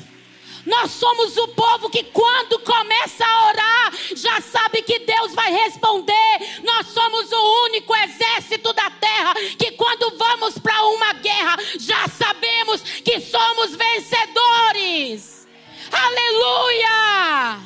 nós 0.69 0.91
somos 0.91 1.37
o 1.39 1.49
povo 1.49 1.89
que, 1.89 2.05
quando 2.05 2.59
começa 2.61 3.25
a 3.25 3.49
orar, 3.49 3.93
já 4.15 4.41
sabe 4.41 4.83
que 4.83 4.99
Deus 4.99 5.35
vai 5.35 5.51
responder. 5.51 6.61
Nós 6.63 6.89
somos 6.89 7.33
o 7.33 7.65
único 7.65 7.95
exército 7.97 8.73
da 8.75 8.91
terra 8.91 9.35
que, 9.59 9.73
quando 9.73 10.17
vamos 10.19 10.59
para 10.59 10.85
uma 10.87 11.15
guerra, 11.15 11.57
já 11.79 12.07
sabemos 12.09 12.83
que 12.83 13.19
somos 13.21 13.75
vencedores. 13.75 15.49
Aleluia! 15.91 17.61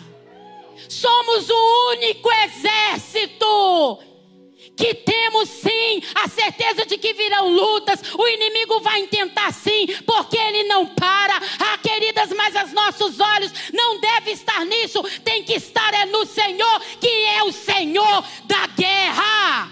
Somos 0.89 1.51
o 1.51 1.91
único 1.95 2.31
exército 2.33 4.12
que 4.83 4.95
temos 4.95 5.49
sim 5.49 6.03
a 6.13 6.29
certeza 6.29 6.85
de 6.85 6.99
que 6.99 7.15
virão 7.15 7.49
lutas, 7.49 8.03
o 8.19 8.27
inimigo 8.27 8.81
vai 8.81 9.07
tentar 9.07 9.53
sim, 9.53 9.87
porque 10.05 10.37
ele 10.37 10.65
não 10.65 10.87
para. 10.87 11.37
Ah, 11.37 11.79
queridas, 11.79 12.31
mas 12.33 12.53
os 12.65 12.73
nossos 12.73 13.21
olhos 13.21 13.53
não 13.73 14.01
devem 14.01 14.35
estar 14.35 14.65
nisso, 14.65 15.01
tem 15.23 15.45
que 15.45 15.53
estar 15.53 15.95
é 15.95 16.05
no 16.07 16.27
Senhor, 16.27 16.81
que 17.01 17.07
é 17.07 17.45
o 17.45 17.53
Senhor 17.53 18.25
da 18.45 18.67
guerra. 18.67 19.71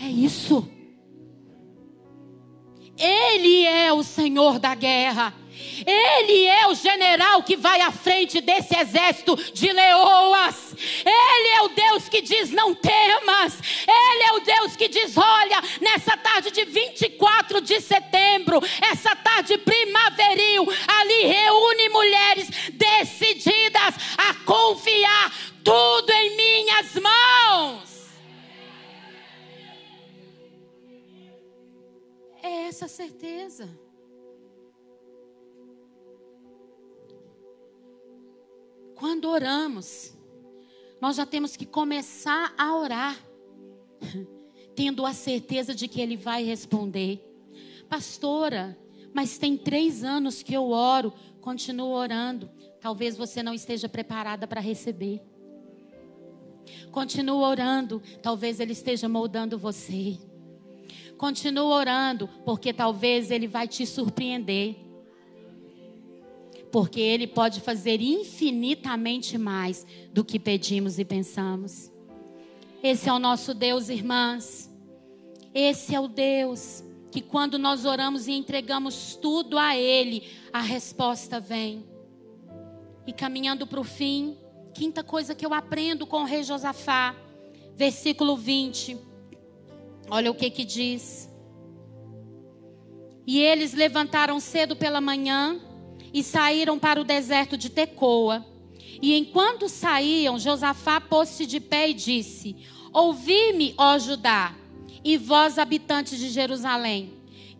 É 0.00 0.06
isso. 0.06 0.70
Ele 2.96 3.64
é 3.64 3.92
o 3.92 4.04
Senhor 4.04 4.60
da 4.60 4.76
guerra. 4.76 5.34
Ele 5.86 6.46
é 6.46 6.66
o 6.68 6.74
general 6.74 7.42
que 7.42 7.56
vai 7.56 7.80
à 7.80 7.90
frente 7.90 8.40
desse 8.40 8.76
exército 8.76 9.36
de 9.52 9.72
leoas. 9.72 10.74
Ele 11.04 11.48
é 11.48 11.62
o 11.62 11.68
Deus 11.68 12.08
que 12.08 12.20
diz: 12.20 12.50
não 12.50 12.74
temas. 12.74 13.58
Ele 13.86 14.22
é 14.24 14.32
o 14.32 14.40
Deus 14.40 14.76
que 14.76 14.88
diz: 14.88 15.16
olha, 15.16 15.62
nessa 15.80 16.16
tarde 16.16 16.50
de 16.50 16.64
24 16.64 17.60
de 17.60 17.80
setembro, 17.80 18.60
essa 18.80 19.14
tarde 19.16 19.58
primaveril, 19.58 20.66
ali 20.86 21.26
reúne 21.26 21.88
mulheres 21.88 22.50
decididas 22.72 23.94
a 24.16 24.34
confiar 24.44 25.32
tudo 25.64 26.10
em 26.10 26.36
minhas 26.36 26.94
mãos. 26.94 27.88
É 32.42 32.68
essa 32.68 32.88
certeza. 32.88 33.87
Quando 38.98 39.28
oramos, 39.28 40.12
nós 41.00 41.14
já 41.14 41.24
temos 41.24 41.56
que 41.56 41.64
começar 41.64 42.52
a 42.58 42.76
orar, 42.76 43.16
tendo 44.74 45.06
a 45.06 45.12
certeza 45.12 45.72
de 45.72 45.86
que 45.86 46.00
Ele 46.00 46.16
vai 46.16 46.42
responder. 46.42 47.24
Pastora, 47.88 48.76
mas 49.14 49.38
tem 49.38 49.56
três 49.56 50.02
anos 50.02 50.42
que 50.42 50.52
eu 50.52 50.70
oro, 50.70 51.12
continuo 51.40 51.90
orando. 51.90 52.50
Talvez 52.80 53.16
você 53.16 53.40
não 53.40 53.54
esteja 53.54 53.88
preparada 53.88 54.48
para 54.48 54.60
receber. 54.60 55.22
Continua 56.90 57.50
orando, 57.50 58.02
talvez 58.20 58.58
Ele 58.58 58.72
esteja 58.72 59.08
moldando 59.08 59.56
você. 59.56 60.18
Continua 61.16 61.76
orando, 61.76 62.28
porque 62.44 62.72
talvez 62.72 63.30
Ele 63.30 63.46
vai 63.46 63.68
te 63.68 63.86
surpreender 63.86 64.87
porque 66.70 67.00
Ele 67.00 67.26
pode 67.26 67.60
fazer 67.60 68.00
infinitamente 68.00 69.38
mais 69.38 69.86
do 70.12 70.24
que 70.24 70.38
pedimos 70.38 70.98
e 70.98 71.04
pensamos. 71.04 71.90
Esse 72.82 73.08
é 73.08 73.12
o 73.12 73.18
nosso 73.18 73.54
Deus, 73.54 73.88
irmãs. 73.88 74.70
Esse 75.54 75.94
é 75.94 76.00
o 76.00 76.08
Deus 76.08 76.84
que, 77.10 77.20
quando 77.20 77.58
nós 77.58 77.84
oramos 77.84 78.28
e 78.28 78.32
entregamos 78.32 79.16
tudo 79.16 79.58
a 79.58 79.76
Ele, 79.76 80.28
a 80.52 80.60
resposta 80.60 81.40
vem. 81.40 81.84
E 83.06 83.12
caminhando 83.12 83.66
para 83.66 83.80
o 83.80 83.84
fim, 83.84 84.36
quinta 84.74 85.02
coisa 85.02 85.34
que 85.34 85.44
eu 85.44 85.54
aprendo 85.54 86.06
com 86.06 86.22
o 86.22 86.24
rei 86.24 86.42
Josafá, 86.42 87.16
versículo 87.74 88.36
20. 88.36 88.98
Olha 90.10 90.30
o 90.30 90.34
que 90.34 90.50
que 90.50 90.64
diz. 90.64 91.28
E 93.26 93.40
eles 93.40 93.74
levantaram 93.74 94.38
cedo 94.40 94.76
pela 94.76 95.00
manhã 95.00 95.60
e 96.12 96.22
saíram 96.22 96.78
para 96.78 97.00
o 97.00 97.04
deserto 97.04 97.56
de 97.56 97.70
Tecoa. 97.70 98.44
E 99.00 99.16
enquanto 99.16 99.68
saíam, 99.68 100.38
Josafá 100.38 101.00
pôs-se 101.00 101.46
de 101.46 101.60
pé 101.60 101.90
e 101.90 101.94
disse: 101.94 102.56
Ouvi-me, 102.92 103.74
ó 103.76 103.98
Judá, 103.98 104.54
e 105.04 105.16
vós, 105.16 105.58
habitantes 105.58 106.18
de 106.18 106.28
Jerusalém, 106.28 107.12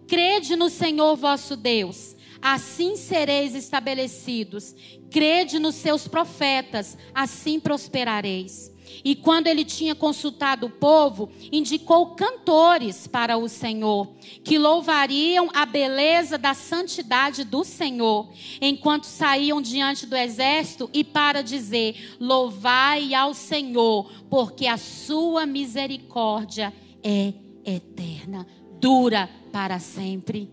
crede 0.06 0.56
no 0.56 0.68
Senhor 0.68 1.16
vosso 1.16 1.56
Deus, 1.56 2.16
assim 2.42 2.96
sereis 2.96 3.54
estabelecidos. 3.54 4.74
Crede 5.10 5.58
nos 5.58 5.76
seus 5.76 6.06
profetas, 6.06 6.98
assim 7.14 7.58
prosperareis. 7.58 8.70
E 9.04 9.14
quando 9.14 9.46
ele 9.46 9.64
tinha 9.64 9.94
consultado 9.94 10.66
o 10.66 10.70
povo, 10.70 11.30
indicou 11.52 12.14
cantores 12.14 13.06
para 13.06 13.36
o 13.36 13.48
Senhor, 13.48 14.08
que 14.42 14.58
louvariam 14.58 15.48
a 15.54 15.64
beleza 15.64 16.36
da 16.36 16.54
santidade 16.54 17.44
do 17.44 17.64
Senhor, 17.64 18.28
enquanto 18.60 19.04
saíam 19.04 19.60
diante 19.60 20.06
do 20.06 20.16
exército, 20.16 20.90
e 20.92 21.04
para 21.04 21.42
dizer: 21.42 22.16
Louvai 22.20 23.14
ao 23.14 23.34
Senhor, 23.34 24.10
porque 24.28 24.66
a 24.66 24.76
sua 24.76 25.46
misericórdia 25.46 26.72
é 27.02 27.32
eterna, 27.64 28.46
dura 28.80 29.28
para 29.52 29.78
sempre. 29.78 30.50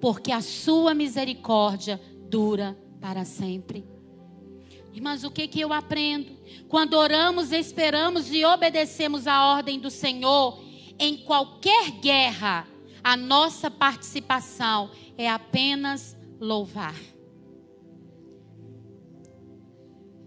Porque 0.00 0.30
a 0.30 0.40
sua 0.40 0.94
misericórdia 0.94 2.00
dura 2.28 2.76
para 3.00 3.24
sempre. 3.24 3.95
Irmãs, 4.96 5.24
o 5.24 5.30
que, 5.30 5.46
que 5.46 5.60
eu 5.60 5.74
aprendo? 5.74 6.34
Quando 6.70 6.94
oramos, 6.94 7.52
esperamos 7.52 8.32
e 8.32 8.46
obedecemos 8.46 9.26
a 9.26 9.44
ordem 9.44 9.78
do 9.78 9.90
Senhor, 9.90 10.58
em 10.98 11.18
qualquer 11.18 11.90
guerra, 12.00 12.66
a 13.04 13.14
nossa 13.14 13.70
participação 13.70 14.90
é 15.18 15.28
apenas 15.28 16.16
louvar. 16.40 16.98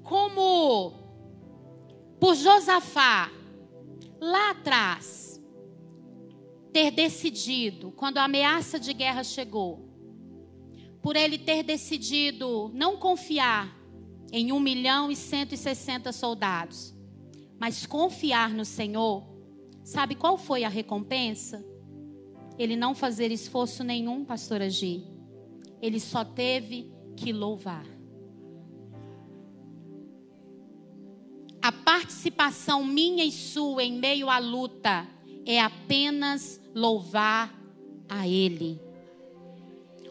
Como 0.03 0.93
por 2.19 2.35
Josafá, 2.35 3.31
lá 4.21 4.51
atrás, 4.51 5.41
ter 6.71 6.91
decidido, 6.91 7.91
quando 7.93 8.19
a 8.19 8.25
ameaça 8.25 8.79
de 8.79 8.93
guerra 8.93 9.23
chegou, 9.23 9.89
por 11.01 11.15
ele 11.15 11.39
ter 11.39 11.63
decidido 11.63 12.69
não 12.71 12.97
confiar 12.97 13.78
em 14.31 14.51
1 14.51 14.59
milhão 14.59 15.11
e 15.11 15.15
160 15.15 16.11
soldados, 16.11 16.95
mas 17.59 17.85
confiar 17.85 18.51
no 18.51 18.65
Senhor, 18.65 19.23
sabe 19.83 20.15
qual 20.15 20.37
foi 20.37 20.63
a 20.63 20.69
recompensa? 20.69 21.65
Ele 22.57 22.75
não 22.75 22.93
fazer 22.93 23.31
esforço 23.31 23.83
nenhum, 23.83 24.25
pastor 24.25 24.61
Agi. 24.61 25.03
Ele 25.81 25.99
só 25.99 26.25
teve 26.25 26.91
que 27.15 27.31
louvar. 27.31 27.85
A 31.61 31.71
participação 31.71 32.83
minha 32.83 33.23
e 33.23 33.31
sua 33.31 33.83
em 33.83 33.93
meio 33.93 34.29
à 34.29 34.39
luta 34.39 35.07
é 35.45 35.59
apenas 35.59 36.59
louvar 36.73 37.53
a 38.07 38.27
Ele. 38.27 38.88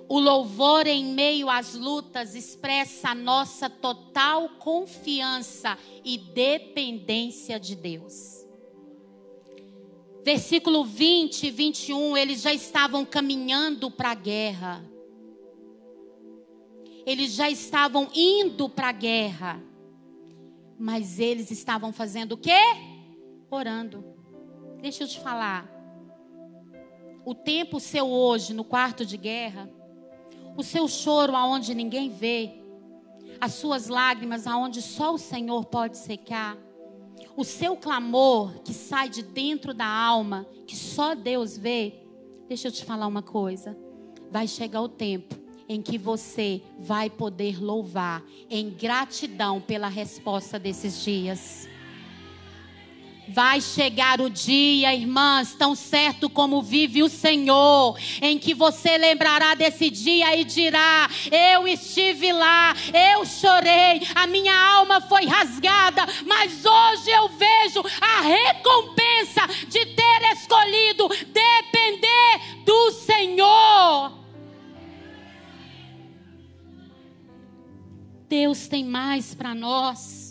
O 0.09 0.19
louvor 0.19 0.87
em 0.87 1.05
meio 1.05 1.51
às 1.51 1.75
lutas 1.75 2.35
expressa 2.35 3.11
a 3.11 3.15
nossa 3.15 3.69
total 3.69 4.49
confiança 4.59 5.77
e 6.03 6.17
dependência 6.17 7.61
de 7.61 7.77
Deus. 7.77 8.47
Versículo 10.25 10.83
20 10.83 11.47
e 11.47 11.51
21, 11.51 12.17
eles 12.17 12.41
já 12.41 12.55
estavam 12.55 13.05
caminhando 13.05 13.91
para 13.91 14.13
a 14.13 14.15
guerra. 14.15 14.83
Eles 17.05 17.33
já 17.35 17.51
estavam 17.51 18.09
indo 18.15 18.67
para 18.67 18.89
a 18.89 18.93
guerra. 18.93 19.63
Mas 20.79 21.19
eles 21.19 21.51
estavam 21.51 21.93
fazendo 21.93 22.33
o 22.33 22.39
quê? 22.39 22.63
Orando. 23.51 24.03
Deixa 24.81 25.05
eu 25.05 25.09
te 25.09 25.21
falar. 25.21 25.71
O 27.27 27.35
tempo 27.35 27.79
seu 27.79 28.07
hoje 28.07 28.55
no 28.55 28.65
quarto 28.65 29.05
de 29.05 29.19
guerra 29.19 29.78
o 30.59 30.63
seu 30.65 30.89
choro 30.89 31.37
aonde 31.37 31.73
ninguém 31.73 32.11
vê, 32.11 32.51
as 33.41 33.55
suas 33.55 33.87
lágrimas 33.87 34.45
aonde 34.45 34.83
só 34.83 35.15
o 35.15 35.19
Senhor 35.19 35.65
pode 35.67 35.97
secar, 35.97 36.59
o 37.37 37.45
seu 37.45 37.77
clamor 37.77 38.61
que 38.65 38.75
sai 38.75 39.09
de 39.09 39.23
dentro 39.23 39.73
da 39.73 39.87
alma, 39.87 40.45
que 40.67 40.75
só 40.75 41.15
Deus 41.15 41.57
vê. 41.57 41.95
Deixa 42.49 42.67
eu 42.67 42.73
te 42.73 42.85
falar 42.85 43.07
uma 43.07 43.23
coisa. 43.23 43.79
Vai 44.33 44.49
chegar 44.49 44.83
o 44.83 44.89
tempo 44.89 45.37
em 45.69 45.81
que 45.81 45.97
você 45.97 46.61
vai 46.77 47.09
poder 47.09 47.63
louvar 47.63 48.25
em 48.51 48.69
gratidão 48.69 49.61
pela 49.61 49.87
resposta 49.87 50.59
desses 50.59 51.05
dias. 51.05 51.69
Vai 53.31 53.61
chegar 53.61 54.21
o 54.21 54.31
dia, 54.31 54.95
irmãs, 54.95 55.55
tão 55.55 55.75
certo 55.75 56.31
como 56.31 56.63
vive 56.63 57.03
o 57.03 57.09
Senhor, 57.09 57.99
em 58.23 58.39
que 58.39 58.55
você 58.55 58.97
lembrará 58.97 59.55
desse 59.55 59.91
dia 59.91 60.35
e 60.37 60.45
dirá: 60.45 61.09
Eu 61.31 61.69
estive 61.69 62.33
lá, 62.33 62.75
eu 63.13 63.27
chorei, 63.27 64.01
a 64.15 64.27
minha 64.27 64.55
alma 64.55 65.01
foi 65.01 65.27
rasgada, 65.27 66.07
mas 66.27 66.65
hoje 66.65 67.11
eu 67.11 67.29
vejo 67.29 67.83
a 68.01 68.21
recompensa 68.23 69.47
de 69.69 69.85
ter 69.87 70.33
escolhido 70.33 71.09
depender 71.09 72.65
do 72.65 72.91
Senhor. 72.93 74.19
Deus 78.29 78.69
tem 78.69 78.85
mais 78.85 79.35
para 79.35 79.55
nós 79.55 80.28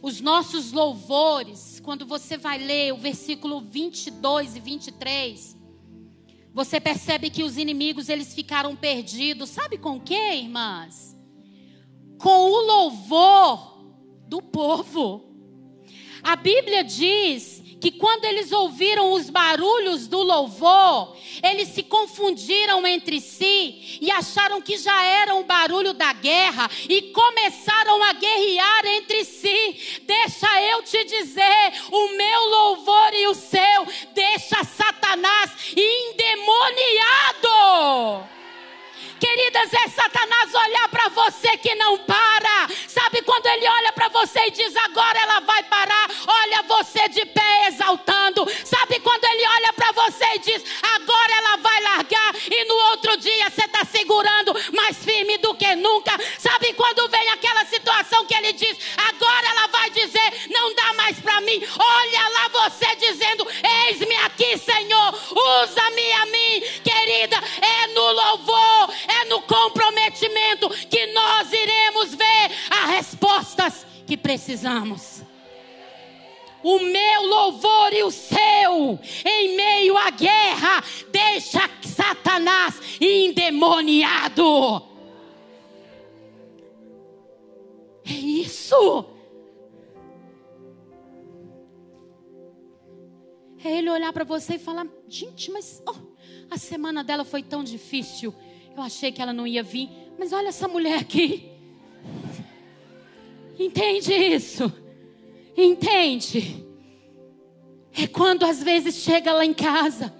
os 0.00 0.20
nossos 0.20 0.72
louvores, 0.72 1.80
quando 1.80 2.06
você 2.06 2.36
vai 2.36 2.58
ler 2.58 2.92
o 2.92 2.98
versículo 2.98 3.60
22 3.60 4.56
e 4.56 4.60
23, 4.60 5.56
você 6.52 6.80
percebe 6.80 7.30
que 7.30 7.42
os 7.42 7.56
inimigos 7.56 8.08
eles 8.08 8.34
ficaram 8.34 8.74
perdidos. 8.76 9.50
Sabe 9.50 9.78
com 9.78 10.00
que, 10.00 10.14
irmãs? 10.14 11.16
Com 12.18 12.50
o 12.50 12.66
louvor 12.66 13.84
do 14.26 14.40
povo. 14.40 15.24
A 16.22 16.36
Bíblia 16.36 16.82
diz 16.82 17.57
que 17.80 17.90
quando 17.92 18.24
eles 18.24 18.52
ouviram 18.52 19.12
os 19.12 19.30
barulhos 19.30 20.06
do 20.08 20.22
louvor, 20.22 21.16
eles 21.42 21.68
se 21.68 21.82
confundiram 21.82 22.86
entre 22.86 23.20
si 23.20 23.98
e 24.00 24.10
acharam 24.10 24.60
que 24.60 24.76
já 24.76 25.02
era 25.02 25.34
um 25.34 25.44
barulho 25.44 25.92
da 25.92 26.12
guerra 26.12 26.70
e 26.88 27.02
começaram 27.12 28.02
a 28.02 28.12
guerrear 28.12 28.86
entre 28.86 29.24
si. 29.24 30.00
Deixa 30.02 30.62
eu 30.62 30.82
te 30.82 31.04
dizer, 31.04 31.72
o 31.90 32.16
meu 32.16 32.40
louvor 32.50 33.14
e 33.14 33.28
o 33.28 33.34
seu 33.34 33.86
deixa 34.14 34.64
Satanás 34.64 35.50
endemoniado. 35.76 36.38
Queridas, 39.18 39.72
é 39.72 39.88
Satanás 39.88 40.54
olhar 40.54 40.88
para 40.88 41.08
você 41.08 41.56
que 41.56 41.74
não 41.74 41.98
para. 41.98 42.68
Sabe 42.86 43.22
quando 43.22 43.46
ele 43.46 43.68
olha 43.68 43.92
para 43.92 44.08
você 44.08 44.40
e 44.46 44.50
diz 44.50 44.76
agora 44.76 45.18
ela 45.18 45.40
vai 45.40 45.62
parar? 45.64 46.08
Olha 46.26 46.62
você 46.62 47.08
de 47.08 47.24
pé 47.26 47.68
exaltando. 47.68 48.46
Sabe 48.64 49.00
quando 49.00 49.24
ele 49.24 49.46
olha 49.46 49.72
para 49.72 49.92
você 49.92 50.24
e 50.36 50.38
diz 50.38 50.62
agora 50.94 51.32
ela 51.34 51.56
vai 51.56 51.80
largar 51.82 52.34
e 52.50 52.64
no 52.64 52.74
outro 52.90 53.16
dia 53.16 53.50
você 53.50 53.64
está 53.64 53.84
segurando 53.84 54.54
mais 54.72 54.96
firme 55.04 55.38
do 55.38 55.54
que 55.54 55.74
nunca. 55.74 56.12
Sabe 56.38 56.72
quando 56.74 57.08
vem 57.08 57.28
aquela 57.30 57.64
situação 57.66 58.24
que 58.24 58.34
ele 58.34 58.52
diz 58.52 58.76
agora 58.96 59.48
ela 59.48 59.66
vai 59.68 59.90
dizer 59.90 60.48
não 60.50 60.74
dá 60.74 60.92
mais 60.94 61.18
para 61.18 61.40
mim. 61.40 61.60
Olha 61.78 62.28
lá 62.28 62.48
você 62.48 62.94
dizendo 62.96 63.46
eis-me 63.88 64.14
aqui, 64.16 64.56
Senhor. 64.58 65.14
Usa-me 65.14 66.12
a 66.12 66.26
mim, 66.26 66.60
querida. 66.82 67.36
É 67.60 67.86
no 67.88 68.12
louvor 68.12 68.94
é 69.08 69.24
no 69.26 69.42
comprometimento 69.42 70.68
que 70.88 71.06
nós 71.08 71.52
iremos 71.52 72.14
ver 72.14 72.50
as 72.70 72.90
respostas 72.90 73.86
que 74.06 74.16
precisamos. 74.16 75.22
O 76.62 76.80
meu 76.80 77.26
louvor 77.26 77.92
e 77.92 78.02
o 78.02 78.10
seu, 78.10 78.98
em 79.24 79.56
meio 79.56 79.96
à 79.96 80.10
guerra, 80.10 80.82
deixa 81.10 81.70
Satanás 81.82 82.80
endemoniado. 83.00 84.82
É 88.04 88.12
isso. 88.12 89.17
É 93.64 93.76
ele 93.76 93.90
olhar 93.90 94.12
para 94.12 94.24
você 94.24 94.54
e 94.54 94.58
falar: 94.58 94.86
gente, 95.08 95.50
mas 95.50 95.82
oh, 95.86 95.94
a 96.50 96.56
semana 96.56 97.02
dela 97.02 97.24
foi 97.24 97.42
tão 97.42 97.64
difícil. 97.64 98.34
Eu 98.76 98.82
achei 98.82 99.10
que 99.10 99.20
ela 99.20 99.32
não 99.32 99.46
ia 99.46 99.62
vir, 99.62 99.88
mas 100.18 100.32
olha 100.32 100.48
essa 100.48 100.68
mulher 100.68 101.00
aqui. 101.00 101.50
Entende 103.58 104.14
isso? 104.14 104.72
Entende? 105.56 106.64
É 107.92 108.06
quando 108.06 108.44
às 108.44 108.62
vezes 108.62 108.94
chega 108.96 109.32
lá 109.32 109.44
em 109.44 109.52
casa, 109.52 110.14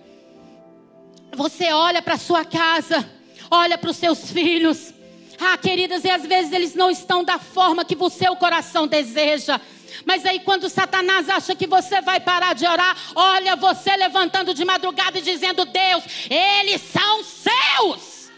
você 1.36 1.72
olha 1.72 2.02
para 2.02 2.16
sua 2.16 2.44
casa, 2.44 3.08
olha 3.48 3.78
para 3.78 3.90
os 3.90 3.96
seus 3.96 4.32
filhos. 4.32 4.92
Ah, 5.40 5.56
queridas, 5.56 6.02
e 6.02 6.10
às 6.10 6.22
vezes 6.26 6.52
eles 6.52 6.74
não 6.74 6.90
estão 6.90 7.22
da 7.22 7.38
forma 7.38 7.84
que 7.84 7.96
o 7.96 8.10
seu 8.10 8.34
coração 8.34 8.88
deseja. 8.88 9.60
Mas 10.04 10.24
aí, 10.24 10.40
quando 10.40 10.68
Satanás 10.68 11.28
acha 11.28 11.54
que 11.54 11.66
você 11.66 12.00
vai 12.00 12.20
parar 12.20 12.54
de 12.54 12.66
orar, 12.66 12.96
olha 13.14 13.56
você 13.56 13.96
levantando 13.96 14.54
de 14.54 14.64
madrugada 14.64 15.18
e 15.18 15.22
dizendo: 15.22 15.64
Deus, 15.64 16.04
eles 16.30 16.80
são 16.82 17.22
seus. 17.24 18.30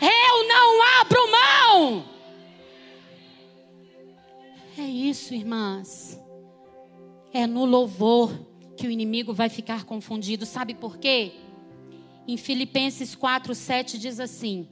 Eu 0.00 0.48
não 0.48 1.00
abro 1.00 1.30
mão. 1.30 2.16
isso, 4.78 5.34
irmãs, 5.34 6.20
é 7.32 7.46
no 7.46 7.64
louvor 7.64 8.32
que 8.76 8.86
o 8.86 8.90
inimigo 8.90 9.32
vai 9.32 9.48
ficar 9.48 9.84
confundido. 9.84 10.44
Sabe 10.44 10.74
por 10.74 10.98
quê? 10.98 11.32
Em 12.26 12.36
Filipenses 12.36 13.14
4, 13.14 13.54
7 13.54 13.98
diz 13.98 14.20
assim: 14.20 14.68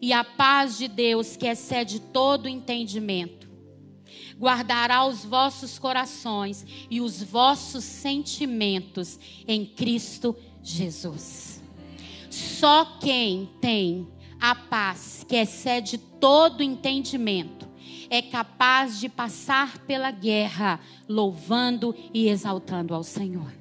E 0.00 0.12
a 0.12 0.22
paz 0.24 0.76
de 0.78 0.88
Deus, 0.88 1.36
que 1.36 1.46
excede 1.46 2.00
todo 2.00 2.48
entendimento, 2.48 3.48
guardará 4.42 5.06
os 5.06 5.24
vossos 5.24 5.78
corações 5.78 6.66
e 6.90 7.00
os 7.00 7.22
vossos 7.22 7.84
sentimentos 7.84 9.20
em 9.46 9.64
Cristo 9.64 10.34
Jesus. 10.60 11.62
Só 12.28 12.98
quem 12.98 13.48
tem 13.60 14.08
a 14.40 14.52
paz 14.52 15.24
que 15.28 15.36
excede 15.36 15.96
todo 15.96 16.60
entendimento 16.60 17.70
é 18.10 18.20
capaz 18.20 18.98
de 18.98 19.08
passar 19.08 19.78
pela 19.86 20.10
guerra 20.10 20.80
louvando 21.08 21.94
e 22.12 22.28
exaltando 22.28 22.94
ao 22.94 23.04
Senhor. 23.04 23.52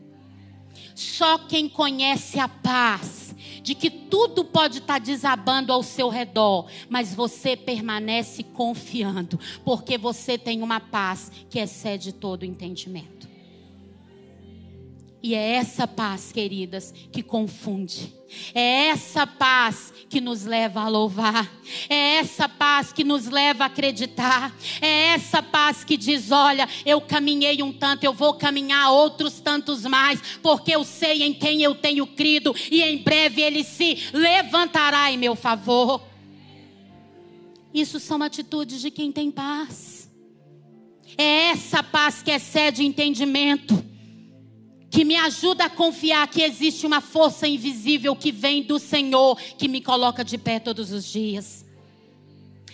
Só 0.95 1.37
quem 1.37 1.69
conhece 1.69 2.39
a 2.39 2.47
paz, 2.47 3.30
de 3.61 3.73
que 3.75 3.89
tudo 3.89 4.43
pode 4.43 4.79
estar 4.79 4.99
desabando 4.99 5.71
ao 5.71 5.83
seu 5.83 6.09
redor, 6.09 6.67
mas 6.89 7.13
você 7.13 7.55
permanece 7.55 8.43
confiando, 8.43 9.39
porque 9.63 9.97
você 9.97 10.37
tem 10.37 10.61
uma 10.61 10.79
paz 10.79 11.31
que 11.49 11.59
excede 11.59 12.11
todo 12.11 12.45
entendimento. 12.45 13.30
E 15.23 15.35
é 15.35 15.51
essa 15.53 15.87
paz, 15.87 16.31
queridas, 16.31 16.91
que 17.11 17.21
confunde. 17.21 18.11
É 18.55 18.87
essa 18.87 19.27
paz 19.27 19.93
que 20.09 20.19
nos 20.19 20.45
leva 20.45 20.81
a 20.81 20.87
louvar. 20.87 21.51
É 21.87 22.15
essa 22.15 22.49
paz 22.49 22.91
que 22.91 23.03
nos 23.03 23.27
leva 23.27 23.65
a 23.65 23.67
acreditar. 23.67 24.55
É 24.81 25.13
essa 25.13 25.43
paz 25.43 25.83
que 25.83 25.95
diz: 25.95 26.31
olha, 26.31 26.67
eu 26.83 26.99
caminhei 26.99 27.61
um 27.61 27.71
tanto, 27.71 28.03
eu 28.03 28.13
vou 28.13 28.33
caminhar 28.33 28.91
outros 28.91 29.39
tantos 29.39 29.85
mais, 29.85 30.19
porque 30.41 30.71
eu 30.71 30.83
sei 30.83 31.21
em 31.21 31.33
quem 31.33 31.61
eu 31.61 31.75
tenho 31.75 32.07
crido 32.07 32.55
e 32.71 32.81
em 32.81 32.97
breve 32.97 33.41
ele 33.41 33.63
se 33.63 34.09
levantará 34.13 35.11
em 35.11 35.17
meu 35.17 35.35
favor. 35.35 36.01
Isso 37.71 37.99
são 37.99 38.23
atitudes 38.23 38.81
de 38.81 38.89
quem 38.89 39.11
tem 39.11 39.29
paz. 39.29 40.09
É 41.15 41.49
essa 41.49 41.83
paz 41.83 42.23
que 42.23 42.31
excede 42.31 42.83
entendimento 42.83 43.91
que 44.91 45.05
me 45.05 45.15
ajuda 45.15 45.65
a 45.65 45.69
confiar 45.69 46.27
que 46.27 46.41
existe 46.41 46.85
uma 46.85 46.99
força 46.99 47.47
invisível 47.47 48.13
que 48.13 48.29
vem 48.29 48.61
do 48.61 48.77
Senhor, 48.77 49.39
que 49.57 49.69
me 49.69 49.79
coloca 49.79 50.21
de 50.21 50.37
pé 50.37 50.59
todos 50.59 50.91
os 50.91 51.05
dias. 51.05 51.65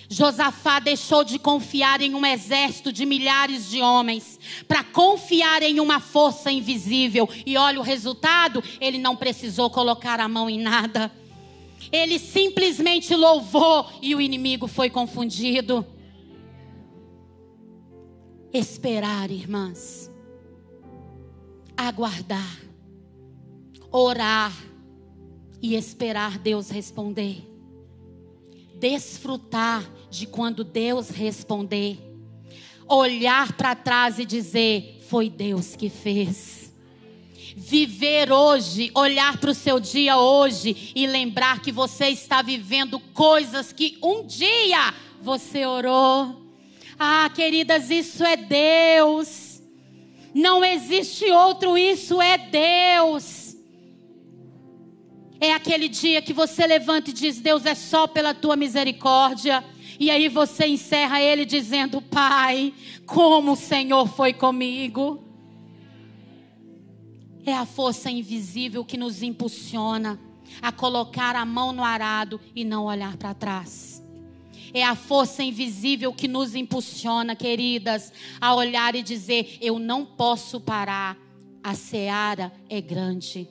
Josafá 0.10 0.80
deixou 0.80 1.24
de 1.24 1.38
confiar 1.38 2.02
em 2.02 2.16
um 2.16 2.26
exército 2.26 2.92
de 2.92 3.06
milhares 3.06 3.70
de 3.70 3.82
homens 3.82 4.40
para 4.68 4.84
confiar 4.84 5.62
em 5.62 5.80
uma 5.80 6.00
força 6.00 6.52
invisível. 6.52 7.30
E 7.46 7.56
olha 7.56 7.80
o 7.80 7.84
resultado: 7.84 8.64
ele 8.82 8.98
não 8.98 9.16
precisou 9.16 9.70
colocar 9.70 10.20
a 10.20 10.28
mão 10.28 10.50
em 10.50 10.60
nada. 10.60 11.12
Ele 11.92 12.18
simplesmente 12.18 13.14
louvou 13.16 13.86
e 14.02 14.16
o 14.16 14.22
inimigo 14.22 14.66
foi 14.66 14.90
confundido. 14.90 15.86
Esperar, 18.52 19.30
irmãs 19.30 20.10
aguardar, 21.78 22.58
orar 23.92 24.52
e 25.62 25.76
esperar 25.76 26.40
Deus 26.40 26.70
responder. 26.70 27.48
Desfrutar 28.76 29.84
de 30.10 30.26
quando 30.26 30.64
Deus 30.64 31.10
responder. 31.10 32.00
Olhar 32.88 33.54
para 33.54 33.76
trás 33.76 34.20
e 34.20 34.26
dizer: 34.26 35.04
Foi 35.08 35.30
Deus 35.30 35.76
que 35.76 35.90
fez. 35.90 36.74
Viver 37.56 38.32
hoje, 38.32 38.92
olhar 38.94 39.38
para 39.40 39.50
o 39.50 39.56
seu 39.56 39.80
dia 39.80 40.18
hoje 40.18 40.92
e 40.96 41.08
lembrar 41.08 41.60
que 41.60 41.72
você 41.72 42.10
está 42.10 42.42
vivendo 42.42 43.00
coisas 43.00 43.74
que 43.74 43.98
um 44.02 44.26
dia 44.26 44.94
você 45.22 45.66
orou. 45.66 46.46
Ah, 47.00 47.30
queridas, 47.34 47.90
isso 47.90 48.24
é 48.24 48.38
Deus. 48.38 49.47
Não 50.38 50.64
existe 50.64 51.26
outro, 51.32 51.76
isso 51.76 52.22
é 52.22 52.38
Deus. 52.38 53.58
É 55.40 55.52
aquele 55.52 55.88
dia 55.88 56.22
que 56.22 56.32
você 56.32 56.68
levanta 56.68 57.10
e 57.10 57.14
diz: 57.14 57.42
Deus, 57.42 57.66
é 57.66 57.74
só 57.74 58.06
pela 58.06 58.36
tua 58.36 58.56
misericórdia. 58.56 59.66
E 60.00 60.12
aí 60.12 60.30
você 60.30 60.68
encerra 60.68 61.20
ele 61.20 61.44
dizendo: 61.44 62.04
Pai, 62.04 62.72
como 63.04 63.54
o 63.54 63.56
Senhor 63.56 64.08
foi 64.08 64.32
comigo. 64.32 65.24
É 67.44 67.54
a 67.56 67.66
força 67.66 68.12
invisível 68.12 68.86
que 68.86 68.96
nos 68.96 69.24
impulsiona 69.24 70.20
a 70.62 70.72
colocar 70.72 71.36
a 71.36 71.46
mão 71.46 71.72
no 71.72 71.84
arado 71.84 72.40
e 72.56 72.64
não 72.64 72.86
olhar 72.86 73.18
para 73.18 73.34
trás. 73.34 73.97
É 74.74 74.84
a 74.84 74.96
força 74.96 75.44
invisível 75.44 76.14
que 76.14 76.28
nos 76.28 76.56
impulsiona, 76.56 77.36
queridas, 77.36 78.12
a 78.40 78.54
olhar 78.54 78.96
e 78.96 79.04
dizer: 79.04 79.58
eu 79.62 79.80
não 79.80 80.06
posso 80.06 80.60
parar, 80.60 81.18
a 81.64 81.74
seara 81.74 82.52
é 82.70 82.80
grande. 82.82 83.48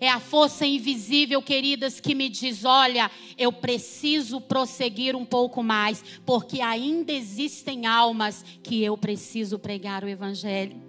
É 0.00 0.08
a 0.08 0.20
força 0.20 0.66
invisível, 0.66 1.40
queridas, 1.42 2.00
que 2.00 2.14
me 2.14 2.28
diz: 2.28 2.64
olha, 2.64 3.10
eu 3.36 3.52
preciso 3.52 4.40
prosseguir 4.40 5.16
um 5.16 5.24
pouco 5.24 5.62
mais, 5.62 6.02
porque 6.24 6.60
ainda 6.60 7.12
existem 7.12 7.86
almas 7.86 8.44
que 8.62 8.82
eu 8.82 8.96
preciso 8.96 9.58
pregar 9.58 10.04
o 10.04 10.08
Evangelho. 10.08 10.80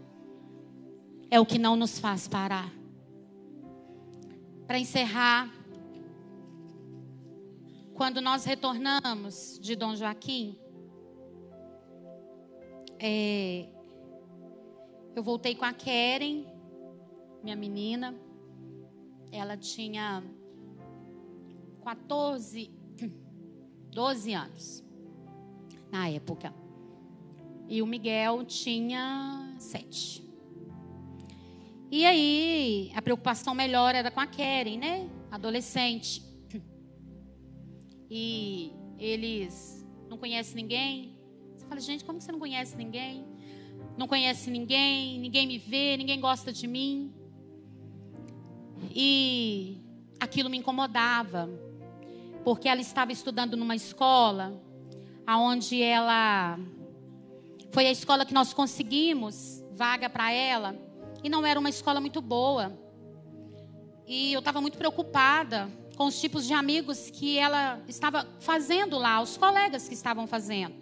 É 1.29 1.39
o 1.39 1.45
que 1.45 1.57
não 1.57 1.75
nos 1.75 1.97
faz 1.97 2.27
parar. 2.27 2.71
Para 4.67 4.79
encerrar, 4.79 5.49
quando 8.01 8.19
nós 8.19 8.45
retornamos 8.45 9.59
de 9.61 9.75
Dom 9.75 9.95
Joaquim, 9.95 10.57
é, 12.97 13.69
eu 15.15 15.21
voltei 15.21 15.53
com 15.53 15.65
a 15.65 15.71
Keren, 15.71 16.47
minha 17.43 17.55
menina. 17.55 18.15
Ela 19.31 19.55
tinha 19.55 20.23
14, 21.83 22.71
12 23.91 24.33
anos 24.33 24.83
na 25.91 26.09
época. 26.09 26.51
E 27.69 27.83
o 27.83 27.85
Miguel 27.85 28.43
tinha 28.45 29.55
7. 29.59 30.27
E 31.91 32.03
aí, 32.03 32.91
a 32.95 33.01
preocupação 33.03 33.53
melhor 33.53 33.93
era 33.93 34.09
com 34.09 34.19
a 34.19 34.25
Keren, 34.25 34.79
né? 34.79 35.07
Adolescente 35.29 36.30
e 38.13 38.73
eles 38.99 39.87
não 40.09 40.17
conhecem 40.17 40.53
ninguém. 40.53 41.17
Você 41.55 41.65
fala, 41.65 41.79
gente, 41.79 42.03
como 42.03 42.19
você 42.19 42.29
não 42.29 42.39
conhece 42.39 42.75
ninguém? 42.75 43.25
Não 43.97 44.05
conhece 44.05 44.51
ninguém, 44.51 45.17
ninguém 45.17 45.47
me 45.47 45.57
vê, 45.57 45.95
ninguém 45.95 46.19
gosta 46.19 46.51
de 46.51 46.67
mim. 46.67 47.13
E 48.93 49.77
aquilo 50.19 50.49
me 50.49 50.57
incomodava, 50.57 51.49
porque 52.43 52.67
ela 52.67 52.81
estava 52.81 53.13
estudando 53.13 53.55
numa 53.55 53.77
escola 53.77 54.61
aonde 55.25 55.81
ela 55.81 56.59
foi 57.71 57.87
a 57.87 57.91
escola 57.91 58.25
que 58.25 58.33
nós 58.33 58.53
conseguimos 58.53 59.63
vaga 59.71 60.09
para 60.09 60.33
ela 60.33 60.75
e 61.23 61.29
não 61.29 61.45
era 61.45 61.57
uma 61.57 61.69
escola 61.69 62.01
muito 62.01 62.19
boa. 62.19 62.77
E 64.05 64.33
eu 64.33 64.39
estava 64.39 64.59
muito 64.59 64.77
preocupada 64.77 65.71
com 66.01 66.07
os 66.07 66.19
tipos 66.19 66.47
de 66.47 66.53
amigos 66.55 67.11
que 67.11 67.37
ela 67.37 67.79
estava 67.87 68.27
fazendo 68.39 68.97
lá, 68.97 69.21
os 69.21 69.37
colegas 69.37 69.87
que 69.87 69.93
estavam 69.93 70.25
fazendo. 70.25 70.73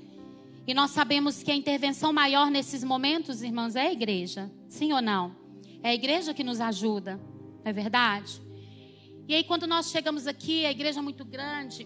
E 0.65 0.73
nós 0.73 0.91
sabemos 0.91 1.43
que 1.43 1.51
a 1.51 1.55
intervenção 1.55 2.13
maior 2.13 2.49
nesses 2.49 2.85
momentos, 2.85 3.43
irmãos, 3.43 3.75
é 3.75 3.87
a 3.87 3.91
igreja. 3.91 4.49
Sim 4.69 4.93
ou 4.93 5.01
não? 5.01 5.35
É 5.83 5.89
a 5.89 5.93
igreja 5.93 6.33
que 6.33 6.41
nos 6.41 6.61
ajuda, 6.61 7.17
não 7.17 7.69
é 7.69 7.73
verdade? 7.73 8.41
E 9.27 9.35
aí, 9.35 9.43
quando 9.43 9.67
nós 9.67 9.91
chegamos 9.91 10.25
aqui, 10.25 10.65
a 10.65 10.71
igreja 10.71 10.99
é 10.99 11.03
muito 11.03 11.25
grande. 11.25 11.85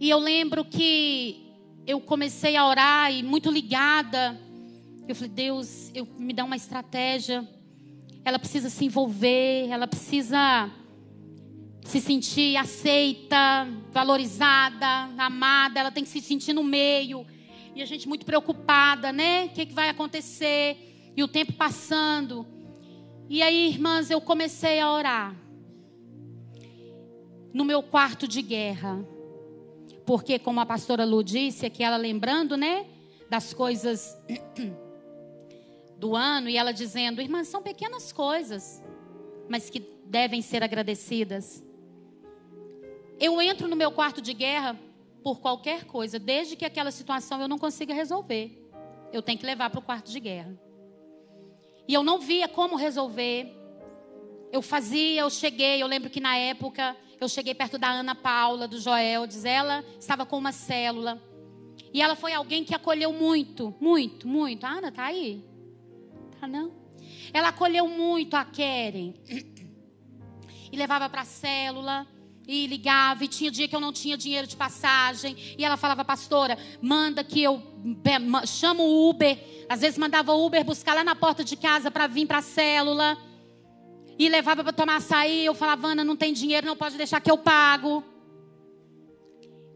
E 0.00 0.08
eu 0.08 0.18
lembro 0.18 0.64
que 0.64 1.46
eu 1.86 2.00
comecei 2.00 2.56
a 2.56 2.66
orar 2.66 3.12
e 3.12 3.22
muito 3.22 3.50
ligada. 3.50 4.40
Eu 5.06 5.14
falei, 5.14 5.30
Deus, 5.30 5.90
eu, 5.94 6.08
me 6.18 6.32
dá 6.32 6.42
uma 6.42 6.56
estratégia. 6.56 7.46
Ela 8.24 8.38
precisa 8.38 8.70
se 8.70 8.86
envolver, 8.86 9.68
ela 9.68 9.86
precisa 9.86 10.72
se 11.90 12.00
sentir 12.00 12.56
aceita, 12.56 13.68
valorizada, 13.90 14.86
amada, 15.18 15.80
ela 15.80 15.90
tem 15.90 16.04
que 16.04 16.10
se 16.10 16.20
sentir 16.20 16.52
no 16.52 16.62
meio. 16.62 17.26
E 17.74 17.82
a 17.82 17.86
gente 17.86 18.08
muito 18.08 18.24
preocupada, 18.24 19.12
né? 19.12 19.46
O 19.46 19.48
que, 19.50 19.66
que 19.66 19.74
vai 19.74 19.88
acontecer? 19.88 21.12
E 21.16 21.22
o 21.22 21.28
tempo 21.28 21.52
passando. 21.52 22.46
E 23.28 23.42
aí, 23.42 23.68
irmãs, 23.68 24.10
eu 24.10 24.20
comecei 24.20 24.80
a 24.80 24.92
orar. 24.92 25.36
No 27.52 27.64
meu 27.64 27.82
quarto 27.82 28.28
de 28.28 28.40
guerra. 28.42 29.04
Porque, 30.06 30.38
como 30.38 30.60
a 30.60 30.66
pastora 30.66 31.04
Lu 31.04 31.22
disse, 31.22 31.66
aqui 31.66 31.82
ela 31.82 31.96
lembrando, 31.96 32.56
né? 32.56 32.86
das 33.30 33.54
coisas 33.54 34.18
do 35.96 36.16
ano 36.16 36.48
e 36.48 36.56
ela 36.56 36.72
dizendo: 36.72 37.22
Irmã, 37.22 37.44
são 37.44 37.62
pequenas 37.62 38.12
coisas, 38.12 38.82
mas 39.48 39.70
que 39.70 39.80
devem 40.04 40.42
ser 40.42 40.64
agradecidas. 40.64 41.64
Eu 43.20 43.40
entro 43.42 43.68
no 43.68 43.76
meu 43.76 43.92
quarto 43.92 44.22
de 44.22 44.32
guerra 44.32 44.80
por 45.22 45.40
qualquer 45.40 45.84
coisa, 45.84 46.18
desde 46.18 46.56
que 46.56 46.64
aquela 46.64 46.90
situação 46.90 47.38
eu 47.38 47.46
não 47.46 47.58
consiga 47.58 47.92
resolver. 47.92 48.66
Eu 49.12 49.20
tenho 49.20 49.38
que 49.38 49.44
levar 49.44 49.68
para 49.68 49.78
o 49.78 49.82
quarto 49.82 50.10
de 50.10 50.18
guerra. 50.18 50.58
E 51.86 51.92
eu 51.92 52.02
não 52.02 52.18
via 52.18 52.48
como 52.48 52.76
resolver. 52.76 53.54
Eu 54.50 54.62
fazia, 54.62 55.20
eu 55.20 55.28
cheguei, 55.28 55.82
eu 55.82 55.86
lembro 55.86 56.08
que 56.08 56.18
na 56.18 56.34
época 56.34 56.96
eu 57.20 57.28
cheguei 57.28 57.54
perto 57.54 57.76
da 57.76 57.90
Ana 57.90 58.14
Paula, 58.14 58.66
do 58.66 58.80
Joel, 58.80 59.26
diz 59.26 59.44
ela 59.44 59.84
estava 59.98 60.24
com 60.24 60.38
uma 60.38 60.52
célula. 60.52 61.22
E 61.92 62.00
ela 62.00 62.16
foi 62.16 62.32
alguém 62.32 62.64
que 62.64 62.74
acolheu 62.74 63.12
muito, 63.12 63.74
muito, 63.78 64.26
muito. 64.26 64.64
A 64.64 64.70
Ana 64.70 64.90
tá 64.90 65.04
aí? 65.04 65.44
Tá 66.40 66.46
não? 66.46 66.72
Ela 67.34 67.48
acolheu 67.48 67.86
muito 67.86 68.34
a 68.34 68.44
Keren. 68.46 69.14
E 70.72 70.76
levava 70.76 71.08
para 71.08 71.22
a 71.22 71.24
célula 71.24 72.06
e 72.50 72.66
ligava, 72.66 73.24
e 73.24 73.28
tinha 73.28 73.48
dia 73.48 73.68
que 73.68 73.76
eu 73.76 73.80
não 73.80 73.92
tinha 73.92 74.16
dinheiro 74.16 74.44
de 74.44 74.56
passagem, 74.56 75.36
e 75.56 75.64
ela 75.64 75.76
falava, 75.76 76.04
pastora, 76.04 76.58
manda 76.82 77.22
que 77.22 77.40
eu 77.40 77.62
chamo 78.44 78.82
o 78.82 79.08
Uber, 79.08 79.38
às 79.68 79.80
vezes 79.80 79.96
mandava 79.96 80.32
o 80.32 80.44
Uber 80.44 80.64
buscar 80.64 80.94
lá 80.94 81.04
na 81.04 81.14
porta 81.14 81.44
de 81.44 81.56
casa 81.56 81.92
para 81.92 82.08
vir 82.08 82.26
para 82.26 82.38
a 82.38 82.42
célula, 82.42 83.16
e 84.18 84.28
levava 84.28 84.64
para 84.64 84.72
tomar 84.72 84.96
açaí, 84.96 85.46
eu 85.46 85.54
falava, 85.54 85.88
Ana, 85.88 86.02
não 86.02 86.16
tem 86.16 86.32
dinheiro, 86.32 86.66
não 86.66 86.76
pode 86.76 86.96
deixar 86.96 87.20
que 87.20 87.30
eu 87.30 87.38
pago. 87.38 88.04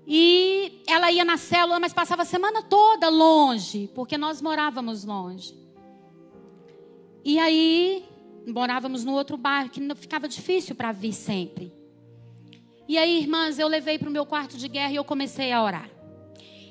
E 0.06 0.82
ela 0.86 1.10
ia 1.10 1.24
na 1.24 1.38
célula, 1.38 1.80
mas 1.80 1.94
passava 1.94 2.22
a 2.22 2.26
semana 2.26 2.60
toda 2.60 3.08
longe, 3.08 3.88
porque 3.94 4.18
nós 4.18 4.42
morávamos 4.42 5.04
longe. 5.04 5.56
E 7.24 7.38
aí, 7.38 8.04
morávamos 8.46 9.02
no 9.02 9.12
outro 9.14 9.38
bairro, 9.38 9.70
que 9.70 9.80
ficava 9.94 10.28
difícil 10.28 10.74
para 10.74 10.92
vir 10.92 11.14
sempre. 11.14 11.72
E 12.86 12.98
aí, 12.98 13.18
irmãs, 13.18 13.58
eu 13.58 13.66
levei 13.66 13.98
para 13.98 14.08
o 14.08 14.12
meu 14.12 14.26
quarto 14.26 14.58
de 14.58 14.68
guerra 14.68 14.92
e 14.92 14.96
eu 14.96 15.04
comecei 15.04 15.52
a 15.52 15.62
orar. 15.62 15.88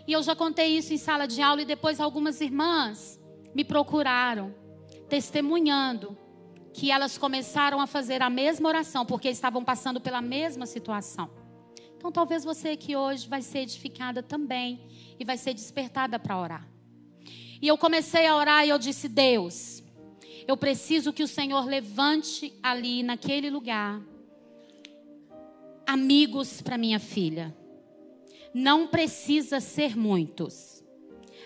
E 0.08 0.14
eu 0.14 0.22
já 0.22 0.36
contei 0.36 0.78
isso 0.78 0.94
em 0.94 0.98
sala 0.98 1.28
de 1.28 1.42
aula 1.42 1.62
e 1.64 1.66
depois 1.66 2.00
algumas 2.00 2.40
irmãs 2.40 3.20
me 3.56 3.64
procuraram, 3.64 4.54
testemunhando 5.10 6.18
que 6.72 6.92
elas 6.92 7.18
começaram 7.18 7.80
a 7.80 7.88
fazer 7.88 8.22
a 8.22 8.30
mesma 8.30 8.70
oração, 8.70 9.06
porque 9.06 9.30
estavam 9.30 9.64
passando 9.64 10.00
pela 10.00 10.22
mesma 10.22 10.66
situação. 10.66 11.30
Então, 11.96 12.12
talvez 12.12 12.44
você 12.44 12.70
aqui 12.70 12.96
hoje 12.96 13.28
vai 13.28 13.42
ser 13.42 13.60
edificada 13.60 14.22
também 14.22 14.82
e 15.20 15.24
vai 15.24 15.38
ser 15.38 15.54
despertada 15.54 16.20
para 16.20 16.38
orar. 16.38 16.68
E 17.62 17.68
eu 17.68 17.78
comecei 17.78 18.28
a 18.28 18.36
orar 18.36 18.66
e 18.66 18.70
eu 18.70 18.78
disse: 18.78 19.08
Deus, 19.08 19.82
eu 20.48 20.58
preciso 20.58 21.14
que 21.14 21.24
o 21.24 21.28
Senhor 21.28 21.66
levante 21.66 22.54
ali 22.62 23.02
naquele 23.02 23.50
lugar 23.50 24.02
amigos 25.86 26.62
para 26.62 26.78
minha 26.78 27.00
filha. 27.00 27.56
Não 28.54 28.88
precisa 28.88 29.60
ser 29.60 29.98
muitos, 29.98 30.84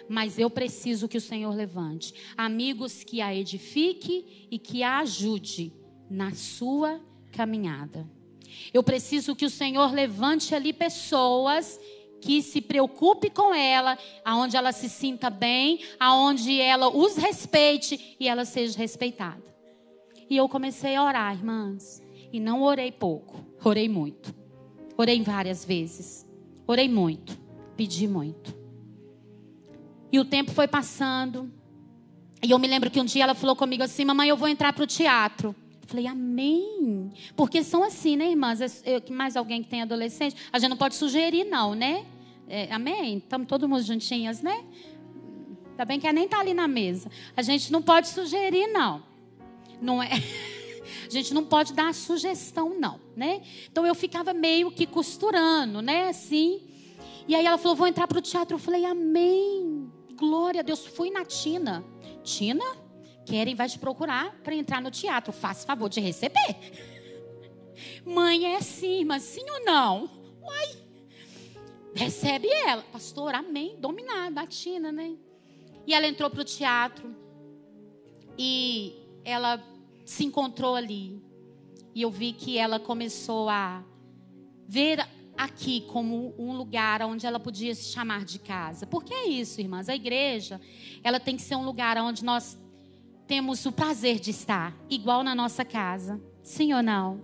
mas 0.09 0.37
eu 0.37 0.49
preciso 0.49 1.07
que 1.07 1.17
o 1.17 1.21
Senhor 1.21 1.53
levante 1.55 2.13
amigos 2.35 3.03
que 3.03 3.21
a 3.21 3.33
edifique 3.33 4.47
e 4.51 4.59
que 4.59 4.83
a 4.83 4.99
ajude 4.99 5.73
na 6.09 6.33
sua 6.33 7.01
caminhada. 7.31 8.09
Eu 8.73 8.83
preciso 8.83 9.35
que 9.35 9.45
o 9.45 9.49
Senhor 9.49 9.93
levante 9.93 10.55
ali 10.55 10.73
pessoas 10.73 11.79
que 12.21 12.41
se 12.41 12.61
preocupe 12.61 13.29
com 13.29 13.53
ela, 13.53 13.97
aonde 14.25 14.57
ela 14.57 14.71
se 14.71 14.89
sinta 14.89 15.29
bem, 15.29 15.79
aonde 15.99 16.59
ela 16.59 16.89
os 16.89 17.15
respeite 17.15 18.17
e 18.19 18.27
ela 18.27 18.43
seja 18.43 18.77
respeitada. 18.77 19.43
E 20.29 20.35
eu 20.35 20.49
comecei 20.49 20.95
a 20.95 21.03
orar, 21.03 21.33
irmãs, 21.33 22.01
e 22.31 22.39
não 22.39 22.61
orei 22.63 22.91
pouco, 22.91 23.43
orei 23.63 23.87
muito. 23.87 24.35
Orei 24.97 25.21
várias 25.21 25.63
vezes. 25.63 26.25
Orei 26.65 26.89
muito, 26.89 27.39
pedi 27.75 28.07
muito. 28.07 28.57
E 30.11 30.19
o 30.19 30.25
tempo 30.25 30.51
foi 30.51 30.67
passando. 30.67 31.51
E 32.41 32.51
eu 32.51 32.59
me 32.59 32.67
lembro 32.67 32.89
que 32.89 32.99
um 32.99 33.05
dia 33.05 33.23
ela 33.23 33.35
falou 33.35 33.55
comigo 33.55 33.83
assim: 33.83 34.05
Mamãe, 34.05 34.29
eu 34.29 34.37
vou 34.37 34.47
entrar 34.47 34.73
para 34.73 34.83
o 34.83 34.87
teatro. 34.87 35.55
Falei, 35.85 36.07
Amém. 36.07 37.11
Porque 37.35 37.63
são 37.63 37.83
assim, 37.83 38.17
né, 38.17 38.29
irmãs? 38.29 38.59
Eu, 38.85 39.01
mais 39.09 39.37
alguém 39.37 39.63
que 39.63 39.69
tem 39.69 39.81
adolescente? 39.81 40.35
A 40.51 40.59
gente 40.59 40.69
não 40.69 40.77
pode 40.77 40.95
sugerir, 40.95 41.45
não, 41.45 41.73
né? 41.73 42.05
É, 42.49 42.73
amém? 42.73 43.17
Estamos 43.17 43.47
todos 43.47 43.85
juntinhas, 43.85 44.41
né? 44.41 44.63
Ainda 45.71 45.85
bem 45.85 45.99
que 45.99 46.11
nem 46.11 46.25
está 46.25 46.39
ali 46.39 46.53
na 46.53 46.67
mesa. 46.67 47.09
A 47.35 47.41
gente 47.41 47.71
não 47.71 47.81
pode 47.81 48.07
sugerir, 48.07 48.67
não. 48.67 49.03
Não 49.81 50.01
é. 50.01 50.09
A 51.07 51.11
gente 51.11 51.33
não 51.33 51.45
pode 51.45 51.73
dar 51.73 51.93
sugestão, 51.93 52.77
não, 52.79 52.99
né? 53.15 53.41
Então 53.71 53.85
eu 53.85 53.95
ficava 53.95 54.33
meio 54.33 54.69
que 54.71 54.85
costurando, 54.85 55.81
né? 55.81 56.09
Assim. 56.09 56.61
E 57.27 57.35
aí 57.35 57.45
ela 57.45 57.57
falou: 57.57 57.75
vou 57.75 57.87
entrar 57.87 58.07
para 58.07 58.19
o 58.19 58.21
teatro. 58.21 58.55
Eu 58.55 58.59
falei, 58.59 58.85
Amém. 58.85 59.91
Glória 60.15 60.61
a 60.61 60.63
Deus. 60.63 60.85
Fui 60.85 61.09
na 61.09 61.23
Tina. 61.23 61.83
Tina, 62.23 62.65
Querem 63.27 63.55
vai 63.55 63.67
te 63.67 63.77
procurar 63.77 64.31
para 64.41 64.55
entrar 64.55 64.81
no 64.81 64.89
teatro. 64.89 65.33
Faça 65.33 65.67
favor 65.67 65.89
de 65.89 65.99
receber. 65.99 66.55
Mãe 68.05 68.45
é 68.45 68.55
assim, 68.55 69.03
mas 69.03 69.21
sim 69.21 69.43
ou 69.49 69.65
não? 69.65 70.09
Uai. 70.41 70.77
Recebe 71.93 72.47
ela. 72.47 72.83
Pastor, 72.83 73.35
amém. 73.35 73.75
Dominada, 73.79 74.39
a 74.39 74.47
Tina, 74.47 74.93
né? 74.93 75.17
E 75.85 75.93
ela 75.93 76.07
entrou 76.07 76.29
para 76.29 76.39
o 76.39 76.45
teatro. 76.45 77.13
E 78.37 78.95
ela 79.25 79.61
se 80.07 80.23
encontrou 80.23 80.73
ali. 80.75 81.21
E 81.93 82.01
eu 82.01 82.09
vi 82.09 82.31
que 82.31 82.57
ela 82.57 82.79
começou 82.79 83.49
a 83.49 83.83
ver 84.65 85.05
aqui 85.37 85.81
como 85.81 86.33
um 86.39 86.55
lugar 86.55 87.01
onde 87.03 87.27
ela 87.27 87.39
podia 87.39 87.75
se 87.75 87.91
chamar 87.91 88.23
de 88.23 88.39
casa. 88.39 88.87
Porque 88.87 89.13
é 89.13 89.27
isso, 89.27 89.59
irmãs. 89.59 89.89
A 89.89 89.95
igreja, 89.95 90.61
ela 91.03 91.19
tem 91.19 91.35
que 91.35 91.41
ser 91.41 91.55
um 91.55 91.65
lugar 91.65 91.97
onde 91.97 92.23
nós 92.23 92.57
temos 93.27 93.65
o 93.65 93.71
prazer 93.71 94.19
de 94.19 94.31
estar, 94.31 94.73
igual 94.89 95.23
na 95.23 95.35
nossa 95.35 95.65
casa. 95.65 96.21
Sim 96.41 96.73
ou 96.73 96.81
não? 96.81 97.21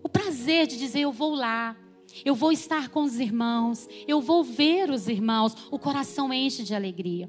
O 0.00 0.08
prazer 0.08 0.68
de 0.68 0.78
dizer 0.78 1.00
eu 1.00 1.12
vou 1.12 1.34
lá, 1.34 1.76
eu 2.24 2.36
vou 2.36 2.52
estar 2.52 2.90
com 2.90 3.02
os 3.02 3.18
irmãos, 3.18 3.88
eu 4.06 4.20
vou 4.20 4.44
ver 4.44 4.88
os 4.88 5.08
irmãos, 5.08 5.56
o 5.70 5.78
coração 5.78 6.32
enche 6.32 6.62
de 6.62 6.74
alegria. 6.74 7.28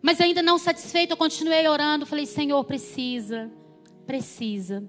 Mas 0.00 0.20
ainda 0.20 0.42
não 0.42 0.58
satisfeito, 0.58 1.12
eu 1.12 1.16
continuei 1.16 1.66
orando, 1.66 2.06
falei: 2.06 2.26
Senhor, 2.26 2.62
precisa, 2.64 3.50
precisa. 4.06 4.88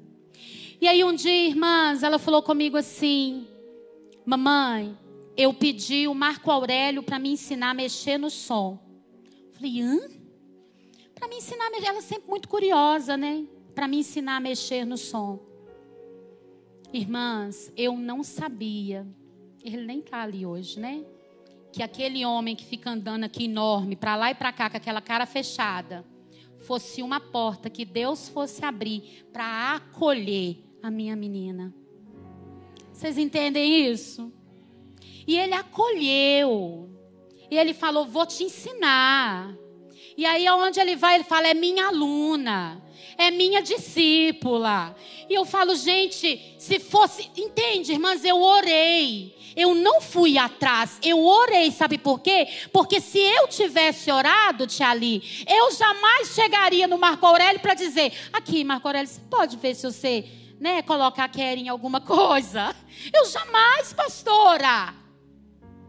E 0.79 0.87
aí 0.87 1.03
um 1.03 1.13
dia, 1.13 1.47
irmãs, 1.47 2.03
ela 2.03 2.19
falou 2.19 2.41
comigo 2.41 2.77
assim: 2.77 3.47
Mamãe, 4.25 4.97
eu 5.35 5.53
pedi 5.53 6.07
o 6.07 6.13
Marco 6.13 6.51
Aurélio 6.51 7.01
para 7.01 7.19
me 7.19 7.31
ensinar 7.31 7.71
a 7.71 7.73
mexer 7.73 8.17
no 8.17 8.29
som. 8.29 8.79
Falei: 9.53 9.81
Hã? 9.81 9.99
Para 11.15 11.27
me 11.27 11.37
ensinar 11.37 11.67
a 11.67 11.69
mexer, 11.71 11.87
ela 11.87 11.97
é 11.97 12.01
sempre 12.01 12.29
muito 12.29 12.47
curiosa, 12.47 13.17
né? 13.17 13.45
Para 13.75 13.87
me 13.87 13.97
ensinar 13.97 14.37
a 14.37 14.39
mexer 14.39 14.85
no 14.85 14.97
som. 14.97 15.39
Irmãs, 16.93 17.71
eu 17.75 17.95
não 17.97 18.23
sabia, 18.23 19.05
ele 19.63 19.85
nem 19.85 19.99
está 19.99 20.21
ali 20.21 20.45
hoje, 20.45 20.79
né? 20.79 21.03
Que 21.71 21.83
aquele 21.83 22.25
homem 22.25 22.55
que 22.55 22.65
fica 22.65 22.89
andando 22.89 23.23
aqui 23.23 23.45
enorme, 23.45 23.95
para 23.95 24.15
lá 24.15 24.31
e 24.31 24.35
para 24.35 24.51
cá, 24.51 24.69
com 24.69 24.77
aquela 24.77 25.01
cara 25.01 25.25
fechada, 25.25 26.05
fosse 26.65 27.01
uma 27.01 27.19
porta 27.19 27.69
que 27.69 27.85
Deus 27.85 28.29
fosse 28.29 28.63
abrir 28.65 29.25
para 29.31 29.75
acolher 29.75 30.63
a 30.81 30.89
minha 30.89 31.15
menina. 31.15 31.73
Vocês 32.93 33.17
entendem 33.17 33.89
isso? 33.89 34.31
E 35.25 35.37
ele 35.37 35.53
acolheu. 35.53 36.89
E 37.49 37.57
ele 37.57 37.73
falou: 37.73 38.05
Vou 38.05 38.25
te 38.25 38.43
ensinar. 38.43 39.55
E 40.17 40.25
aí, 40.25 40.45
aonde 40.45 40.79
ele 40.79 40.95
vai, 40.95 41.15
ele 41.15 41.23
fala: 41.23 41.47
É 41.47 41.53
minha 41.53 41.87
aluna, 41.87 42.83
é 43.17 43.31
minha 43.31 43.61
discípula. 43.61 44.95
E 45.29 45.33
eu 45.33 45.45
falo: 45.45 45.75
Gente, 45.75 46.55
se 46.59 46.79
fosse. 46.79 47.29
Entende, 47.37 47.93
irmãs? 47.93 48.23
Eu 48.25 48.41
orei. 48.41 49.35
Eu 49.55 49.73
não 49.75 50.01
fui 50.01 50.37
atrás, 50.37 50.99
eu 51.03 51.23
orei, 51.25 51.71
sabe 51.71 51.97
por 51.97 52.19
quê? 52.19 52.47
Porque 52.71 53.01
se 53.01 53.19
eu 53.19 53.47
tivesse 53.47 54.11
orado, 54.11 54.67
Tia 54.67 54.89
Ali, 54.89 55.45
eu 55.47 55.71
jamais 55.73 56.29
chegaria 56.33 56.87
no 56.87 56.97
Marco 56.97 57.25
Aurélio 57.25 57.59
para 57.59 57.73
dizer: 57.73 58.13
Aqui, 58.31 58.63
Marco 58.63 58.87
Aurélio, 58.87 59.07
você 59.07 59.21
pode 59.29 59.57
ver 59.57 59.75
se 59.75 59.85
você 59.85 60.25
né, 60.59 60.81
colocar 60.81 61.27
Keren 61.29 61.65
em 61.65 61.69
alguma 61.69 62.01
coisa? 62.01 62.75
Eu 63.13 63.25
jamais, 63.25 63.93
pastora. 63.93 64.93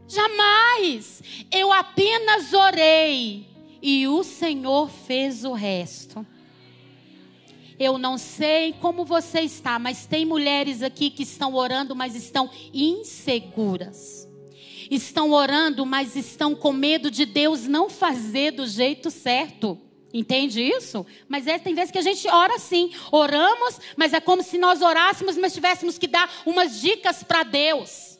Jamais. 0.06 1.22
Eu 1.50 1.72
apenas 1.72 2.52
orei 2.52 3.48
e 3.82 4.06
o 4.08 4.22
Senhor 4.22 4.90
fez 4.90 5.44
o 5.44 5.52
resto. 5.52 6.26
Eu 7.80 7.96
não 7.96 8.18
sei 8.18 8.74
como 8.74 9.06
você 9.06 9.40
está, 9.40 9.78
mas 9.78 10.04
tem 10.04 10.26
mulheres 10.26 10.82
aqui 10.82 11.08
que 11.08 11.22
estão 11.22 11.54
orando, 11.54 11.96
mas 11.96 12.14
estão 12.14 12.50
inseguras. 12.74 14.28
estão 14.90 15.30
orando, 15.30 15.86
mas 15.86 16.14
estão 16.14 16.54
com 16.54 16.74
medo 16.74 17.10
de 17.10 17.24
Deus 17.24 17.66
não 17.66 17.88
fazer 17.88 18.50
do 18.50 18.66
jeito 18.66 19.10
certo. 19.10 19.78
Entende 20.12 20.60
isso? 20.60 21.06
Mas 21.26 21.46
é, 21.46 21.58
tem 21.58 21.72
vezes 21.72 21.90
que 21.90 21.96
a 21.96 22.02
gente 22.02 22.28
ora 22.28 22.56
assim. 22.56 22.92
Oramos, 23.10 23.80
mas 23.96 24.12
é 24.12 24.20
como 24.20 24.42
se 24.42 24.58
nós 24.58 24.82
orássemos, 24.82 25.38
mas 25.38 25.54
tivéssemos 25.54 25.96
que 25.96 26.06
dar 26.06 26.30
umas 26.44 26.82
dicas 26.82 27.22
para 27.22 27.44
Deus. 27.44 28.18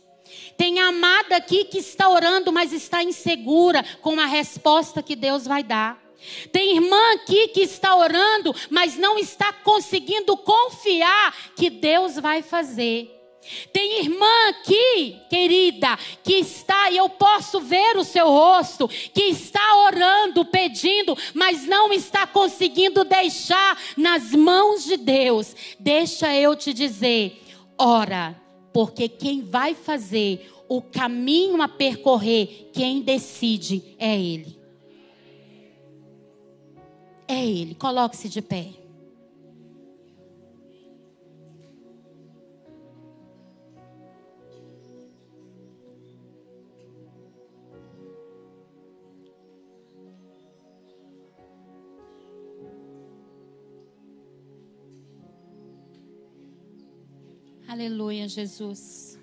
Tem 0.56 0.80
amada 0.80 1.36
aqui 1.36 1.64
que 1.64 1.78
está 1.78 2.08
orando, 2.08 2.50
mas 2.50 2.72
está 2.72 3.04
insegura 3.04 3.84
com 4.00 4.18
a 4.18 4.24
resposta 4.24 5.02
que 5.02 5.14
Deus 5.14 5.44
vai 5.44 5.62
dar. 5.62 6.09
Tem 6.52 6.76
irmã 6.76 7.14
aqui 7.14 7.48
que 7.48 7.60
está 7.60 7.96
orando, 7.96 8.54
mas 8.68 8.96
não 8.96 9.18
está 9.18 9.52
conseguindo 9.52 10.36
confiar 10.36 11.54
que 11.56 11.70
Deus 11.70 12.16
vai 12.16 12.42
fazer. 12.42 13.16
Tem 13.72 14.00
irmã 14.00 14.48
aqui, 14.50 15.16
querida, 15.28 15.98
que 16.22 16.34
está, 16.34 16.90
e 16.90 16.98
eu 16.98 17.08
posso 17.08 17.60
ver 17.60 17.96
o 17.96 18.04
seu 18.04 18.28
rosto, 18.28 18.86
que 18.86 19.22
está 19.22 19.76
orando, 19.86 20.44
pedindo, 20.44 21.16
mas 21.34 21.66
não 21.66 21.92
está 21.92 22.26
conseguindo 22.26 23.02
deixar 23.02 23.80
nas 23.96 24.32
mãos 24.32 24.84
de 24.84 24.96
Deus. 24.96 25.56
Deixa 25.78 26.34
eu 26.34 26.54
te 26.54 26.72
dizer, 26.74 27.42
ora, 27.78 28.38
porque 28.72 29.08
quem 29.08 29.42
vai 29.42 29.74
fazer 29.74 30.52
o 30.68 30.82
caminho 30.82 31.60
a 31.62 31.68
percorrer, 31.68 32.70
quem 32.72 33.00
decide 33.00 33.96
é 33.98 34.16
Ele. 34.16 34.59
É 37.30 37.46
Ele. 37.46 37.76
Coloque-se 37.76 38.28
de 38.28 38.42
pé. 38.42 38.74
Aleluia, 57.68 58.26
Jesus. 58.26 59.16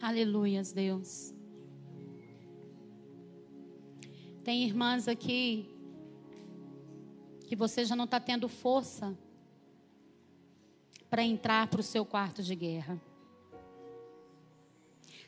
Aleluias, 0.00 0.72
Deus. 0.72 1.37
Tem 4.48 4.64
irmãs 4.64 5.06
aqui 5.06 5.68
que 7.46 7.54
você 7.54 7.84
já 7.84 7.94
não 7.94 8.06
está 8.06 8.18
tendo 8.18 8.48
força 8.48 9.14
para 11.10 11.22
entrar 11.22 11.66
para 11.66 11.80
o 11.80 11.82
seu 11.82 12.02
quarto 12.06 12.42
de 12.42 12.54
guerra. 12.54 12.98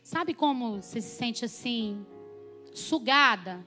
Sabe 0.02 0.32
como 0.32 0.80
você 0.80 1.02
se 1.02 1.16
sente 1.18 1.44
assim, 1.44 2.06
sugada? 2.72 3.62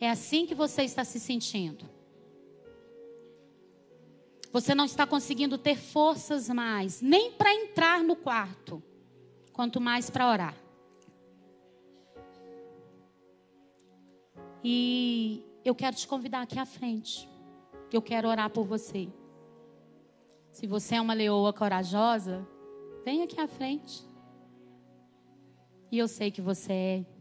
É 0.00 0.10
assim 0.10 0.46
que 0.46 0.54
você 0.56 0.82
está 0.82 1.04
se 1.04 1.20
sentindo. 1.20 1.88
Você 4.50 4.74
não 4.74 4.86
está 4.86 5.06
conseguindo 5.06 5.56
ter 5.56 5.76
forças 5.76 6.48
mais, 6.48 7.00
nem 7.00 7.30
para 7.30 7.54
entrar 7.54 8.02
no 8.02 8.16
quarto, 8.16 8.82
quanto 9.52 9.80
mais 9.80 10.10
para 10.10 10.28
orar. 10.28 10.67
E 14.62 15.44
eu 15.64 15.74
quero 15.74 15.96
te 15.96 16.06
convidar 16.06 16.42
aqui 16.42 16.58
à 16.58 16.66
frente. 16.66 17.28
Eu 17.92 18.02
quero 18.02 18.28
orar 18.28 18.50
por 18.50 18.64
você. 18.64 19.08
Se 20.52 20.66
você 20.66 20.96
é 20.96 21.00
uma 21.00 21.14
leoa 21.14 21.52
corajosa, 21.52 22.46
vem 23.04 23.22
aqui 23.22 23.40
à 23.40 23.46
frente. 23.46 24.06
E 25.90 25.98
eu 25.98 26.08
sei 26.08 26.30
que 26.30 26.42
você 26.42 26.72
é. 26.72 27.17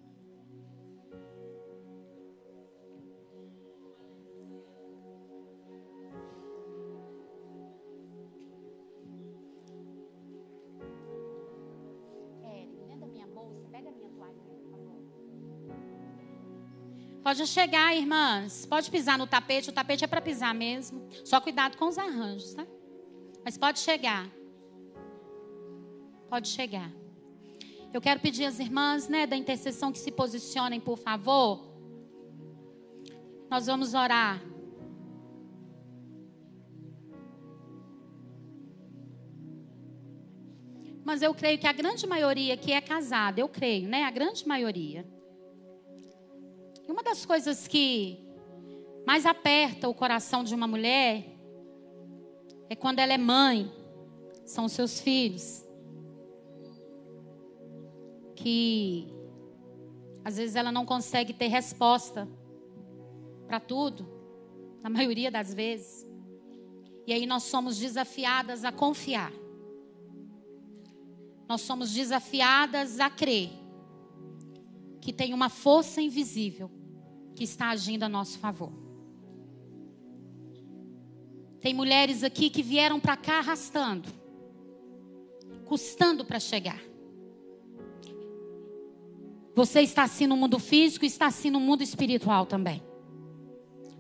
Pode 17.38 17.52
chegar, 17.52 17.96
irmãs. 17.96 18.66
Pode 18.66 18.90
pisar 18.90 19.16
no 19.16 19.28
tapete. 19.28 19.70
O 19.70 19.72
tapete 19.72 20.04
é 20.04 20.08
para 20.08 20.20
pisar 20.20 20.56
mesmo. 20.56 21.08
Só 21.24 21.40
cuidado 21.40 21.78
com 21.78 21.86
os 21.86 21.96
arranjos, 21.96 22.56
tá? 22.56 22.66
Mas 23.46 23.56
pode 23.56 23.78
chegar. 23.78 24.28
Pode 26.28 26.48
chegar. 26.48 26.92
Eu 27.94 28.02
quero 28.02 28.20
pedir 28.20 28.46
às 28.46 28.58
irmãs, 28.60 29.08
né, 29.08 29.28
da 29.28 29.38
intercessão 29.38 29.92
que 29.92 30.00
se 30.00 30.12
posicionem, 30.12 30.80
por 30.80 30.98
favor. 30.98 31.64
Nós 33.52 33.68
vamos 33.68 33.94
orar. 33.94 34.42
Mas 41.06 41.22
eu 41.22 41.36
creio 41.36 41.60
que 41.60 41.68
a 41.68 41.72
grande 41.72 42.08
maioria 42.08 42.58
que 42.58 42.72
é 42.72 42.82
casada, 42.82 43.40
eu 43.40 43.48
creio, 43.48 43.88
né? 43.88 44.06
A 44.06 44.10
grande 44.10 44.48
maioria. 44.48 45.17
E 46.88 46.92
uma 46.92 47.04
das 47.04 47.26
coisas 47.26 47.68
que 47.68 48.26
mais 49.06 49.26
aperta 49.26 49.90
o 49.90 49.94
coração 49.94 50.44
de 50.44 50.56
uma 50.56 50.68
mulher 50.68 51.26
é 52.70 52.76
quando 52.76 53.00
ela 53.00 53.14
é 53.14 53.18
mãe, 53.18 53.72
são 54.46 54.70
seus 54.70 55.00
filhos. 55.02 55.66
Que 58.36 59.08
às 60.24 60.38
vezes 60.38 60.56
ela 60.56 60.72
não 60.72 60.86
consegue 60.86 61.34
ter 61.34 61.48
resposta 61.48 62.28
para 63.48 63.60
tudo, 63.60 64.08
na 64.82 64.90
maioria 64.90 65.32
das 65.32 65.54
vezes. 65.54 66.06
E 67.06 67.14
aí 67.14 67.26
nós 67.26 67.44
somos 67.44 67.78
desafiadas 67.78 68.64
a 68.64 68.72
confiar. 68.72 69.32
Nós 71.48 71.62
somos 71.62 71.94
desafiadas 71.94 73.00
a 73.00 73.10
crer 73.10 73.50
que 75.00 75.14
tem 75.14 75.34
uma 75.34 75.48
força 75.48 76.02
invisível 76.02 76.70
que 77.38 77.44
está 77.44 77.70
agindo 77.70 78.02
a 78.02 78.10
nosso 78.10 78.40
favor. 78.40 78.72
Tem 81.62 81.72
mulheres 81.72 82.24
aqui 82.24 82.50
que 82.50 82.64
vieram 82.64 83.00
para 83.00 83.16
cá 83.16 83.38
arrastando, 83.38 84.10
custando 85.64 86.26
para 86.26 86.40
chegar. 86.40 86.82
Você 89.54 89.82
está 89.82 90.02
assim 90.02 90.26
no 90.26 90.36
mundo 90.36 90.58
físico 90.58 91.06
está 91.06 91.28
assim 91.28 91.52
no 91.52 91.60
mundo 91.60 91.84
espiritual 91.84 92.48
também. 92.48 92.82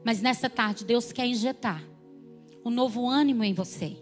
Mas 0.04 0.20
nessa 0.20 0.50
tarde, 0.50 0.84
Deus 0.84 1.12
quer 1.12 1.28
injetar 1.28 1.84
um 2.66 2.72
novo 2.72 3.08
ânimo 3.08 3.44
em 3.44 3.54
você. 3.54 3.98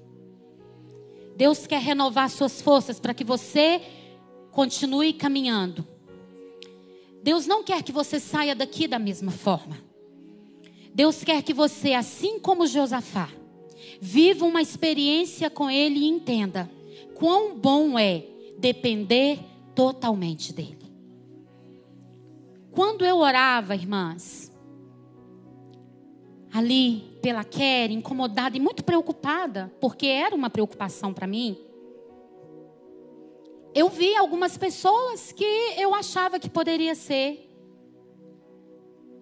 Deus 1.35 1.67
quer 1.67 1.81
renovar 1.81 2.29
suas 2.29 2.61
forças 2.61 3.01
para 3.01 3.13
que 3.13 3.25
você 3.25 3.81
continue 4.51 5.11
caminhando 5.11 5.85
Deus 7.25 7.47
não 7.47 7.63
quer 7.63 7.81
que 7.81 7.91
você 7.91 8.19
saia 8.19 8.53
daqui 8.53 8.87
da 8.87 8.99
mesma 8.99 9.31
forma. 9.31 9.79
Deus 10.93 11.23
quer 11.23 11.41
que 11.41 11.55
você, 11.55 11.93
assim 11.93 12.37
como 12.39 12.67
Josafá, 12.67 13.27
viva 13.99 14.45
uma 14.45 14.61
experiência 14.61 15.49
com 15.49 15.67
Ele 15.67 16.01
e 16.01 16.07
entenda 16.07 16.69
quão 17.15 17.57
bom 17.57 17.97
é 17.97 18.23
depender 18.59 19.39
totalmente 19.73 20.53
dEle. 20.53 20.85
Quando 22.69 23.03
eu 23.03 23.17
orava, 23.17 23.73
irmãs, 23.73 24.51
ali 26.53 27.17
pela 27.23 27.43
Kelly, 27.43 27.95
incomodada 27.95 28.55
e 28.55 28.59
muito 28.59 28.83
preocupada, 28.83 29.73
porque 29.81 30.05
era 30.05 30.35
uma 30.35 30.51
preocupação 30.51 31.11
para 31.11 31.25
mim, 31.25 31.57
eu 33.75 33.89
vi 33.89 34.15
algumas 34.15 34.57
pessoas 34.57 35.33
que 35.33 35.43
eu 35.77 35.93
achava 35.93 36.39
que 36.39 36.49
poderia 36.49 36.95
ser. 36.95 37.53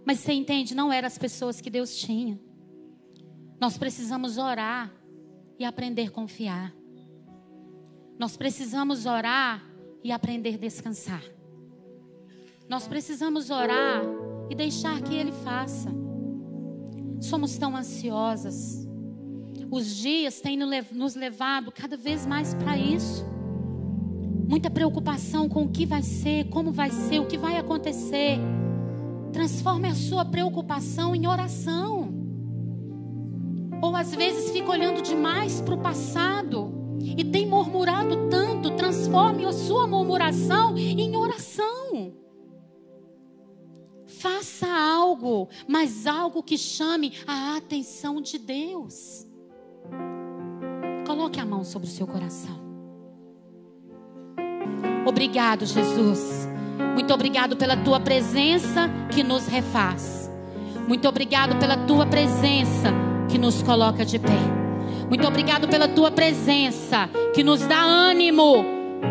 Mas 0.06 0.20
você 0.20 0.32
entende, 0.32 0.76
não 0.76 0.94
eram 0.94 1.08
as 1.08 1.18
pessoas 1.18 1.60
que 1.60 1.72
Deus 1.72 1.98
tinha. 1.98 2.40
Nós 3.60 3.80
precisamos 3.80 4.38
orar 4.38 4.94
e 5.58 5.66
aprender 5.66 6.10
a 6.10 6.12
confiar. 6.12 6.72
Nós 8.20 8.38
precisamos 8.38 9.08
orar 9.08 9.68
e 10.04 10.12
aprender 10.12 10.54
a 10.54 10.58
descansar. 10.58 11.24
Nós 12.70 12.88
precisamos 12.88 13.50
orar 13.50 14.04
e 14.52 14.56
deixar 14.56 15.02
que 15.02 15.16
Ele 15.16 15.32
faça. 15.32 15.90
Somos 17.20 17.58
tão 17.58 17.76
ansiosas. 17.76 18.88
Os 19.72 19.96
dias 19.96 20.42
têm 20.42 20.58
nos 20.58 21.16
levado 21.16 21.72
cada 21.72 21.98
vez 21.98 22.24
mais 22.28 22.54
para 22.54 22.78
isso 22.78 23.33
muita 24.54 24.70
preocupação 24.70 25.50
com 25.50 25.64
o 25.64 25.68
que 25.68 25.84
vai 25.84 26.04
ser, 26.04 26.48
como 26.50 26.72
vai 26.72 26.92
ser, 26.92 27.20
o 27.20 27.26
que 27.26 27.40
vai 27.40 27.58
acontecer. 27.58 28.38
Transforme 29.32 29.88
a 29.88 29.96
sua 29.96 30.24
preocupação 30.24 31.16
em 31.16 31.26
oração. 31.26 32.14
Ou 33.82 33.96
às 33.96 34.14
vezes 34.14 34.52
fica 34.52 34.70
olhando 34.70 35.02
demais 35.02 35.60
para 35.60 35.74
o 35.74 35.82
passado 35.82 36.72
e 37.02 37.24
tem 37.24 37.48
murmurado 37.48 38.30
tanto, 38.30 38.76
transforme 38.76 39.44
a 39.44 39.52
sua 39.52 39.88
murmuração 39.88 40.78
em 40.78 41.18
oração. 41.18 42.14
Faça 44.06 44.68
algo, 44.68 45.50
mas 45.68 46.06
algo 46.06 46.44
que 46.44 46.60
chame 46.60 47.12
a 47.26 47.58
atenção 47.58 48.22
de 48.22 48.38
Deus. 48.38 49.26
Coloque 51.08 51.40
a 51.40 51.46
mão 51.46 51.64
sobre 51.64 51.88
o 51.88 51.92
seu 51.92 52.06
coração. 52.06 52.63
Obrigado, 55.06 55.66
Jesus. 55.66 56.48
Muito 56.94 57.14
obrigado 57.14 57.56
pela 57.56 57.76
tua 57.78 58.00
presença 58.00 58.90
que 59.12 59.24
nos 59.24 59.48
refaz. 59.48 60.32
Muito 60.88 61.08
obrigado 61.08 61.56
pela 61.58 61.78
tua 61.78 62.06
presença 62.06 62.94
que 63.30 63.38
nos 63.38 63.62
coloca 63.64 64.06
de 64.06 64.20
pé. 64.20 64.40
Muito 65.10 65.28
obrigado 65.28 65.68
pela 65.68 65.88
tua 65.88 66.12
presença 66.12 67.10
que 67.34 67.44
nos 67.44 67.62
dá 67.62 67.82
ânimo 67.82 68.66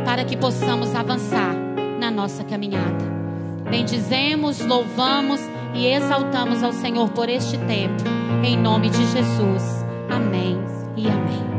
para 0.04 0.24
que 0.24 0.36
possamos 0.36 0.94
avançar 0.94 1.54
na 1.98 2.10
nossa 2.10 2.44
caminhada. 2.44 3.12
Bendizemos, 3.70 4.60
louvamos 4.60 5.40
e 5.74 5.86
exaltamos 5.86 6.62
ao 6.62 6.72
Senhor 6.72 7.08
por 7.10 7.28
este 7.28 7.56
tempo. 7.58 8.02
Em 8.44 8.56
nome 8.56 8.90
de 8.90 9.06
Jesus. 9.06 9.84
Amém 10.10 10.58
e 10.96 11.06
amém. 11.06 11.51